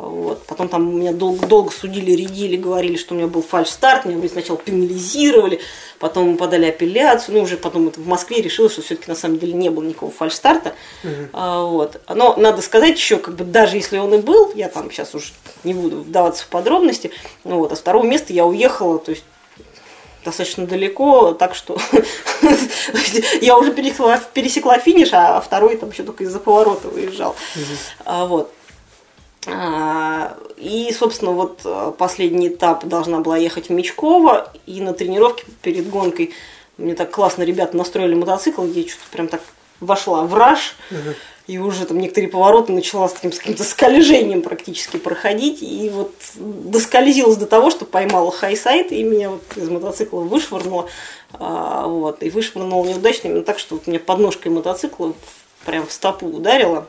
Вот. 0.00 0.46
Потом 0.46 0.68
там 0.68 0.98
меня 0.98 1.12
долго, 1.12 1.46
долго 1.46 1.70
судили, 1.70 2.12
рядили, 2.12 2.56
говорили, 2.56 2.96
что 2.96 3.12
у 3.12 3.18
меня 3.18 3.26
был 3.26 3.42
фальш-старт, 3.42 4.06
меня 4.06 4.26
сначала 4.30 4.58
пенализировали, 4.58 5.60
потом 5.98 6.38
подали 6.38 6.64
апелляцию, 6.64 7.36
ну 7.36 7.42
уже 7.42 7.58
потом 7.58 7.88
это 7.88 8.00
в 8.00 8.06
Москве 8.06 8.40
решила, 8.40 8.70
что 8.70 8.80
все-таки 8.80 9.10
на 9.10 9.14
самом 9.14 9.38
деле 9.38 9.52
не 9.52 9.68
было 9.68 9.84
никакого 9.84 10.10
фальш-старта. 10.10 10.72
А, 11.34 11.64
вот. 11.64 12.00
Но 12.08 12.34
надо 12.36 12.62
сказать 12.62 12.96
еще, 12.96 13.18
как 13.18 13.36
бы 13.36 13.44
даже 13.44 13.76
если 13.76 13.98
он 13.98 14.14
и 14.14 14.18
был, 14.18 14.52
я 14.54 14.70
там 14.70 14.90
сейчас 14.90 15.14
уже 15.14 15.32
не 15.64 15.74
буду 15.74 15.98
вдаваться 15.98 16.44
в 16.44 16.46
подробности, 16.46 17.10
ну 17.44 17.58
вот, 17.58 17.70
а 17.72 17.76
с 17.76 17.80
второго 17.80 18.06
места 18.06 18.32
я 18.32 18.46
уехала, 18.46 18.98
то 18.98 19.10
есть 19.10 19.24
достаточно 20.24 20.66
далеко, 20.66 21.32
так 21.32 21.54
что 21.54 21.78
я 23.40 23.56
уже 23.56 23.72
пересекла, 23.72 24.18
пересекла 24.18 24.78
финиш, 24.78 25.10
а 25.12 25.40
второй 25.40 25.76
там 25.76 25.90
еще 25.90 26.02
только 26.02 26.24
из-за 26.24 26.38
поворота 26.38 26.88
выезжал. 26.88 27.36
А, 28.04 28.26
вот. 28.26 28.52
А, 29.46 30.36
И, 30.56 30.92
собственно, 30.92 31.32
вот 31.32 31.60
а, 31.64 31.92
последний 31.92 32.48
этап 32.48 32.84
должна 32.84 33.20
была 33.20 33.38
ехать 33.38 33.68
в 33.68 33.72
Мячково, 33.72 34.52
и 34.66 34.80
на 34.80 34.92
тренировке 34.92 35.44
перед 35.62 35.88
гонкой 35.88 36.34
мне 36.76 36.94
так 36.94 37.10
классно 37.10 37.42
ребята 37.42 37.76
настроили 37.76 38.14
мотоцикл, 38.14 38.64
я 38.64 38.82
что-то 38.82 39.10
прям 39.10 39.28
так 39.28 39.40
вошла 39.80 40.22
в 40.24 40.34
раж, 40.34 40.76
и 41.50 41.58
уже 41.58 41.84
там 41.84 41.98
некоторые 41.98 42.30
повороты 42.30 42.72
начала 42.72 43.08
с 43.08 43.12
таким 43.12 43.32
с 43.32 43.38
каким-то 43.38 43.64
скольжением 43.64 44.40
практически 44.40 44.98
проходить, 44.98 45.62
и 45.62 45.90
вот 45.92 46.12
доскользилась 46.36 47.36
до 47.36 47.46
того, 47.46 47.70
что 47.70 47.84
поймала 47.84 48.30
хайсайд, 48.30 48.92
и 48.92 49.02
меня 49.02 49.30
вот 49.30 49.42
из 49.56 49.68
мотоцикла 49.68 50.20
вышвырнуло, 50.20 50.86
а, 51.32 51.88
вот, 51.88 52.22
и 52.22 52.30
вышвырнуло 52.30 52.84
неудачно 52.84 53.26
именно 53.28 53.42
так, 53.42 53.58
что 53.58 53.74
вот 53.74 53.88
мне 53.88 53.98
подножкой 53.98 54.52
мотоцикла 54.52 55.12
прям 55.66 55.88
в 55.88 55.92
стопу 55.92 56.26
ударила, 56.26 56.86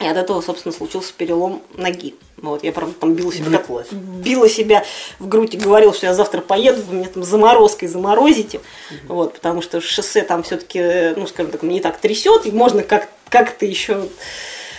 и 0.00 0.06
от 0.06 0.16
этого, 0.16 0.40
собственно, 0.40 0.74
случился 0.74 1.12
перелом 1.14 1.62
ноги. 1.74 2.14
Вот, 2.38 2.64
я, 2.64 2.72
правда, 2.72 2.94
там 2.98 3.12
била 3.14 3.32
себя, 3.32 3.46
Влеклась. 3.46 3.88
била 3.90 4.48
себя 4.48 4.84
в 5.18 5.28
грудь 5.28 5.54
и 5.54 5.58
говорила, 5.58 5.92
что 5.92 6.06
я 6.06 6.14
завтра 6.14 6.40
поеду, 6.40 6.82
вы 6.82 6.96
меня 6.96 7.08
там 7.08 7.24
заморозкой 7.24 7.88
заморозите. 7.88 8.60
Вот, 9.08 9.34
потому 9.34 9.60
что 9.60 9.80
шоссе 9.82 10.22
там 10.22 10.42
все-таки, 10.42 11.14
ну, 11.16 11.26
скажем 11.26 11.52
так, 11.52 11.62
не 11.62 11.80
так 11.80 11.98
трясет, 11.98 12.46
и 12.46 12.50
можно 12.50 12.82
как- 12.82 13.08
как-то 13.28 13.66
еще 13.66 14.08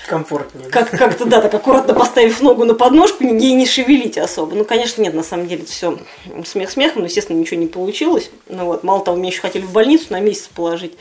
Комфортнее. 0.07 0.69
как, 0.69 0.89
как-то, 0.89 1.25
да, 1.25 1.41
так 1.41 1.53
аккуратно 1.53 1.93
поставив 1.93 2.41
ногу 2.41 2.63
на 2.63 2.73
подножку, 2.73 3.23
ей 3.25 3.53
не 3.53 3.65
шевелить 3.65 4.17
особо. 4.17 4.55
Ну, 4.55 4.63
конечно, 4.63 5.01
нет, 5.01 5.13
на 5.13 5.23
самом 5.23 5.47
деле, 5.47 5.65
все 5.65 5.97
смех 6.45 6.71
смехом, 6.71 7.01
но, 7.01 7.07
естественно, 7.07 7.37
ничего 7.37 7.59
не 7.59 7.67
получилось. 7.67 8.29
Ну, 8.47 8.65
вот, 8.65 8.83
мало 8.83 9.03
того, 9.03 9.17
меня 9.17 9.29
еще 9.29 9.41
хотели 9.41 9.63
в 9.63 9.71
больницу 9.71 10.05
на 10.09 10.21
месяц 10.21 10.49
положить. 10.53 10.93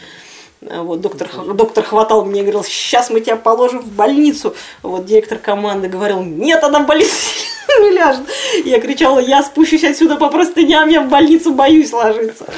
А 0.68 0.82
Вот, 0.82 1.00
доктор, 1.00 1.28
доктор 1.54 1.85
хватал 1.85 2.24
меня 2.24 2.40
и 2.40 2.42
говорил, 2.42 2.64
сейчас 2.64 3.11
мы 3.11 3.20
тебя 3.20 3.37
положим 3.37 3.80
в 3.80 3.92
больницу. 3.92 4.56
Вот, 4.82 5.06
директор 5.06 5.38
команды 5.38 5.88
говорил, 5.88 6.22
нет, 6.22 6.64
она 6.64 6.80
в 6.80 6.87
больницу 6.87 7.12
не 7.80 7.90
ляжет. 7.90 8.26
Я 8.64 8.80
кричала, 8.80 9.20
я 9.20 9.42
спущусь 9.44 9.85
отсюда 9.85 10.16
по 10.16 10.30
простыням, 10.30 10.88
я 10.88 11.02
в 11.02 11.09
больницу 11.09 11.52
боюсь 11.52 11.92
ложиться. 11.92 12.46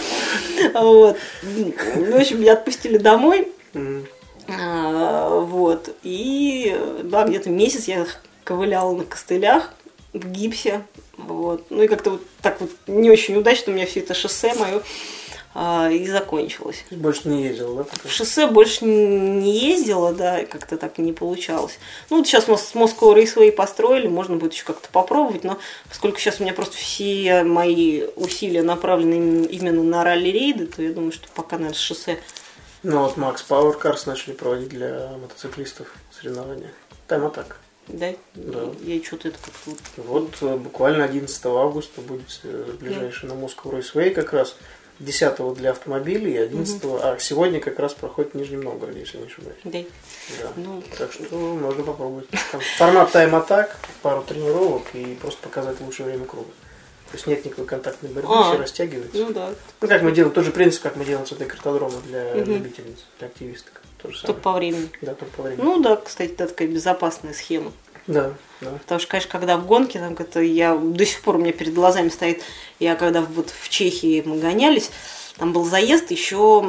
Вот. 0.75 1.17
Ну, 1.43 1.73
В 1.95 2.17
общем, 2.17 2.41
меня 2.41 2.55
отпустили 2.55 2.99
домой. 2.99 3.49
А, 4.49 5.41
Вот. 5.41 5.95
И 6.03 6.77
да, 7.05 7.27
где-то 7.27 7.51
месяц 7.51 7.89
я 7.89 8.07
ковыляла 8.45 8.95
на 8.95 9.05
костылях 9.05 9.75
в 10.13 10.27
гипсе. 10.31 10.83
Вот. 11.17 11.67
Ну 11.71 11.83
и 11.83 11.89
как-то 11.89 12.11
вот 12.13 12.23
так 12.43 12.61
вот 12.61 12.71
не 12.87 13.11
очень 13.11 13.37
удачно 13.37 13.73
у 13.73 13.77
меня 13.77 13.87
все 13.87 14.01
это 14.01 14.15
шоссе 14.15 14.55
мое 14.55 14.83
а, 15.55 15.91
и 15.91 16.07
закончилось. 16.07 16.85
Больше 16.91 17.29
не 17.29 17.43
ездил, 17.43 17.75
да? 17.75 17.85
В 18.05 18.11
шоссе 18.11 18.47
больше 18.47 18.85
не 18.85 19.59
ездила, 19.59 20.13
да, 20.13 20.45
как-то 20.45 20.77
так 20.77 20.99
не 20.99 21.13
получалось. 21.13 21.79
Ну, 22.11 22.19
вот 22.19 22.27
сейчас 22.27 22.49
у 22.49 22.53
нас 22.53 22.71
Moscow 22.75 23.15
Raceway 23.15 23.51
построили, 23.51 24.07
можно 24.07 24.37
будет 24.37 24.53
еще 24.53 24.65
как-то 24.65 24.89
попробовать, 24.91 25.43
но 25.43 25.59
поскольку 25.89 26.21
сейчас 26.21 26.39
у 26.39 26.45
меня 26.45 26.53
просто 26.53 26.77
все 26.77 27.43
мои 27.43 28.05
усилия 28.15 28.63
направлены 28.63 29.47
именно 29.47 29.83
на 29.83 30.05
ралли-рейды, 30.05 30.67
то 30.67 30.81
я 30.81 30.93
думаю, 30.93 31.13
что 31.13 31.29
пока, 31.35 31.57
наверное, 31.57 31.79
шоссе. 31.79 32.19
Ну, 32.83 33.03
вот 33.03 33.17
Макс 33.17 33.45
Power 33.49 33.81
Cars 33.81 34.03
начали 34.07 34.35
проводить 34.35 34.69
для 34.69 35.11
мотоциклистов 35.21 35.93
соревнования. 36.11 36.71
Там 37.07 37.27
а 37.27 37.31
так. 37.31 37.57
Да? 37.89 38.13
Да. 38.35 38.61
Я 38.83 39.03
что-то 39.03 39.29
это 39.29 39.39
как-то... 39.39 40.03
Вот 40.03 40.37
э, 40.43 40.57
буквально 40.57 41.05
11 41.05 41.47
августа 41.47 42.01
будет 42.03 42.41
э, 42.45 42.73
ближайший 42.79 43.29
на 43.29 43.33
Moscow 43.33 43.73
Raceway 43.73 44.11
как 44.11 44.33
раз. 44.33 44.55
10 45.01 45.55
для 45.55 45.71
автомобилей 45.71 46.33
и 46.33 46.39
11 46.39 46.85
угу. 46.85 46.99
а 47.01 47.17
сегодня 47.21 47.61
как 47.61 47.79
раз 47.79 47.95
проходит 47.95 48.33
в 48.33 48.35
Нижнем 48.37 48.63
Новгороде, 48.63 49.01
если 49.01 49.19
не 49.19 49.27
ошибаюсь. 49.27 49.59
Да. 49.63 49.79
да. 50.43 50.53
Ну, 50.57 50.83
так 50.99 51.13
что 51.13 51.37
можно 51.37 51.85
попробовать. 51.85 52.27
Там 52.51 52.61
формат 52.77 53.13
тайм-атак, 53.13 53.77
пару 54.03 54.23
тренировок 54.23 54.83
и 54.95 55.17
просто 55.21 55.41
показать 55.43 55.81
лучшее 55.81 56.07
время 56.07 56.25
круга. 56.25 56.51
То 57.11 57.17
есть 57.17 57.27
нет 57.27 57.45
никакой 57.45 57.65
контактной 57.65 58.11
борьбы, 58.11 58.29
а, 58.31 58.51
все 58.51 58.63
растягивается. 58.63 59.17
Ну 59.17 59.33
да. 59.33 59.51
Ну 59.81 59.89
как 59.89 60.03
мы 60.03 60.13
делаем, 60.13 60.35
тот 60.35 60.45
же 60.45 60.51
принцип, 60.51 60.83
как 60.83 60.97
мы 60.97 61.05
делаем 61.05 61.27
с 61.27 61.33
этой 61.33 61.47
картодрома 61.47 62.01
для 62.07 62.33
угу. 62.33 62.53
любительниц, 62.53 62.99
для 63.19 63.29
активисток. 63.29 63.81
То 64.03 64.11
же 64.11 64.19
самое. 64.19 64.27
Только 64.27 64.41
по 64.43 64.53
времени. 64.53 64.91
Да, 65.01 65.15
только 65.15 65.35
по 65.35 65.43
времени. 65.43 65.65
Ну 65.65 65.81
да, 65.81 65.97
кстати, 65.97 66.33
это 66.33 66.49
такая 66.49 66.69
безопасная 66.69 67.33
схема. 67.33 67.73
Да, 68.07 68.35
да. 68.61 68.71
Потому 68.73 69.01
что, 69.01 69.11
конечно, 69.11 69.31
когда 69.31 69.57
в 69.57 69.67
гонке, 69.67 69.99
там 69.99 70.15
как-то 70.15 70.41
я 70.41 70.77
до 70.77 71.05
сих 71.05 71.21
пор 71.23 71.37
у 71.37 71.39
меня 71.39 71.53
перед 71.53 71.75
глазами 71.75 72.09
стоит, 72.09 72.43
я 72.79 72.95
когда 72.95 73.21
вот 73.23 73.51
в 73.51 73.69
Чехии 73.69 74.23
мы 74.25 74.39
гонялись, 74.39 74.91
там 75.39 75.53
был 75.53 75.65
заезд 75.65 76.11
еще 76.11 76.63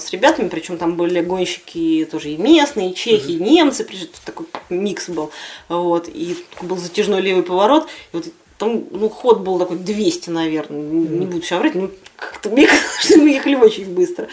с 0.00 0.10
ребятами, 0.10 0.48
причем 0.48 0.78
там 0.78 0.96
были 0.96 1.20
гонщики 1.20 2.06
тоже 2.10 2.30
и 2.30 2.36
местные, 2.36 2.92
и 2.92 2.94
чехи, 2.94 3.32
и 3.32 3.40
немцы, 3.40 3.86
такой 4.24 4.46
микс 4.68 5.08
был. 5.08 5.32
Вот, 5.68 6.08
и 6.08 6.44
был 6.62 6.76
затяжной 6.76 7.20
левый 7.20 7.42
поворот, 7.42 7.88
и 8.12 8.16
вот 8.16 8.26
там 8.60 8.84
ну, 8.92 9.08
ход 9.08 9.40
был 9.40 9.58
такой 9.58 9.78
200, 9.78 10.30
наверное, 10.30 10.80
не 10.80 11.26
буду 11.26 11.42
сейчас 11.42 11.58
врать, 11.58 11.74
ну, 11.74 11.90
как-то 12.14 12.50
мне 12.50 12.66
кажется, 12.68 13.00
что 13.02 13.18
мы 13.18 13.30
ехали 13.30 13.56
очень 13.56 13.92
быстро. 13.92 14.28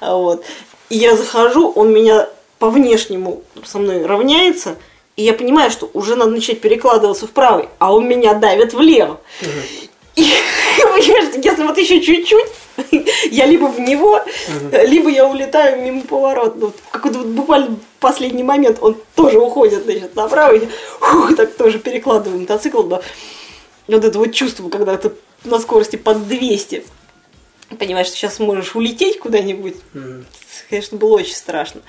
Вот. 0.00 0.42
И 0.88 0.96
я 0.96 1.16
захожу, 1.16 1.70
он 1.70 1.92
меня 1.92 2.28
по 2.58 2.70
внешнему 2.70 3.42
со 3.66 3.78
мной 3.78 4.06
равняется– 4.06 4.76
и 5.16 5.24
я 5.24 5.34
понимаю, 5.34 5.70
что 5.70 5.90
уже 5.92 6.16
надо 6.16 6.30
начать 6.30 6.60
перекладываться 6.60 7.26
в 7.26 7.30
правый, 7.30 7.68
а 7.78 7.94
он 7.94 8.08
меня 8.08 8.34
давит 8.34 8.72
влево. 8.72 9.20
Угу. 9.42 9.50
И, 10.16 10.22
если 11.42 11.64
вот 11.64 11.76
еще 11.76 12.00
чуть-чуть, 12.00 12.46
я 13.30 13.44
либо 13.44 13.66
в 13.66 13.78
него, 13.78 14.14
угу. 14.14 14.86
либо 14.86 15.10
я 15.10 15.26
улетаю 15.26 15.82
мимо 15.82 16.02
поворота. 16.02 16.56
Ну, 16.58 16.72
какой-то 16.90 17.18
вот 17.18 17.26
буквально 17.28 17.76
последний 18.00 18.42
момент 18.42 18.78
он 18.80 18.96
тоже 19.14 19.38
уходит, 19.38 19.84
значит, 19.84 20.16
направо, 20.16 20.54
и 20.54 20.66
фух, 20.98 21.36
так 21.36 21.54
тоже 21.56 21.78
перекладываю 21.78 22.40
мотоцикл, 22.40 22.82
но 22.82 23.02
вот 23.88 24.04
это 24.04 24.18
вот 24.18 24.32
чувство, 24.32 24.68
когда 24.68 24.96
ты 24.96 25.12
на 25.44 25.58
скорости 25.58 25.96
под 25.96 26.28
200, 26.28 26.84
понимаешь, 27.78 28.08
что 28.08 28.16
сейчас 28.16 28.38
можешь 28.38 28.74
улететь 28.76 29.18
куда-нибудь, 29.18 29.76
угу. 29.94 30.24
конечно, 30.68 30.98
было 30.98 31.14
очень 31.14 31.34
страшно. 31.34 31.82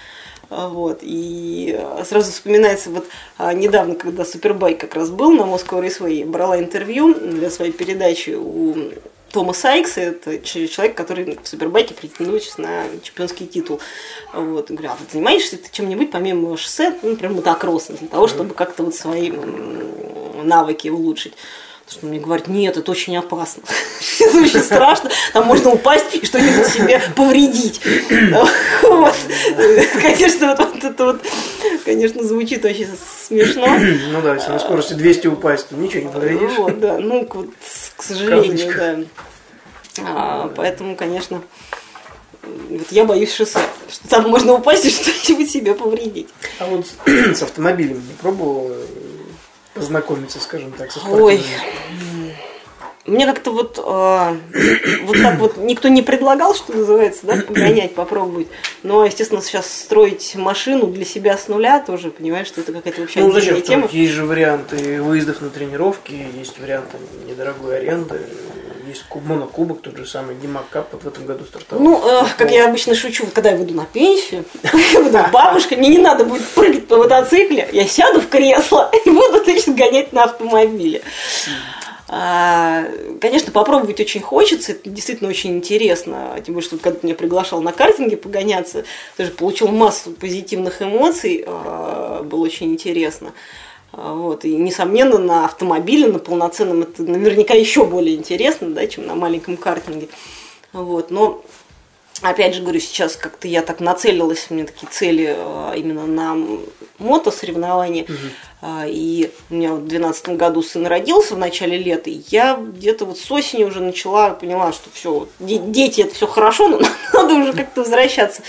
Вот, 0.50 1.00
и 1.02 1.80
сразу 2.06 2.32
вспоминается, 2.32 2.91
вот 2.91 3.08
а, 3.38 3.54
недавно, 3.54 3.96
когда 3.96 4.24
Супербайк 4.24 4.80
как 4.80 4.94
раз 4.94 5.10
был 5.10 5.32
на 5.32 5.44
Moscow 5.44 5.82
Raceway, 5.82 6.26
брала 6.26 6.60
интервью 6.60 7.14
для 7.16 7.50
своей 7.50 7.72
передачи 7.72 8.32
у 8.32 8.91
Тома 9.32 9.54
Сайкса, 9.54 10.02
это 10.02 10.38
человек, 10.39 10.96
который 10.96 11.39
в 11.41 11.48
Супербайке 11.48 11.96
претендует 11.96 12.44
сейчас 12.44 12.60
на 12.60 12.84
чемпионский 13.02 13.48
титул. 13.48 13.80
Вот, 14.32 14.70
говорю, 14.70 14.91
а 14.91 14.96
ты 14.96 15.12
занимаешься 15.12 15.58
ты 15.58 15.70
чем-нибудь 15.72 16.12
помимо 16.12 16.56
шоссе, 16.56 16.96
ну, 17.02 17.12
например, 17.12 17.38
мотокроссом, 17.38 17.96
для 17.96 18.10
того, 18.10 18.28
чтобы 18.28 18.54
как-то 18.54 18.84
вот 18.84 18.94
свои 18.94 19.32
навыки 20.44 20.89
улучшить 20.89 21.34
что 21.88 22.06
мне 22.06 22.20
говорят, 22.20 22.48
нет, 22.48 22.78
это 22.78 22.92
очень 22.92 23.16
опасно. 23.18 23.64
Это 24.20 24.38
очень 24.38 24.60
страшно, 24.60 25.10
там 25.34 25.48
можно 25.48 25.72
упасть 25.72 26.14
и 26.14 26.26
что-нибудь 26.26 26.68
себе 26.68 27.02
повредить. 27.16 27.82
Вот. 28.84 29.16
Конечно, 30.02 30.56
вот, 30.56 30.84
это 30.84 31.06
вот, 31.06 31.22
конечно, 31.84 32.24
звучит 32.24 32.64
очень 32.66 32.88
смешно. 33.28 33.68
Ну 34.12 34.22
да, 34.22 34.36
если 34.36 34.52
на 34.52 34.60
скорости 34.60 34.94
200 34.94 35.28
упасть, 35.28 35.70
то 35.70 35.76
ничего 35.76 36.04
не 36.04 36.10
повредишь. 36.10 36.58
Вот, 36.58 36.80
да, 36.80 36.98
ну, 37.00 37.28
вот, 37.32 37.50
к 37.96 38.04
сожалению, 38.04 38.74
да. 38.76 40.04
А, 40.06 40.52
поэтому, 40.56 40.96
конечно, 40.96 41.42
вот 42.44 42.92
я 42.92 43.06
боюсь 43.06 43.34
шоссе, 43.34 43.60
что 43.90 44.08
там 44.08 44.30
можно 44.30 44.54
упасть 44.54 44.86
и 44.86 44.90
что-нибудь 44.90 45.50
себе 45.50 45.74
повредить. 45.74 46.28
А 46.60 46.66
вот 46.66 46.86
с 47.08 47.42
автомобилем 47.42 47.98
не 47.98 48.14
пробовал 48.22 48.72
познакомиться, 49.74 50.40
скажем 50.40 50.72
так, 50.72 50.92
со 50.92 51.00
спортивными? 51.00 51.26
Ой, 51.26 51.44
мне 53.06 53.26
как-то 53.26 53.52
вот, 53.52 53.78
э, 53.78 53.82
вот 55.04 55.22
так 55.22 55.40
вот 55.40 55.58
никто 55.58 55.90
не 55.90 56.02
предлагал, 56.02 56.56
что 56.56 56.74
называется, 56.74 57.26
да, 57.26 57.36
погонять, 57.36 57.96
попробовать. 57.96 58.48
Но, 58.82 59.06
естественно, 59.06 59.42
сейчас 59.42 59.72
строить 59.72 60.36
машину 60.36 60.88
для 60.88 61.04
себя 61.04 61.38
с 61.38 61.50
нуля 61.50 61.82
тоже, 61.82 62.12
понимаешь, 62.12 62.48
что 62.48 62.62
это 62.62 62.72
какая-то 62.72 63.02
вообще 63.02 63.20
Ну, 63.20 63.32
зачем? 63.32 63.62
Тема. 63.62 63.90
Есть 63.92 64.14
же 64.14 64.26
варианты 64.26 65.02
выездов 65.02 65.42
на 65.42 65.50
тренировки, 65.50 66.28
есть 66.38 66.60
варианты 66.60 66.98
недорогой 67.28 67.78
аренды, 67.78 68.22
есть 68.94 69.04
куб, 69.10 69.24
монокубок, 69.26 69.82
тот 69.82 69.98
же 69.98 70.06
самый 70.06 70.36
Димак 70.36 70.70
Кап 70.70 70.94
вот 70.94 71.04
в 71.04 71.08
этом 71.08 71.26
году 71.26 71.46
стартовал. 71.46 71.84
Ну, 71.84 72.02
э, 72.08 72.26
как 72.38 72.52
я 72.52 72.68
обычно 72.68 72.96
шучу, 72.96 73.26
когда 73.34 73.52
я 73.52 73.58
выйду 73.58 73.74
на 73.74 73.86
пенсию, 73.86 74.46
буду 74.94 75.20
бабушка, 75.32 75.76
мне 75.76 75.89
не 75.89 75.98
надо 75.98 76.24
будет 76.24 76.48
прыгать 76.50 76.88
по 76.88 76.98
мотоцикле, 76.98 77.68
я 77.72 77.88
сяду 77.88 78.22
в 78.22 78.30
кресло 78.30 78.89
и 79.06 79.10
буду, 79.10 79.44
значит, 79.44 79.76
гонять 79.76 80.14
на 80.14 80.24
автомобиле. 80.24 81.02
А, 82.08 82.86
конечно, 83.20 83.52
попробовать 83.52 84.00
очень 84.00 84.22
хочется, 84.22 84.74
это 84.74 84.88
действительно 84.88 85.30
очень 85.30 85.58
интересно. 85.58 86.39
Тем 86.46 86.54
более, 86.54 86.68
что 86.68 86.78
когда 86.78 87.00
ты 87.00 87.08
меня 87.08 87.16
приглашал 87.16 87.62
на 87.62 87.72
картинге 87.72 88.18
погоняться, 88.18 88.84
тоже 89.18 89.32
получил 89.32 89.70
массу 89.70 90.12
позитивных 90.12 90.82
эмоций, 90.82 91.44
а, 91.48 92.22
было 92.24 92.41
очень 92.41 92.72
интересно. 92.72 93.34
А, 93.94 94.14
вот. 94.14 94.44
И, 94.44 94.56
несомненно, 94.56 95.18
на 95.18 95.46
автомобиле, 95.46 96.08
на 96.08 96.20
полноценном, 96.20 96.82
это 96.82 97.04
наверняка 97.04 97.54
еще 97.54 97.86
более 97.86 98.16
интересно, 98.16 98.70
да, 98.72 98.86
чем 98.88 99.08
на 99.08 99.16
маленьком 99.16 99.56
картинге. 99.58 100.10
Вот. 100.74 101.12
Но 101.12 101.44
Опять 102.22 102.56
же 102.56 102.62
говорю, 102.62 102.80
сейчас 102.80 103.18
как-то 103.18 103.50
я 103.50 103.62
так 103.62 103.82
нацелилась, 103.82 104.48
у 104.50 104.54
меня 104.54 104.66
такие 104.66 104.88
цели 104.89 105.36
а, 105.38 105.74
именно 105.74 106.06
на 106.06 106.38
мотосоревнования. 106.98 108.04
Угу. 108.04 108.14
И 108.66 109.30
у 109.49 109.55
меня 109.55 109.74
в 109.74 109.80
2012 109.80 110.30
году 110.30 110.61
сын 110.61 110.88
родился 110.88 111.36
в 111.36 111.38
начале 111.38 111.78
лета, 111.78 112.09
и 112.09 112.22
я 112.30 112.55
где-то 112.55 113.03
вот 113.03 113.18
с 113.18 113.30
осени 113.30 113.66
уже 113.66 113.82
начала, 113.82 114.30
поняла, 114.30 114.72
что 114.72 114.89
все, 114.93 115.28
дети 115.39 115.99
это 115.99 116.16
все 116.16 116.28
хорошо, 116.28 116.70
но 116.70 116.80
надо 117.14 117.34
уже 117.34 117.51
как-то 117.51 117.82
возвращаться, 117.82 118.41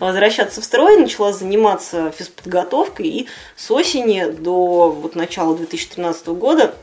возвращаться 0.00 0.60
в 0.60 0.64
строй, 0.64 0.96
начала 0.96 1.32
заниматься 1.32 2.10
физподготовкой, 2.10 3.06
и 3.06 3.28
с 3.54 3.70
осени 3.70 4.24
до 4.24 4.90
вот 4.90 5.14
начала 5.14 5.54
2013 5.56 6.26
года 6.28 6.74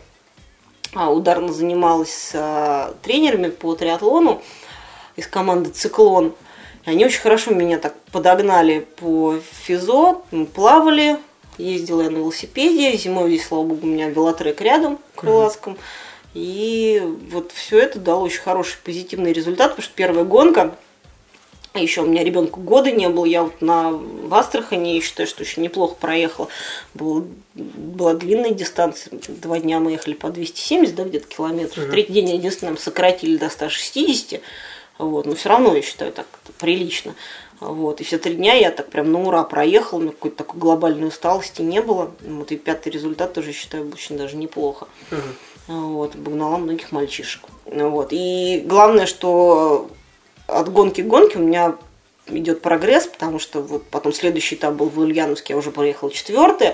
а, 0.94 1.12
ударно 1.12 1.52
занималась 1.52 2.32
с 2.32 2.96
тренерами 3.02 3.50
по 3.50 3.76
триатлону 3.76 4.42
из 5.18 5.28
команды 5.28 5.72
«Циклон». 5.72 6.34
Они 6.86 7.06
очень 7.06 7.20
хорошо 7.20 7.52
меня 7.52 7.78
так 7.78 7.96
подогнали 8.14 8.88
по 9.00 9.36
физо, 9.66 10.22
плавали, 10.56 11.20
ездила 11.60 12.02
я 12.02 12.10
на 12.10 12.18
велосипеде, 12.18 12.98
зимой 12.98 13.30
здесь, 13.30 13.48
слава 13.48 13.64
богу, 13.64 13.86
у 13.86 13.90
меня 13.90 14.10
велотрек 14.10 14.62
рядом, 14.62 15.00
в 15.14 15.20
Крылатском. 15.20 15.78
И 16.34 17.02
вот 17.32 17.52
все 17.52 17.80
это 17.80 18.00
дало 18.00 18.24
очень 18.24 18.42
хороший 18.42 18.78
позитивный 18.84 19.34
результат, 19.34 19.72
потому 19.72 19.84
что 19.84 19.94
первая 19.96 20.26
гонка, 20.26 20.76
еще 21.74 22.02
у 22.02 22.06
меня 22.06 22.24
ребенку 22.24 22.60
года 22.60 22.92
не 22.92 23.10
было, 23.10 23.26
я 23.26 23.44
вот 23.44 23.62
на 23.62 23.92
в 23.92 24.34
Астрахани, 24.34 24.96
я 24.96 25.02
считаю, 25.02 25.28
что 25.28 25.42
очень 25.42 25.64
неплохо 25.64 25.96
проехала. 25.96 26.48
Был, 26.94 27.28
была 27.54 28.14
длинная 28.14 28.52
дистанция, 28.52 29.20
два 29.28 29.60
дня 29.60 29.80
мы 29.80 29.92
ехали 29.92 30.14
по 30.14 30.30
270, 30.30 30.96
да, 30.96 31.04
где-то 31.04 31.28
километров. 31.28 31.86
Uh-huh. 31.86 31.92
Третий 31.92 32.14
день 32.14 32.30
единственное 32.32 32.76
сократили 32.76 33.38
до 33.38 33.50
160. 33.50 34.42
Вот, 34.98 35.26
но 35.26 35.36
все 35.36 35.50
равно 35.50 35.76
я 35.76 35.82
считаю 35.82 36.12
так 36.12 36.28
прилично. 36.60 37.16
Вот, 37.60 38.00
и 38.00 38.04
все 38.06 38.18
три 38.18 38.36
дня 38.36 38.54
я 38.54 38.72
так 38.72 38.90
прям 38.90 39.12
на 39.12 39.22
ура 39.22 39.44
проехал, 39.44 39.98
у 39.98 40.02
меня 40.02 40.12
какой-то 40.12 40.38
такой 40.38 40.60
глобальной 40.60 41.08
усталости 41.08 41.62
не 41.62 41.82
было. 41.82 42.12
Вот, 42.26 42.52
и 42.52 42.58
пятый 42.58 42.90
результат 42.90 43.34
тоже 43.34 43.52
считаю 43.52 43.92
очень 43.92 44.18
даже 44.18 44.38
неплохо. 44.38 44.88
uh 45.12 45.22
Вот, 45.68 46.16
обогнала 46.16 46.58
многих 46.58 46.92
мальчишек. 46.92 47.44
Вот, 47.66 48.10
и 48.12 48.64
главное, 48.66 49.06
что 49.06 49.90
от 50.48 50.72
гонки 50.72 51.02
к 51.02 51.08
гонке 51.08 51.38
у 51.38 51.42
меня 51.42 51.76
идет 52.28 52.62
прогресс, 52.62 53.08
потому 53.08 53.40
что 53.40 53.62
вот 53.62 53.84
потом 53.86 54.14
следующий 54.14 54.56
этап 54.56 54.76
был 54.76 54.88
в 54.88 54.98
Ульяновске, 55.00 55.54
я 55.54 55.58
уже 55.58 55.72
проехала 55.72 56.12
четвертый. 56.12 56.74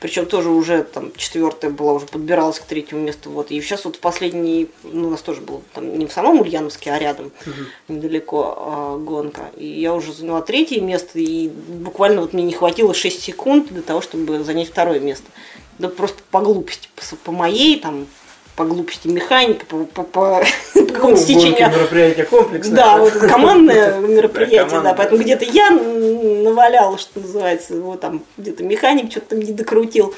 Причем 0.00 0.24
тоже 0.24 0.48
уже 0.48 0.82
там 0.82 1.12
четвертая 1.14 1.70
была, 1.70 1.92
уже 1.92 2.06
подбиралась 2.06 2.58
к 2.58 2.64
третьему 2.64 3.02
месту. 3.02 3.30
Вот. 3.30 3.50
И 3.50 3.60
сейчас 3.60 3.84
вот 3.84 3.96
в 3.96 4.00
последний, 4.00 4.70
ну, 4.82 5.08
у 5.08 5.10
нас 5.10 5.20
тоже 5.20 5.42
был 5.42 5.62
там 5.74 5.98
не 5.98 6.06
в 6.06 6.12
самом 6.12 6.40
Ульяновске, 6.40 6.92
а 6.92 6.98
рядом, 6.98 7.30
недалеко 7.86 8.54
а, 8.56 8.98
гонка. 8.98 9.50
И 9.58 9.66
я 9.66 9.94
уже 9.94 10.14
заняла 10.14 10.40
третье 10.40 10.80
место, 10.80 11.18
и 11.18 11.48
буквально 11.48 12.22
вот 12.22 12.32
мне 12.32 12.42
не 12.42 12.54
хватило 12.54 12.94
6 12.94 13.22
секунд 13.22 13.68
для 13.68 13.82
того, 13.82 14.00
чтобы 14.00 14.42
занять 14.42 14.68
второе 14.68 15.00
место. 15.00 15.26
Да 15.78 15.88
просто 15.88 16.22
по 16.30 16.40
глупости, 16.40 16.88
по, 16.96 17.16
по 17.16 17.32
моей, 17.32 17.78
там, 17.78 18.06
по 18.60 18.66
глупости 18.66 19.08
механика, 19.08 19.64
по, 19.64 19.84
по, 19.84 20.02
по, 20.02 20.02
по 20.02 20.44
какому-то 20.74 21.08
Ну, 21.08 21.16
стечению. 21.16 21.70
мероприятие 21.70 22.26
комплексное. 22.26 22.76
Да, 22.76 22.98
вот 22.98 23.12
командное 23.30 23.98
мероприятие, 24.00 24.82
да, 24.82 24.92
поэтому 24.92 25.22
где-то 25.22 25.46
я 25.46 25.70
наваляла, 25.70 26.98
что 26.98 27.20
называется, 27.20 27.80
вот 27.80 28.00
там 28.00 28.22
где-то 28.36 28.62
механик 28.62 29.10
что-то 29.10 29.30
там 29.30 29.38
не 29.38 29.52
докрутил. 29.52 30.14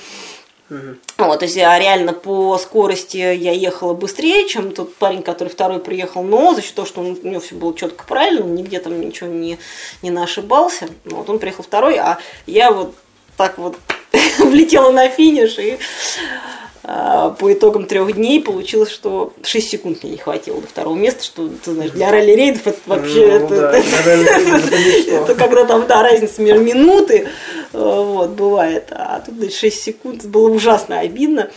Вот, 1.18 1.38
то 1.38 1.44
есть 1.44 1.54
я 1.54 1.78
реально 1.78 2.14
по 2.14 2.58
скорости 2.58 3.16
я 3.16 3.52
ехала 3.52 3.94
быстрее, 3.94 4.48
чем 4.48 4.72
тот 4.72 4.92
парень, 4.96 5.22
который 5.22 5.50
второй 5.50 5.78
приехал, 5.78 6.24
но 6.24 6.52
за 6.52 6.62
счет 6.62 6.74
того, 6.74 6.88
что 6.88 7.00
он, 7.00 7.16
у 7.22 7.28
него 7.28 7.40
все 7.40 7.54
было 7.54 7.76
четко 7.76 8.04
правильно, 8.04 8.42
он 8.42 8.56
нигде 8.56 8.80
там 8.80 9.00
ничего 9.00 9.28
не, 9.28 9.58
не 10.02 10.10
нашибался, 10.10 10.88
ну, 11.04 11.18
вот 11.18 11.30
он 11.30 11.38
приехал 11.38 11.62
второй, 11.62 11.96
а 11.98 12.18
я 12.46 12.72
вот 12.72 12.92
так 13.36 13.58
вот 13.58 13.76
влетела 14.40 14.90
на 14.90 15.08
финиш 15.08 15.58
и 15.58 15.72
а, 15.72 16.61
по 16.82 17.52
итогам 17.52 17.86
трех 17.86 18.12
дней 18.14 18.42
получилось, 18.42 18.90
что 18.90 19.32
6 19.44 19.68
секунд 19.70 20.02
мне 20.02 20.12
не 20.12 20.18
хватило 20.18 20.60
до 20.60 20.66
второго 20.66 20.96
места, 20.96 21.22
что, 21.22 21.48
ты 21.64 21.72
знаешь, 21.72 21.92
для 21.92 22.10
ралли-рейдов 22.10 22.66
это 22.66 22.78
вообще... 22.86 23.38
Ну, 23.38 23.46
это- 23.46 23.60
да, 23.60 23.78
это- 23.78 24.76
это 25.22 25.34
когда 25.36 25.64
там, 25.64 25.86
да, 25.86 26.02
разница 26.02 26.42
между 26.42 26.64
минуты, 26.64 27.28
э, 27.72 27.78
вот, 27.78 28.30
бывает, 28.30 28.88
а 28.90 29.20
тут 29.24 29.36
значит, 29.36 29.54
6 29.54 29.82
секунд, 29.82 30.24
было 30.24 30.48
ужасно 30.50 30.98
обидно. 30.98 31.50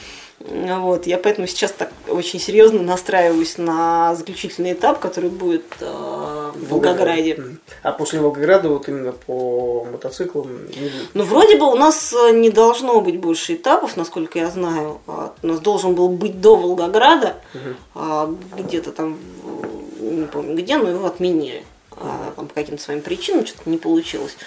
Вот, 0.48 1.08
я 1.08 1.18
поэтому 1.18 1.48
сейчас 1.48 1.72
так 1.72 1.92
очень 2.08 2.40
серьезно 2.40 2.82
настраиваюсь 2.82 3.58
на 3.58 4.16
заключительный 4.16 4.74
этап, 4.74 5.00
который 5.00 5.30
будет 5.30 5.66
э, 5.80 6.52
в 6.54 6.70
Волгограде. 6.70 7.58
А 7.82 7.92
после 7.92 8.20
Волгограда 8.20 8.70
вот 8.70 8.88
именно 8.88 9.12
по 9.12 9.88
мотоциклам? 9.92 10.68
Ну, 11.14 11.24
вроде 11.24 11.58
бы 11.58 11.66
у 11.72 11.76
нас 11.76 12.14
э, 12.14 12.32
не 12.32 12.52
должно 12.52 13.02
быть 13.02 13.20
больше 13.20 13.56
этапов, 13.56 13.98
насколько 13.98 14.38
я 14.38 14.50
знаю. 14.50 15.00
У 15.42 15.48
нас 15.48 15.60
должен 15.60 15.96
был 15.96 16.10
быть 16.10 16.40
до 16.42 16.56
Волгограда, 16.56 17.38
а, 17.96 18.34
где-то 18.58 18.92
там, 18.92 19.18
не 20.00 20.26
помню 20.26 20.56
где, 20.56 20.78
но 20.78 20.90
его 20.90 21.08
отменили. 21.08 21.64
А, 21.98 22.34
Там 22.36 22.48
по 22.48 22.54
каким-то 22.54 22.82
своим 22.82 23.02
причинам 23.02 23.46
что-то 23.46 23.70
не 23.70 23.78
получилось. 23.78 24.38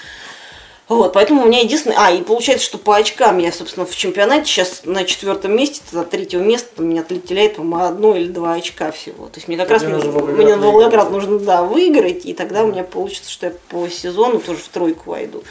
Вот, 0.89 1.13
поэтому 1.13 1.43
у 1.43 1.47
меня 1.47 1.61
единственное... 1.61 1.99
А, 1.99 2.11
и 2.11 2.23
получается, 2.23 2.65
что 2.65 2.79
по 2.79 2.97
очкам 2.97 3.39
я, 3.39 3.53
собственно, 3.53 3.85
в 3.85 3.95
чемпионате 3.95 4.47
сейчас 4.47 4.83
на 4.85 5.05
четвертом 5.05 5.55
месте, 5.55 5.83
от 5.93 6.09
третьего 6.11 6.41
места 6.43 6.81
меня 6.81 7.03
отлетеляет, 7.03 7.57
по-моему, 7.57 7.85
одно 7.85 8.17
или 8.17 8.29
два 8.29 8.55
очка 8.55 8.91
всего. 8.91 9.27
То 9.27 9.37
есть 9.37 9.49
мне 9.49 9.59
как 9.59 9.69
раз 9.71 9.83
Тебе 9.83 9.93
нужно 9.93 10.11
мне, 10.13 10.21
Волгоград 10.21 10.47
мне 10.47 10.57
Волгоград 10.57 11.11
выиграть. 11.11 11.29
нужно, 11.29 11.47
да, 11.47 11.63
выиграть, 11.63 12.25
и 12.25 12.33
тогда 12.33 12.65
у 12.65 12.69
меня 12.69 12.85
получится, 12.85 13.31
что 13.31 13.47
я 13.47 13.53
по 13.69 13.87
сезону 13.89 14.41
тоже 14.41 14.61
в 14.61 14.69
тройку 14.69 15.11
войду. 15.11 15.43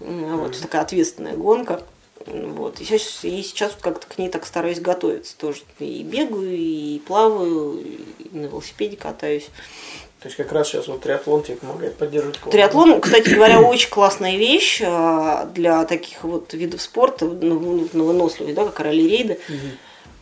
М, 0.00 0.38
Вот, 0.38 0.60
такая 0.60 0.82
ответственная 0.82 1.34
гонка. 1.34 1.82
Вот. 2.26 2.80
И 2.80 2.84
сейчас, 2.84 3.20
и 3.24 3.42
сейчас 3.42 3.72
вот 3.72 3.80
как-то 3.82 4.06
к 4.06 4.18
ней 4.18 4.28
так 4.28 4.46
стараюсь 4.46 4.80
готовиться 4.80 5.36
тоже. 5.36 5.60
И 5.78 6.02
бегаю, 6.02 6.56
и 6.56 6.98
плаваю, 7.06 7.80
и 8.18 8.28
на 8.36 8.46
велосипеде 8.46 8.96
катаюсь. 8.96 9.46
То 10.24 10.28
есть 10.28 10.38
как 10.38 10.52
раз 10.52 10.68
сейчас 10.68 10.88
вот 10.88 11.02
триатлон 11.02 11.42
тебе 11.42 11.56
помогает 11.56 11.96
поддерживать 11.96 12.38
форму. 12.38 12.50
Триатлон, 12.50 12.98
кстати 13.02 13.28
говоря, 13.28 13.60
очень 13.60 13.90
классная 13.90 14.38
вещь 14.38 14.80
а, 14.82 15.44
для 15.54 15.84
таких 15.84 16.24
вот 16.24 16.54
видов 16.54 16.80
спорта, 16.80 17.26
ну, 17.26 17.60
ну, 17.60 17.88
на 17.92 18.04
выносливость, 18.04 18.54
да, 18.54 18.64
как 18.64 18.80
ралли-рейды. 18.80 19.38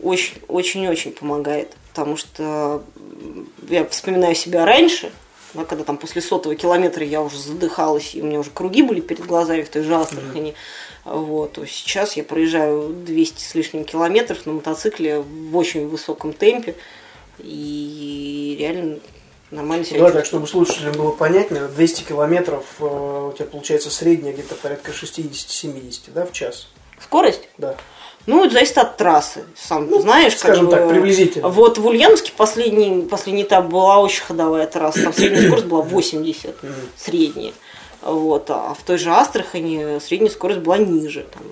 Очень, 0.01 0.33
очень, 0.49 0.89
очень 0.89 1.13
помогает. 1.13 1.71
Потому 1.93 2.17
что 2.17 2.83
я 3.69 3.85
вспоминаю 3.85 4.35
себя 4.35 4.65
раньше, 4.65 5.09
да, 5.53 5.63
когда 5.63 5.85
там 5.85 5.95
после 5.95 6.21
сотого 6.21 6.53
километра 6.55 7.05
я 7.05 7.21
уже 7.21 7.37
задыхалась, 7.39 8.13
и 8.13 8.21
у 8.21 8.25
меня 8.25 8.39
уже 8.39 8.49
круги 8.49 8.81
были 8.81 8.99
перед 8.99 9.25
глазами 9.25 9.61
в 9.61 9.69
той 9.69 9.83
же 9.83 9.95
Астрахани. 9.95 10.53
Вот, 11.05 11.53
то 11.53 11.65
сейчас 11.65 12.17
я 12.17 12.25
проезжаю 12.25 12.89
200 12.89 13.41
с 13.41 13.55
лишним 13.55 13.85
километров 13.85 14.45
на 14.45 14.51
мотоцикле 14.51 15.21
в 15.21 15.55
очень 15.55 15.87
высоком 15.87 16.33
темпе. 16.33 16.75
И 17.39 18.57
реально 18.59 18.99
нормально 19.53 19.85
себя 19.85 19.99
Да, 19.99 20.05
чувствую. 20.05 20.21
так 20.21 20.25
чтобы 20.25 20.47
слушателям 20.47 20.93
было 20.93 21.11
понятнее, 21.11 21.67
200 21.67 22.03
километров 22.03 22.65
э, 22.79 22.83
у 22.83 23.33
тебя 23.33 23.45
получается 23.45 23.89
средняя 23.89 24.33
где-то 24.33 24.55
порядка 24.55 24.91
60-70, 24.91 26.11
да, 26.13 26.25
в 26.25 26.31
час? 26.31 26.67
Скорость? 27.01 27.47
Да. 27.57 27.75
Ну, 28.25 28.45
это 28.45 28.53
зависит 28.53 28.77
от 28.77 28.95
трассы, 28.95 29.43
сам 29.55 29.89
ты 29.89 29.99
знаешь. 29.99 30.31
как 30.33 30.39
скажем 30.39 30.65
бы. 30.67 30.71
так, 30.71 30.87
приблизительно. 30.89 31.49
Вот 31.49 31.77
в 31.77 31.85
Ульяновске 31.85 32.31
последний, 32.37 33.05
последний 33.05 33.43
этап 33.43 33.65
была 33.65 33.99
очень 33.99 34.23
ходовая 34.23 34.65
трасса, 34.65 35.03
там 35.03 35.13
средняя 35.13 35.45
скорость 35.47 35.67
была 35.67 35.81
80, 35.81 36.55
средняя. 36.95 37.51
Вот, 38.05 38.49
а 38.49 38.73
в 38.73 38.83
той 38.83 38.97
же 38.97 39.09
Астрахани 39.11 39.99
средняя 39.99 40.29
скорость 40.31 40.59
была 40.59 40.77
ниже. 40.77 41.25
Там, 41.33 41.43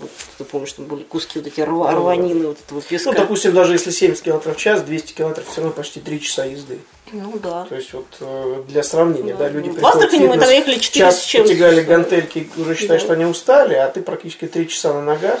вот, 0.00 0.10
ты 0.38 0.44
помнишь, 0.44 0.72
там 0.72 0.86
были 0.86 1.02
куски 1.02 1.38
вот 1.38 1.48
эти 1.48 1.60
рва- 1.60 1.90
Ну, 1.92 1.98
рванины 1.98 2.46
вот 2.48 2.58
этого 2.64 2.80
песка. 2.80 3.10
Ну, 3.10 3.16
допустим, 3.16 3.52
даже 3.52 3.72
если 3.74 3.90
70 3.90 4.22
км 4.22 4.52
в 4.52 4.56
час, 4.56 4.82
200 4.82 5.12
км 5.12 5.42
все 5.50 5.60
равно 5.60 5.72
почти 5.74 6.00
3 6.00 6.20
часа 6.20 6.44
езды. 6.44 6.78
Ну 7.12 7.38
да. 7.42 7.64
То 7.68 7.74
есть 7.76 7.92
вот 7.94 8.06
э, 8.20 8.62
для 8.68 8.82
сравнения, 8.82 9.34
да, 9.34 9.48
люди 9.48 9.70
В 9.70 9.74
приходят 9.74 9.94
Астрахани 9.96 10.26
мы 10.26 10.38
тогда 10.38 10.52
ехали 10.52 10.78
4 10.78 11.04
час 11.06 11.22
с 11.22 11.24
чем-то 11.24 11.54
гантельки, 11.54 12.50
уже 12.56 12.74
считаешь, 12.76 13.02
Да. 13.02 13.06
что 13.06 13.12
они 13.14 13.24
устали, 13.24 13.74
а 13.74 13.88
ты 13.88 14.02
практически 14.02 14.46
3 14.46 14.68
часа 14.68 14.92
на 14.92 15.02
ногах. 15.02 15.40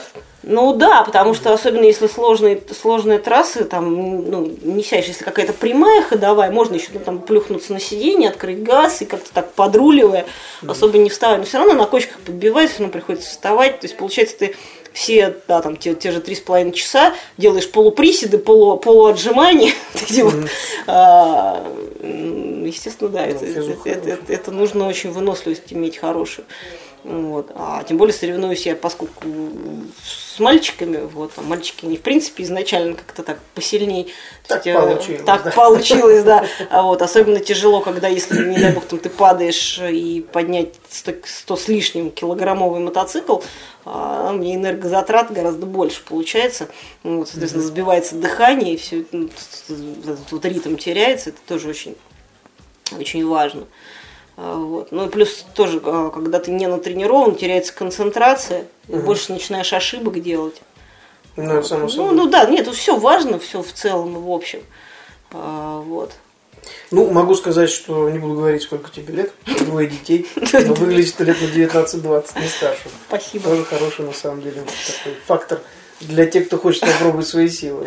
Ну 0.50 0.72
да, 0.72 1.02
потому 1.02 1.34
что 1.34 1.52
особенно 1.52 1.84
если 1.84 2.06
сложные, 2.06 2.58
сложные 2.80 3.18
трассы, 3.18 3.64
там, 3.64 4.30
ну, 4.30 4.50
не 4.62 4.82
сядешь, 4.82 5.08
если 5.08 5.22
какая-то 5.22 5.52
прямая 5.52 6.02
ходовая, 6.02 6.50
можно 6.50 6.76
еще 6.76 6.88
ну, 6.94 7.00
там 7.00 7.18
плюхнуться 7.20 7.74
на 7.74 7.80
сиденье, 7.80 8.30
открыть 8.30 8.62
газ 8.62 9.02
и 9.02 9.04
как-то 9.04 9.30
так 9.30 9.52
подруливая, 9.52 10.24
особо 10.66 10.96
не 10.96 11.10
вставая. 11.10 11.36
Но 11.36 11.44
все 11.44 11.58
равно 11.58 11.74
на 11.74 11.84
кочках 11.84 12.18
подбивать, 12.20 12.70
все 12.70 12.78
равно 12.78 12.92
приходится 12.94 13.28
вставать. 13.28 13.80
То 13.80 13.86
есть 13.86 13.98
получается 13.98 14.38
ты 14.38 14.56
все, 14.94 15.36
да, 15.46 15.60
там, 15.60 15.76
те, 15.76 15.94
те 15.94 16.12
же 16.12 16.20
три 16.22 16.34
с 16.34 16.40
половиной 16.40 16.72
часа 16.72 17.12
делаешь 17.36 17.70
полуприседы, 17.70 18.38
полу, 18.38 18.78
полуотжимания, 18.78 19.72
такие 19.92 20.24
вот. 20.24 20.34
А, 20.86 21.62
естественно, 22.64 23.10
да, 23.10 23.26
это- 23.26 23.44
это 24.28 24.50
нужно 24.50 24.88
очень 24.88 25.10
выносливость 25.10 25.70
иметь 25.74 25.98
хорошую. 25.98 26.46
Вот. 27.08 27.50
А 27.54 27.82
тем 27.84 27.96
более 27.96 28.12
соревнуюсь 28.12 28.66
я, 28.66 28.76
поскольку 28.76 29.24
с 30.04 30.38
мальчиками, 30.38 30.98
вот, 30.98 31.32
а 31.36 31.40
мальчики 31.40 31.86
не 31.86 31.96
в 31.96 32.02
принципе 32.02 32.42
изначально 32.42 32.96
как-то 32.96 33.22
так 33.22 33.38
посильней. 33.54 34.12
Так 34.46 34.66
есть, 34.66 34.78
э, 34.78 34.80
получилось, 34.80 35.22
Так 35.24 35.44
да. 35.44 35.50
получилось, 35.52 36.22
да. 36.22 36.44
А 36.70 36.82
вот, 36.82 37.00
особенно 37.00 37.40
тяжело, 37.40 37.80
когда, 37.80 38.08
если, 38.08 38.44
не 38.44 38.58
дай 38.58 38.74
бог, 38.74 38.84
там, 38.84 38.98
ты 38.98 39.08
падаешь 39.08 39.80
и 39.80 40.20
поднять 40.20 40.74
100, 40.90 41.12
100 41.24 41.56
с 41.56 41.68
лишним 41.68 42.10
килограммовый 42.10 42.80
мотоцикл, 42.80 43.38
а, 43.86 44.32
мне 44.32 44.56
энергозатрат 44.56 45.32
гораздо 45.32 45.64
больше 45.64 46.02
получается. 46.04 46.68
Ну, 47.04 47.20
Вот, 47.20 47.28
соответственно, 47.28 47.64
сбивается 47.64 48.16
дыхание, 48.16 48.74
и 48.74 48.76
все, 48.76 49.00
этот 49.00 50.30
вот 50.30 50.44
ритм 50.44 50.76
теряется, 50.76 51.30
это 51.30 51.38
тоже 51.48 51.70
очень, 51.70 51.96
очень 52.98 53.26
важно. 53.26 53.64
А, 54.40 54.54
Вот. 54.56 54.92
Ну 54.92 55.06
и 55.06 55.08
плюс 55.10 55.44
тоже, 55.54 55.80
а, 55.84 56.10
когда 56.10 56.38
ты 56.38 56.52
не 56.52 56.68
натренирован, 56.68 57.34
теряется 57.34 57.72
концентрация, 57.72 58.66
и 58.86 58.94
больше 58.96 59.32
начинаешь 59.32 59.72
ошибок 59.72 60.22
делать. 60.22 60.62
Ну, 61.36 61.52
это 61.54 61.66
само 61.66 61.82
Ну, 61.82 61.88
собой. 61.88 62.14
ну 62.14 62.26
да, 62.28 62.44
нет, 62.46 62.68
все 62.68 62.96
важно, 62.96 63.38
все 63.40 63.62
в 63.62 63.72
целом 63.72 64.16
и 64.16 64.20
в 64.20 64.30
общем. 64.30 64.60
А, 65.32 65.80
вот. 65.80 66.12
Ну, 66.90 67.10
могу 67.10 67.34
сказать, 67.34 67.70
что 67.70 68.08
не 68.10 68.18
буду 68.18 68.34
говорить, 68.34 68.62
сколько 68.62 68.90
тебе 68.90 69.12
лет, 69.14 69.32
двое 69.60 69.88
детей, 69.88 70.28
но 70.36 70.74
выглядит 70.74 71.18
лет 71.20 71.36
на 71.40 71.46
19-20, 71.46 72.40
не 72.40 72.48
старше. 72.48 72.88
Спасибо. 73.08 73.50
Тоже 73.50 73.64
хороший, 73.64 74.04
на 74.04 74.12
самом 74.12 74.42
деле, 74.42 74.62
такой 74.62 75.14
фактор 75.26 75.60
для 76.00 76.26
тех, 76.26 76.46
кто 76.46 76.58
хочет 76.58 76.82
попробовать 76.82 77.26
свои 77.26 77.48
силы. 77.48 77.86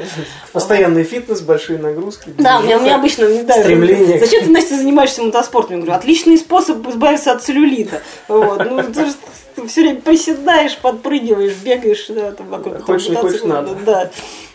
Постоянный 0.51 1.03
фитнес, 1.03 1.41
большие 1.41 1.80
нагрузки. 1.80 2.34
Да, 2.38 2.59
у 2.59 2.64
меня, 2.64 2.78
у 2.78 2.82
меня 2.82 2.95
обычно 2.95 3.26
не 3.26 3.41
знаю, 3.41 3.64
Стремление. 3.64 4.20
Зачем 4.20 4.43
ты, 4.43 4.49
Настя, 4.49 4.76
занимаешься 4.76 5.24
мотоспортом? 5.24 5.78
Я 5.78 5.82
говорю, 5.84 5.97
отличный 5.97 6.38
способ 6.38 6.86
избавиться 6.88 7.32
от 7.32 7.43
целлюлита. 7.43 8.01
Вот. 8.28 8.70
Ну, 8.70 8.84
ты, 8.84 9.05
же- 9.05 9.14
ты 9.55 9.68
все 9.68 9.82
время 9.82 10.01
приседаешь, 10.01 10.78
подпрыгиваешь, 10.78 11.53
бегаешь 11.64 12.07
да, 12.09 12.32
там, 12.32 12.47
вокруг 12.47 12.76
этого 12.76 12.86
Хочешь, 12.86 13.09
не 13.09 13.16
хочешь, 13.16 13.43
надо. 13.43 13.76
Да. 13.86 14.09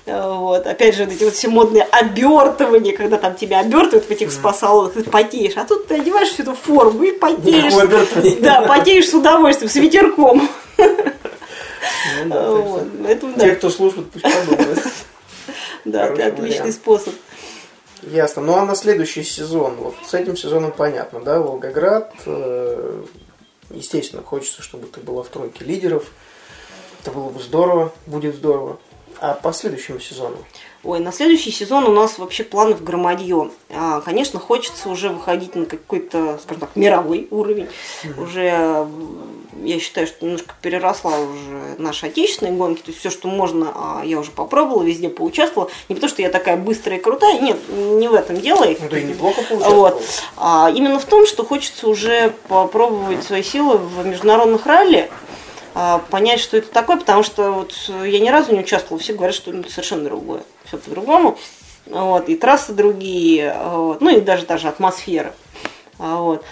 Вот. 0.06 0.66
Опять 0.66 0.94
же, 0.94 1.04
вот 1.04 1.14
эти 1.14 1.24
вот 1.24 1.34
все 1.34 1.48
модные 1.48 1.82
обертывания, 1.82 2.96
когда 2.96 3.16
там 3.16 3.34
тебя 3.34 3.60
обертывают 3.60 4.06
в 4.06 4.10
этих 4.10 4.30
спа-салонах, 4.30 4.92
ты 4.92 5.02
потеешь. 5.02 5.54
А 5.56 5.64
тут 5.64 5.88
ты 5.88 5.96
одеваешь 5.96 6.28
всю 6.28 6.42
эту 6.42 6.54
форму 6.54 7.02
и 7.02 7.12
потеешь. 7.12 7.72
Да, 8.40 8.62
потеешь 8.62 9.08
с 9.08 9.14
удовольствием, 9.14 9.70
с 9.70 9.74
ветерком. 9.76 10.48
Ну 12.24 12.30
да, 12.30 12.48
есть, 12.48 12.66
Вот. 12.66 12.88
Поэтому, 13.02 13.32
Те, 13.34 13.48
да, 13.48 13.54
кто 13.54 13.70
слушает, 13.70 14.10
пусть 14.10 14.24
подумают. 14.24 14.80
да, 15.84 16.06
это 16.06 16.26
отличный 16.26 16.72
способ. 16.72 17.14
Ясно. 18.02 18.42
Ну 18.42 18.54
а 18.54 18.64
на 18.64 18.74
следующий 18.74 19.22
сезон, 19.24 19.76
вот 19.76 19.94
с 20.06 20.14
этим 20.14 20.36
сезоном 20.36 20.72
понятно, 20.72 21.20
да, 21.20 21.40
Волгоград, 21.40 22.14
э, 22.26 23.04
естественно, 23.70 24.22
хочется, 24.22 24.62
чтобы 24.62 24.86
ты 24.86 25.00
была 25.00 25.22
в 25.22 25.28
тройке 25.28 25.64
лидеров. 25.64 26.06
Это 27.02 27.10
было 27.10 27.30
бы 27.30 27.42
здорово, 27.42 27.92
будет 28.06 28.36
здорово. 28.36 28.78
А 29.18 29.34
по 29.34 29.52
следующему 29.52 29.98
сезону? 29.98 30.36
Ой, 30.86 31.00
на 31.00 31.10
следующий 31.10 31.50
сезон 31.50 31.84
у 31.88 31.92
нас 31.92 32.16
вообще 32.16 32.44
планов 32.44 32.84
громадье. 32.84 33.50
А, 33.70 34.00
конечно, 34.02 34.38
хочется 34.38 34.88
уже 34.88 35.08
выходить 35.08 35.56
на 35.56 35.66
какой-то, 35.66 36.38
скажем 36.40 36.60
так, 36.60 36.76
мировой 36.76 37.26
уровень. 37.32 37.66
Mm-hmm. 38.04 38.22
Уже, 38.22 38.86
я 39.64 39.80
считаю, 39.80 40.06
что 40.06 40.24
немножко 40.24 40.54
переросла 40.62 41.18
уже 41.18 41.74
наши 41.78 42.06
отечественные 42.06 42.54
гонки. 42.54 42.82
То 42.82 42.90
есть 42.90 43.00
все, 43.00 43.10
что 43.10 43.26
можно, 43.26 43.72
а, 43.74 44.02
я 44.04 44.20
уже 44.20 44.30
попробовала, 44.30 44.84
везде 44.84 45.08
поучаствовала. 45.08 45.68
Не 45.88 45.96
потому, 45.96 46.08
что 46.08 46.22
я 46.22 46.30
такая 46.30 46.56
быстрая 46.56 47.00
и 47.00 47.02
крутая, 47.02 47.40
нет, 47.40 47.58
не 47.68 48.06
в 48.06 48.14
этом 48.14 48.36
дело. 48.40 48.64
Ну, 48.64 48.88
ты 48.88 49.02
неплохо 49.02 49.42
поучаствовала. 49.42 49.90
Вот. 49.90 50.02
А 50.36 50.70
именно 50.72 51.00
в 51.00 51.04
том, 51.04 51.26
что 51.26 51.44
хочется 51.44 51.88
уже 51.88 52.32
попробовать 52.46 53.24
свои 53.24 53.42
силы 53.42 53.78
в 53.78 54.06
международных 54.06 54.64
ралли. 54.66 55.10
А, 55.78 55.98
понять, 56.10 56.40
что 56.40 56.56
это 56.56 56.72
такое, 56.72 56.96
потому 56.96 57.22
что 57.22 57.52
вот 57.52 57.74
я 58.02 58.18
ни 58.18 58.30
разу 58.30 58.54
не 58.54 58.60
участвовала, 58.60 58.98
все 58.98 59.12
говорят, 59.12 59.36
что 59.36 59.50
это 59.50 59.70
совершенно 59.70 60.04
другое, 60.04 60.42
все 60.66 60.78
по-другому. 60.78 61.38
Вот, 61.86 62.28
и 62.28 62.34
трассы 62.34 62.72
другие, 62.72 63.56
вот, 63.62 64.00
ну 64.00 64.16
и 64.16 64.20
даже 64.20 64.44
даже 64.44 64.68
атмосфера. 64.68 65.32
Вот. 65.98 66.44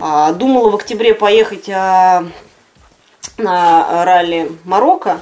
А, 0.00 0.32
думала 0.32 0.70
в 0.70 0.74
октябре 0.74 1.14
поехать 1.14 1.68
а, 1.70 2.26
на 3.38 4.04
ралли 4.04 4.52
Марокко. 4.64 5.20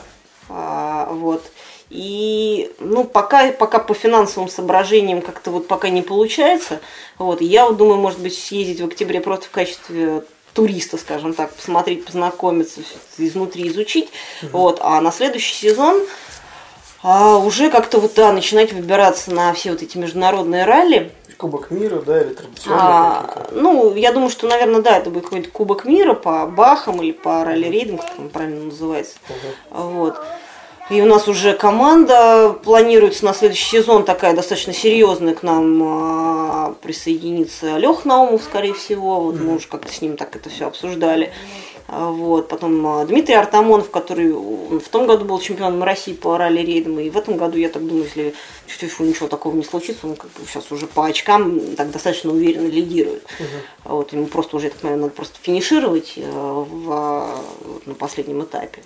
А, 0.49 1.09
вот. 1.11 1.43
И 1.91 2.73
ну, 2.81 3.05
пока, 3.05 3.53
пока 3.53 3.79
по 3.79 3.95
финансовым 3.95 4.49
соображениям 4.49 5.21
как-то 5.21 5.51
вот 5.51 5.69
пока 5.69 5.91
не 5.91 6.03
получается. 6.03 6.81
Вот, 7.19 7.41
я 7.41 7.67
вот 7.67 7.77
думаю, 7.77 8.01
может 8.01 8.19
быть, 8.19 8.35
съездить 8.35 8.81
в 8.81 8.87
октябре 8.87 9.21
просто 9.21 9.47
в 9.47 9.51
качестве 9.51 10.25
туриста, 10.55 10.99
скажем 10.99 11.35
так, 11.35 11.55
посмотреть, 11.55 12.05
познакомиться, 12.05 12.81
изнутри 13.19 13.69
изучить. 13.69 14.11
Угу. 14.43 14.51
Вот. 14.53 14.79
А 14.83 15.01
на 15.01 15.13
следующий 15.13 15.55
сезон 15.55 16.01
а, 17.03 17.37
уже 17.39 17.71
как-то 17.71 17.99
вот 17.99 18.13
да, 18.15 18.33
начинать 18.33 18.73
выбираться 18.73 19.33
на 19.33 19.53
все 19.53 19.73
вот 19.73 19.83
эти 19.83 19.99
международные 19.99 20.65
ралли. 20.65 21.11
Кубок 21.37 21.73
мира, 21.73 22.01
да, 22.07 22.21
или 22.23 22.35
традиционные 22.35 22.81
а, 22.81 23.49
Ну, 23.51 23.95
я 23.97 24.13
думаю, 24.13 24.31
что, 24.31 24.47
наверное, 24.47 24.81
да, 24.81 24.99
это 24.99 25.11
будет 25.11 25.25
какой-то 25.25 25.51
Кубок 25.51 25.85
мира 25.85 26.15
по 26.15 26.47
Бахам 26.47 27.03
или 27.03 27.11
по 27.11 27.45
ралли-рейдам, 27.45 27.99
как 27.99 28.13
он 28.19 28.29
правильно 28.29 28.67
называется. 28.67 29.15
Угу. 29.29 29.83
Вот. 29.83 30.17
И 30.91 31.01
у 31.01 31.07
нас 31.07 31.27
уже 31.27 31.55
команда 31.55 32.57
планируется 32.63 33.25
на 33.25 33.33
следующий 33.35 33.65
сезон 33.65 34.05
такая 34.05 34.35
достаточно 34.35 34.73
серьезная 34.73 35.35
к 35.35 35.43
нам 35.43 35.83
а, 35.83 36.75
присоединиться 36.83 37.79
Лех 37.79 38.05
Наумов, 38.05 38.43
скорее 38.43 38.75
всего. 38.75 39.21
Вот 39.21 39.41
мы 39.41 39.57
уже 39.57 39.69
как-то 39.69 39.93
с 39.93 40.03
ним 40.03 40.17
так 40.17 40.37
это 40.37 40.51
все 40.51 40.67
обсуждали. 40.67 41.33
А, 41.95 42.11
вот. 42.11 42.49
Потом 42.49 42.87
а, 42.87 43.05
Дмитрий 43.05 43.35
Артамонов, 43.35 43.91
который 43.91 44.33
в 44.33 44.89
том 44.91 45.07
году 45.07 45.27
был 45.27 45.39
чемпионом 45.41 45.83
России 45.83 46.15
по 46.15 46.39
ралли-рейдам, 46.39 46.99
и 46.99 47.11
в 47.11 47.19
этом 47.19 47.37
году, 47.37 47.59
я 47.59 47.69
так 47.69 47.87
думаю, 47.87 48.05
если 48.05 48.35
чуть-чуть 48.67 48.99
ничего 49.01 49.29
такого 49.29 49.55
не 49.55 49.63
случится, 49.63 50.07
он 50.07 50.17
как 50.17 50.31
бы 50.31 50.47
сейчас 50.49 50.73
уже 50.73 50.87
по 50.87 51.05
очкам 51.05 51.61
так 51.77 51.91
достаточно 51.91 52.33
уверенно 52.33 52.67
лидирует. 52.67 53.25
Угу. 53.25 53.95
Вот. 53.95 54.13
Ему 54.15 54.27
просто 54.27 54.57
уже, 54.57 54.67
я 54.67 54.71
так 54.71 54.81
понимаю, 54.81 55.03
надо 55.03 55.13
просто 55.13 55.37
финишировать 55.43 56.15
э, 56.17 56.23
в, 56.31 57.29
на 57.85 57.95
последнем 57.95 58.43
этапе. 58.43 58.83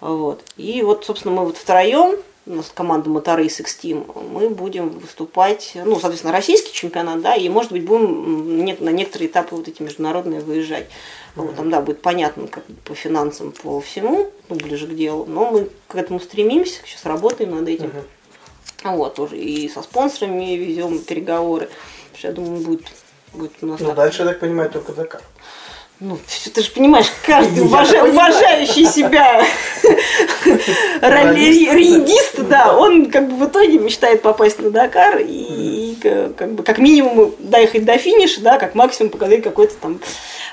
Вот. 0.00 0.42
И 0.56 0.80
вот, 0.80 1.04
собственно, 1.04 1.34
мы 1.34 1.44
вот 1.44 1.58
втроем, 1.58 2.16
у 2.46 2.54
нас 2.54 2.70
команда 2.72 3.10
X 3.10 3.60
Team, 3.82 4.30
мы 4.30 4.48
будем 4.50 4.90
выступать, 4.90 5.72
ну, 5.74 5.98
соответственно, 5.98 6.32
российский 6.32 6.72
чемпионат, 6.72 7.20
да, 7.20 7.34
и, 7.34 7.48
может 7.48 7.72
быть, 7.72 7.84
будем 7.84 8.64
на 8.64 8.90
некоторые 8.90 9.28
этапы 9.28 9.56
вот 9.56 9.66
эти 9.66 9.82
международные 9.82 10.40
выезжать. 10.40 10.86
Вот, 11.34 11.56
там, 11.56 11.70
да, 11.70 11.80
будет 11.80 12.00
понятно 12.00 12.46
как 12.46 12.64
по 12.84 12.94
финансам, 12.94 13.52
по 13.52 13.80
всему, 13.80 14.30
ну, 14.48 14.56
ближе 14.56 14.86
к 14.86 14.94
делу, 14.94 15.26
но 15.26 15.50
мы 15.50 15.68
к 15.88 15.96
этому 15.96 16.20
стремимся, 16.20 16.80
сейчас 16.86 17.04
работаем 17.04 17.50
над 17.50 17.68
этим. 17.68 17.92
Uh-huh. 18.82 18.96
Вот, 18.96 19.18
уже 19.18 19.36
и 19.36 19.68
со 19.68 19.82
спонсорами 19.82 20.56
везем 20.56 21.00
переговоры. 21.00 21.68
Я 22.22 22.32
думаю, 22.32 22.60
будет, 22.60 22.86
будет 23.34 23.52
у 23.60 23.66
нас. 23.66 23.80
Ну, 23.80 23.88
так. 23.88 23.96
дальше, 23.96 24.22
я 24.22 24.28
так 24.28 24.40
понимаю, 24.40 24.70
только 24.70 24.92
Дакар. 24.92 25.20
Ну, 25.98 26.18
все, 26.26 26.50
ты 26.50 26.62
же 26.62 26.70
понимаешь, 26.72 27.06
каждый 27.24 27.64
уважа, 27.64 28.04
уважающий 28.04 28.84
себя 28.84 29.42
раллириедист, 31.00 32.46
да, 32.48 32.76
он 32.76 33.10
как 33.10 33.30
бы 33.30 33.46
в 33.46 33.48
итоге 33.48 33.78
мечтает 33.78 34.20
попасть 34.20 34.58
на 34.58 34.70
Дакар 34.70 35.20
и, 35.20 35.96
как 36.36 36.52
бы 36.52 36.62
как 36.62 36.76
минимум 36.76 37.34
доехать 37.38 37.86
до 37.86 37.96
финиша, 37.96 38.42
да, 38.42 38.58
как 38.58 38.74
максимум 38.74 39.10
показать 39.10 39.42
какой-то 39.42 39.74
там 39.76 40.00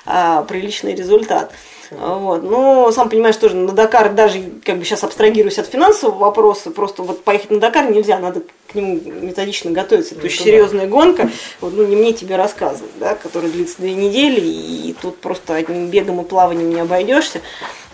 а, 0.05 0.43
приличный 0.43 0.95
результат. 0.95 1.51
Вот. 1.99 2.43
Но 2.43 2.91
сам 2.91 3.09
понимаешь, 3.09 3.35
тоже 3.37 3.55
на 3.55 3.71
Дакар, 3.71 4.13
даже 4.13 4.43
как 4.63 4.77
бы 4.77 4.85
сейчас 4.85 5.03
абстрагируюсь 5.03 5.59
от 5.59 5.67
финансового 5.67 6.17
вопроса, 6.17 6.71
просто 6.71 7.03
вот 7.03 7.23
поехать 7.23 7.51
на 7.51 7.59
Дакар 7.59 7.91
нельзя, 7.91 8.19
надо 8.19 8.41
к 8.67 8.75
нему 8.75 8.99
методично 9.21 9.71
готовиться. 9.71 10.15
Это 10.15 10.25
очень 10.25 10.39
ну 10.39 10.45
серьезная 10.45 10.87
гонка, 10.87 11.29
вот, 11.61 11.73
ну 11.73 11.85
не 11.85 11.95
мне 11.95 12.13
тебе 12.13 12.35
рассказывать, 12.35 12.91
да, 12.99 13.15
которая 13.15 13.51
длится 13.51 13.75
две 13.77 13.93
недели, 13.93 14.41
и 14.41 14.95
тут 14.99 15.17
просто 15.19 15.55
одним 15.55 15.87
бегом 15.87 16.21
и 16.21 16.23
плаванием 16.23 16.69
не 16.69 16.79
обойдешься. 16.79 17.41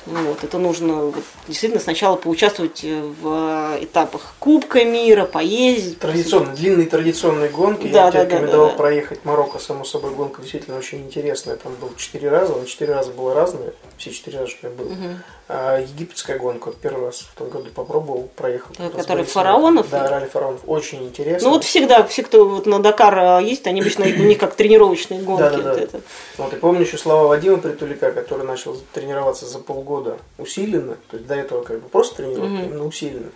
Вот, 0.10 0.44
это 0.44 0.58
нужно 0.58 1.06
вот, 1.06 1.24
действительно 1.48 1.82
сначала 1.82 2.16
поучаствовать 2.16 2.84
в 2.84 3.78
этапах 3.82 4.36
Кубка 4.40 4.84
мира, 4.84 5.26
поездить. 5.26 6.00
Традиционные, 6.00 6.56
длинные 6.56 6.88
традиционные 6.88 7.50
гонки. 7.50 7.88
Да, 7.88 8.06
Я 8.06 8.12
да, 8.12 8.26
тебе 8.26 8.36
рекомендовал 8.36 8.68
да, 8.68 8.72
да. 8.72 8.78
проехать 8.78 9.26
Марокко, 9.26 9.60
само 9.60 9.84
собой, 9.84 10.12
гонка 10.12 10.42
действительно 10.42 10.78
очень 10.78 11.02
интересная. 11.02 11.56
Там 11.56 11.74
было 11.76 11.92
четыре 11.98 12.30
раза, 12.30 12.54
но 12.54 12.66
четыре 12.66 12.94
раза 12.94 13.12
было 13.12 13.34
разное. 13.34 13.74
Все 13.98 14.12
четыре 14.12 14.40
раза, 14.40 14.52
что 14.52 14.68
я 14.68 14.74
был. 14.74 14.86
Угу. 14.86 15.18
А, 15.52 15.80
египетская 15.80 16.38
гонка 16.38 16.72
первый 16.80 17.06
раз 17.06 17.22
в 17.22 17.36
том 17.36 17.50
году 17.50 17.72
попробовал, 17.74 18.30
проехал. 18.36 18.72
Который 18.96 19.24
фараонов? 19.24 19.90
Да, 19.90 20.08
ралли 20.08 20.28
фараонов. 20.28 20.62
Очень 20.68 21.08
интересно. 21.08 21.48
Ну 21.48 21.56
вот 21.56 21.64
всегда, 21.64 22.04
все, 22.04 22.22
кто 22.22 22.48
вот 22.48 22.68
на 22.68 22.78
Дакар 22.78 23.18
а, 23.18 23.40
есть, 23.40 23.66
они 23.66 23.82
обычно 23.82 24.06
у 24.06 24.08
них 24.08 24.38
как 24.38 24.54
тренировочные 24.54 25.22
гонки. 25.22 25.42
Да, 25.42 25.74
да, 25.74 25.88
да. 25.88 26.00
Вот, 26.38 26.54
и 26.54 26.58
помню 26.58 26.82
еще 26.82 27.00
слова 27.00 27.26
Вадима 27.26 27.58
Притулика, 27.58 28.12
который 28.12 28.46
начал 28.46 28.78
тренироваться 28.94 29.48
за 29.48 29.58
полгода 29.58 30.20
усиленно. 30.38 30.98
То 31.10 31.18
есть 31.18 31.26
до 31.26 31.34
этого 31.34 31.64
как 31.64 31.82
бы 31.82 31.90
просто 31.90 32.18
тренировка, 32.18 32.54
угу. 32.54 32.64
именно 32.66 32.86
усиленно. 32.86 33.32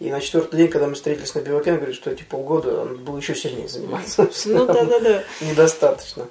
И 0.00 0.10
на 0.10 0.20
четвертый 0.20 0.58
день, 0.58 0.68
когда 0.68 0.86
мы 0.86 0.96
встретились 0.96 1.34
на 1.34 1.40
биваке, 1.40 1.70
он 1.70 1.76
говорит, 1.78 1.96
что 1.96 2.10
эти 2.10 2.24
полгода 2.24 2.82
он 2.82 2.96
был 2.96 3.16
еще 3.16 3.34
сильнее 3.34 3.68
заниматься. 3.68 4.28
Ну 4.44 4.66
да, 4.66 4.84
да, 4.84 5.00
да. 5.00 5.24
Недостаточно. 5.40 6.26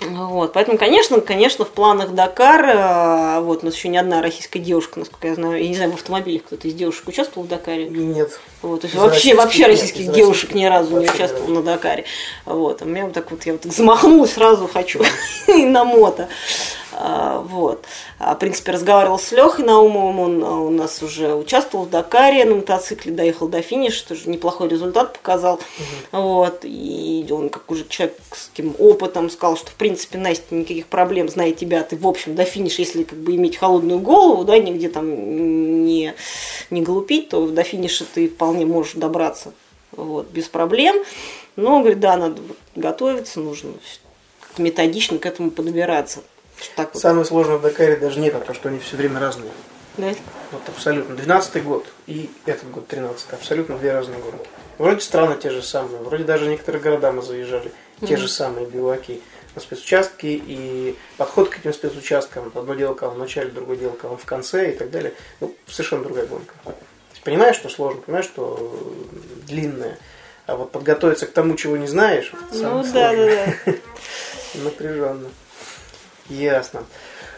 Вот, 0.00 0.52
поэтому, 0.52 0.76
конечно, 0.76 1.20
конечно, 1.20 1.64
в 1.64 1.70
планах 1.70 2.10
Дакар, 2.14 2.64
э, 2.64 3.40
вот, 3.40 3.62
у 3.62 3.66
нас 3.66 3.76
еще 3.76 3.88
ни 3.88 3.96
одна 3.96 4.20
российская 4.22 4.58
девушка, 4.58 4.98
насколько 4.98 5.28
я 5.28 5.34
знаю, 5.36 5.62
я 5.62 5.68
не 5.68 5.74
знаю, 5.76 5.92
в 5.92 5.94
автомобилях 5.94 6.42
кто-то 6.42 6.66
из 6.66 6.74
девушек 6.74 7.06
участвовал 7.06 7.46
в 7.46 7.48
Дакаре? 7.48 7.88
Нет. 7.88 8.40
Вот, 8.60 8.80
то 8.80 8.86
есть 8.86 8.96
вообще, 8.96 9.34
вообще 9.34 9.66
российских 9.66 10.06
нет, 10.06 10.14
девушек 10.14 10.52
ни 10.52 10.64
разу 10.64 10.98
не 10.98 11.08
участвовал 11.08 11.48
на 11.48 11.62
Дакаре. 11.62 12.04
Вот, 12.44 12.82
у 12.82 12.86
меня 12.86 13.04
вот 13.04 13.14
так 13.14 13.30
вот, 13.30 13.46
я 13.46 13.52
вот 13.52 13.62
так 13.62 13.72
замахнулась, 13.76 14.32
сразу 14.32 14.66
хочу 14.66 15.00
на 15.46 15.84
мото. 15.84 16.28
А, 16.96 17.40
вот. 17.40 17.84
А, 18.18 18.34
в 18.34 18.38
принципе, 18.38 18.72
разговаривал 18.72 19.18
с 19.18 19.32
Лехой 19.32 19.64
Наумовым, 19.64 20.20
он 20.20 20.44
а, 20.44 20.60
у 20.60 20.70
нас 20.70 21.02
уже 21.02 21.34
участвовал 21.34 21.86
в 21.86 21.90
Дакаре 21.90 22.44
на 22.44 22.56
мотоцикле, 22.56 23.12
доехал 23.12 23.48
до 23.48 23.62
финиша, 23.62 24.06
тоже 24.06 24.28
неплохой 24.28 24.68
результат 24.68 25.12
показал. 25.14 25.54
Угу. 25.54 26.22
Вот. 26.22 26.60
И 26.62 27.26
он, 27.30 27.48
как 27.48 27.70
уже 27.70 27.84
человек 27.88 28.16
с 28.32 28.48
таким 28.48 28.74
опытом, 28.78 29.28
сказал, 29.30 29.56
что, 29.56 29.70
в 29.70 29.74
принципе, 29.74 30.18
Настя, 30.18 30.54
никаких 30.54 30.86
проблем, 30.86 31.28
зная 31.28 31.52
тебя, 31.52 31.82
ты, 31.82 31.96
в 31.96 32.06
общем, 32.06 32.34
до 32.34 32.44
финиша, 32.44 32.82
если 32.82 33.02
как 33.02 33.18
бы 33.18 33.34
иметь 33.34 33.56
холодную 33.56 33.98
голову, 33.98 34.44
да, 34.44 34.58
нигде 34.58 34.88
там 34.88 35.84
не, 35.84 36.14
не 36.70 36.82
глупить, 36.82 37.30
то 37.30 37.46
до 37.46 37.62
финиша 37.62 38.04
ты 38.04 38.28
вполне 38.28 38.66
можешь 38.66 38.94
добраться 38.94 39.52
вот, 39.92 40.28
без 40.30 40.48
проблем. 40.48 40.96
Но, 41.56 41.80
говорит, 41.80 42.00
да, 42.00 42.16
надо 42.16 42.40
готовиться, 42.74 43.40
нужно 43.40 43.72
методично 44.58 45.18
к 45.18 45.26
этому 45.26 45.50
подбираться. 45.50 46.22
Так 46.76 46.94
вот. 46.94 47.00
Самое 47.00 47.24
сложное 47.24 47.56
в 47.56 47.62
Дакаре 47.62 47.96
даже 47.96 48.20
нет, 48.20 48.34
а 48.34 48.40
то, 48.40 48.54
что 48.54 48.68
они 48.68 48.78
все 48.78 48.96
время 48.96 49.20
разные. 49.20 49.50
Да? 49.96 50.12
Вот 50.50 50.62
абсолютно. 50.68 51.14
12 51.14 51.62
год 51.62 51.86
и 52.06 52.30
этот 52.46 52.70
год 52.70 52.86
13 52.88 53.32
абсолютно 53.32 53.78
две 53.78 53.92
разные 53.92 54.18
гонки. 54.18 54.48
Вроде 54.78 55.00
страны 55.00 55.36
те 55.40 55.50
же 55.50 55.62
самые, 55.62 56.02
вроде 56.02 56.24
даже 56.24 56.48
некоторые 56.48 56.82
города 56.82 57.12
мы 57.12 57.22
заезжали, 57.22 57.70
mm-hmm. 58.00 58.06
те 58.08 58.16
же 58.16 58.28
самые 58.28 58.66
биваки 58.66 59.20
на 59.54 59.60
спецучастки 59.60 60.26
и 60.26 60.96
подход 61.16 61.48
к 61.48 61.58
этим 61.58 61.72
спецучасткам. 61.72 62.50
Одно 62.54 62.74
дело, 62.74 62.94
когда 62.94 63.14
в 63.14 63.18
начале, 63.18 63.50
другое 63.50 63.76
дело, 63.76 63.92
когда 63.92 64.16
в 64.16 64.24
конце 64.24 64.72
и 64.72 64.76
так 64.76 64.90
далее. 64.90 65.14
Ну, 65.40 65.54
совершенно 65.68 66.02
другая 66.02 66.26
гонка. 66.26 66.54
Понимаешь, 67.22 67.56
что 67.56 67.68
сложно, 67.68 68.00
понимаешь, 68.02 68.26
что 68.26 68.76
длинная. 69.46 69.98
А 70.46 70.56
вот 70.56 70.72
подготовиться 70.72 71.26
к 71.26 71.32
тому, 71.32 71.54
чего 71.54 71.76
не 71.76 71.86
знаешь, 71.86 72.32
ну, 72.52 72.82
да, 72.92 73.14
да, 73.14 73.54
да. 73.66 73.72
напряженно. 74.54 75.30
Ясно. 76.28 76.84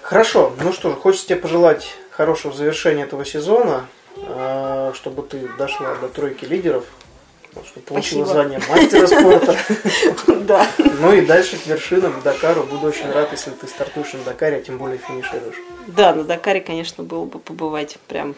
Хорошо. 0.03 0.53
Ну 0.63 0.73
что 0.73 0.91
ж, 0.91 0.95
хочется 0.95 1.29
тебе 1.29 1.39
пожелать 1.39 1.95
хорошего 2.11 2.55
завершения 2.55 3.03
этого 3.03 3.25
сезона, 3.25 3.87
а, 4.19 4.93
чтобы 4.95 5.23
ты 5.23 5.49
дошла 5.59 5.95
до 5.97 6.09
тройки 6.09 6.45
лидеров 6.45 6.85
что 7.65 7.81
получила 7.81 8.27
звание 8.27 8.61
мастера 8.69 9.07
спорта. 9.07 9.57
Да. 10.47 10.69
Ну 11.01 11.13
и 11.13 11.27
дальше 11.27 11.57
к 11.57 11.67
вершинам, 11.67 12.21
Дакару. 12.23 12.63
Буду 12.63 12.87
очень 12.87 13.11
рад, 13.11 13.33
если 13.33 13.51
ты 13.51 13.67
стартуешь 13.67 14.13
на 14.13 14.21
Дакаре, 14.21 14.59
а 14.59 14.61
тем 14.61 14.79
более 14.79 14.99
финишируешь. 14.99 15.57
Да, 15.89 16.15
на 16.15 16.23
Дакаре, 16.23 16.61
конечно, 16.61 17.03
было 17.03 17.25
бы 17.25 17.41
побывать 17.41 17.97
прям 18.07 18.37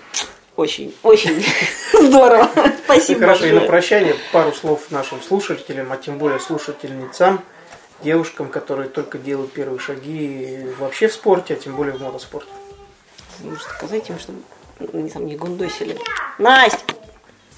очень, 0.56 0.94
очень 1.02 1.44
здорово. 1.92 2.48
Спасибо 2.84 3.20
Хорошо, 3.20 3.46
и 3.46 3.52
на 3.52 3.60
прощание 3.60 4.16
пару 4.32 4.52
слов 4.52 4.90
нашим 4.90 5.20
слушателям, 5.20 5.92
а 5.92 5.98
тем 5.98 6.16
более 6.16 6.40
слушательницам, 6.40 7.42
девушкам, 8.02 8.48
которые 8.48 8.88
только 8.88 9.18
делают 9.18 9.52
первые 9.52 9.78
шаги 9.78 10.66
вообще 10.78 11.08
в 11.08 11.12
спорте, 11.12 11.54
а 11.54 11.56
тем 11.56 11.76
более 11.76 11.94
в 11.94 12.00
мотоспорте. 12.00 12.50
Нужно 13.40 13.60
сказать 13.60 14.08
им, 14.08 14.18
чтобы 14.18 14.38
они 14.92 15.10
там 15.10 15.26
не 15.26 15.36
гундосили. 15.36 15.98
Настя! 16.38 16.78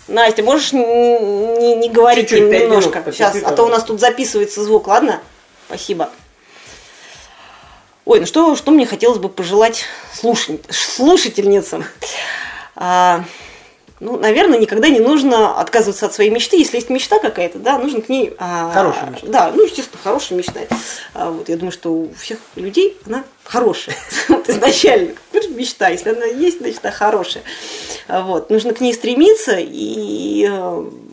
Настя, 0.09 0.43
можешь 0.43 0.73
не, 0.73 1.77
не 1.77 1.89
говорить 1.89 2.29
Чуть-чуть, 2.29 2.53
им 2.53 2.63
немножко? 2.63 2.99
минут, 2.99 3.15
Сейчас, 3.15 3.37
а 3.45 3.53
то 3.53 3.65
у 3.65 3.69
нас 3.69 3.85
тут 3.85 4.01
записывается 4.01 4.63
звук, 4.65 4.89
ладно? 4.89 5.21
Спасибо. 5.67 6.11
Ой, 8.05 8.19
ну 8.21 8.27
что, 8.27 8.57
что 8.57 8.73
мне 8.73 8.87
хотелось 8.87 9.19
бы 9.19 9.29
пожелать 9.29 9.85
слушатель- 10.13 10.65
слушательницам? 10.69 11.85
А, 12.75 13.25
ну, 14.01 14.17
наверное, 14.17 14.59
никогда 14.59 14.89
не 14.89 14.99
нужно 14.99 15.61
отказываться 15.61 16.07
от 16.07 16.15
своей 16.15 16.31
мечты. 16.31 16.57
Если 16.57 16.77
есть 16.77 16.89
мечта 16.89 17.19
какая-то, 17.19 17.59
да, 17.59 17.79
нужно 17.79 18.01
к 18.01 18.09
ней... 18.09 18.35
а, 18.39 18.73
Хорошая 18.73 19.11
мечта. 19.11 19.27
Да, 19.27 19.53
ну, 19.55 19.63
естественно, 19.63 20.01
хорошая 20.03 20.39
мечта. 20.39 20.61
А, 21.13 21.31
вот, 21.31 21.51
я 21.51 21.57
думаю, 21.57 21.71
что 21.71 21.93
у 21.93 22.15
всех 22.15 22.39
людей 22.57 22.97
она 23.07 23.25
хорошая. 23.45 23.95
Вот 24.29 24.49
изначально. 24.49 25.13
Мечта. 25.51 25.91
Если 25.91 26.11
она 26.11 26.25
есть, 26.25 26.61
значит, 26.61 26.81
она 26.83 26.93
хорошая. 26.93 27.43
А, 28.09 28.23
Вот. 28.23 28.49
Нужно 28.49 28.73
к 28.73 28.81
ней 28.81 28.95
стремиться 28.95 29.57
и, 29.59 30.51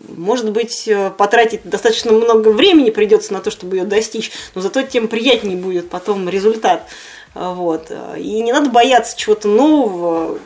может 0.07 0.49
быть, 0.51 0.87
э, 0.87 1.11
потратить 1.17 1.61
достаточно 1.65 2.13
много 2.13 2.49
времени 2.49 2.91
придется 2.91 3.33
на 3.33 3.41
то, 3.41 3.51
чтобы 3.51 3.75
ее 3.75 3.83
достичь, 3.83 4.31
но 4.55 4.61
зато 4.61 4.83
тем 4.83 5.09
приятнее 5.09 5.57
будет 5.57 5.89
потом 5.89 6.29
результат. 6.29 6.85
Вот. 7.35 7.91
И 8.17 8.41
не 8.41 8.53
надо 8.53 8.69
бояться 8.69 9.17
чего-то 9.17 9.49
нового, 9.49 10.39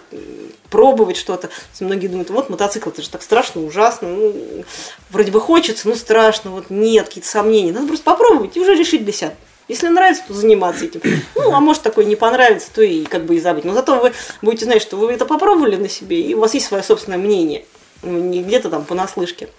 пробовать 0.71 1.17
что-то. 1.17 1.49
Многие 1.79 2.07
думают, 2.07 2.31
вот 2.31 2.49
мотоцикл, 2.49 2.89
это 2.89 3.03
же 3.03 3.09
так 3.09 3.21
страшно, 3.21 3.63
ужасно. 3.63 4.07
Ну, 4.07 4.63
вроде 5.11 5.31
бы 5.31 5.39
хочется, 5.39 5.87
но 5.87 5.95
страшно, 5.95 6.49
вот 6.49 6.71
нет, 6.71 7.07
какие-то 7.07 7.29
сомнения. 7.29 7.71
Надо 7.71 7.87
просто 7.87 8.05
попробовать 8.05 8.57
и 8.57 8.59
уже 8.59 8.73
решить 8.73 9.03
для 9.03 9.13
себя. 9.13 9.33
Если 9.67 9.87
нравится, 9.87 10.23
то 10.27 10.33
заниматься 10.33 10.85
этим. 10.85 11.01
Ну, 11.35 11.53
а 11.53 11.59
может 11.59 11.83
такое 11.83 12.05
не 12.05 12.15
понравится, 12.15 12.69
то 12.73 12.81
и 12.81 13.03
как 13.03 13.25
бы 13.25 13.35
и 13.35 13.39
забыть. 13.39 13.65
Но 13.65 13.73
зато 13.73 13.99
вы 13.99 14.13
будете 14.41 14.65
знать, 14.65 14.81
что 14.81 14.97
вы 14.97 15.11
это 15.11 15.25
попробовали 15.25 15.75
на 15.75 15.89
себе, 15.89 16.21
и 16.21 16.33
у 16.33 16.39
вас 16.39 16.53
есть 16.53 16.65
свое 16.65 16.83
собственное 16.83 17.17
мнение. 17.17 17.65
Ну, 18.01 18.17
Не 18.19 18.41
где-то 18.41 18.69
там 18.69 18.85
понаслышке 18.85 19.49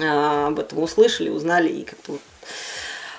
а, 0.00 0.48
об 0.48 0.58
этом 0.58 0.82
услышали, 0.82 1.28
узнали 1.28 1.68
и 1.68 1.82
как-то 1.82 2.12
вот. 2.12 2.20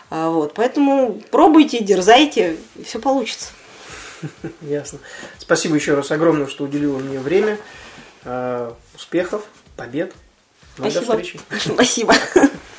А, 0.09 0.29
вот. 0.29 0.53
Поэтому 0.53 1.21
пробуйте, 1.31 1.83
дерзайте, 1.83 2.57
и 2.75 2.83
все 2.83 2.99
получится. 2.99 3.49
Ясно. 4.61 4.99
Спасибо 5.39 5.75
еще 5.75 5.95
раз 5.95 6.11
огромное, 6.11 6.47
что 6.47 6.63
уделила 6.63 6.99
мне 6.99 7.19
время. 7.19 7.57
Э, 8.23 8.71
Успехов, 8.95 9.43
побед. 9.75 10.13
Ну, 10.77 10.89
до 10.89 11.01
встречи. 11.01 11.39
Спасибо. 11.59 12.15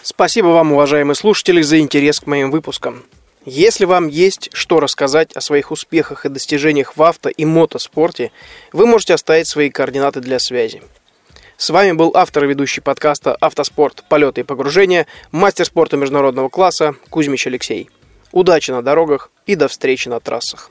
Спасибо 0.03 0.49
вам, 0.49 0.73
уважаемые 0.73 1.15
слушатели, 1.15 1.63
за 1.63 1.79
интерес 1.79 2.21
к 2.21 2.27
моим 2.27 2.51
выпускам. 2.51 3.05
Если 3.47 3.85
вам 3.85 4.09
есть 4.09 4.49
что 4.55 4.81
рассказать 4.81 5.33
о 5.35 5.41
своих 5.41 5.71
успехах 5.71 6.25
и 6.25 6.31
достижениях 6.31 6.97
в 6.97 7.03
авто 7.03 7.29
и 7.29 7.45
мотоспорте, 7.45 8.33
вы 8.73 8.87
можете 8.87 9.15
оставить 9.15 9.49
свои 9.49 9.71
координаты 9.71 10.21
для 10.21 10.39
связи. 10.39 10.83
С 11.57 11.71
вами 11.71 11.93
был 11.93 12.13
автор 12.15 12.45
и 12.45 12.49
ведущий 12.49 12.81
подкаста 12.81 13.37
«Автоспорт. 13.37 14.05
Полеты 14.09 14.41
и 14.41 14.45
погружения», 14.45 15.07
мастер 15.31 15.67
спорта 15.67 15.97
международного 15.97 16.49
класса 16.49 16.95
Кузьмич 17.11 17.47
Алексей. 17.47 17.91
Удачи 18.33 18.71
на 18.71 18.83
дорогах 18.83 19.31
и 19.47 19.55
до 19.55 19.69
встречи 19.69 20.09
на 20.09 20.21
трассах. 20.21 20.71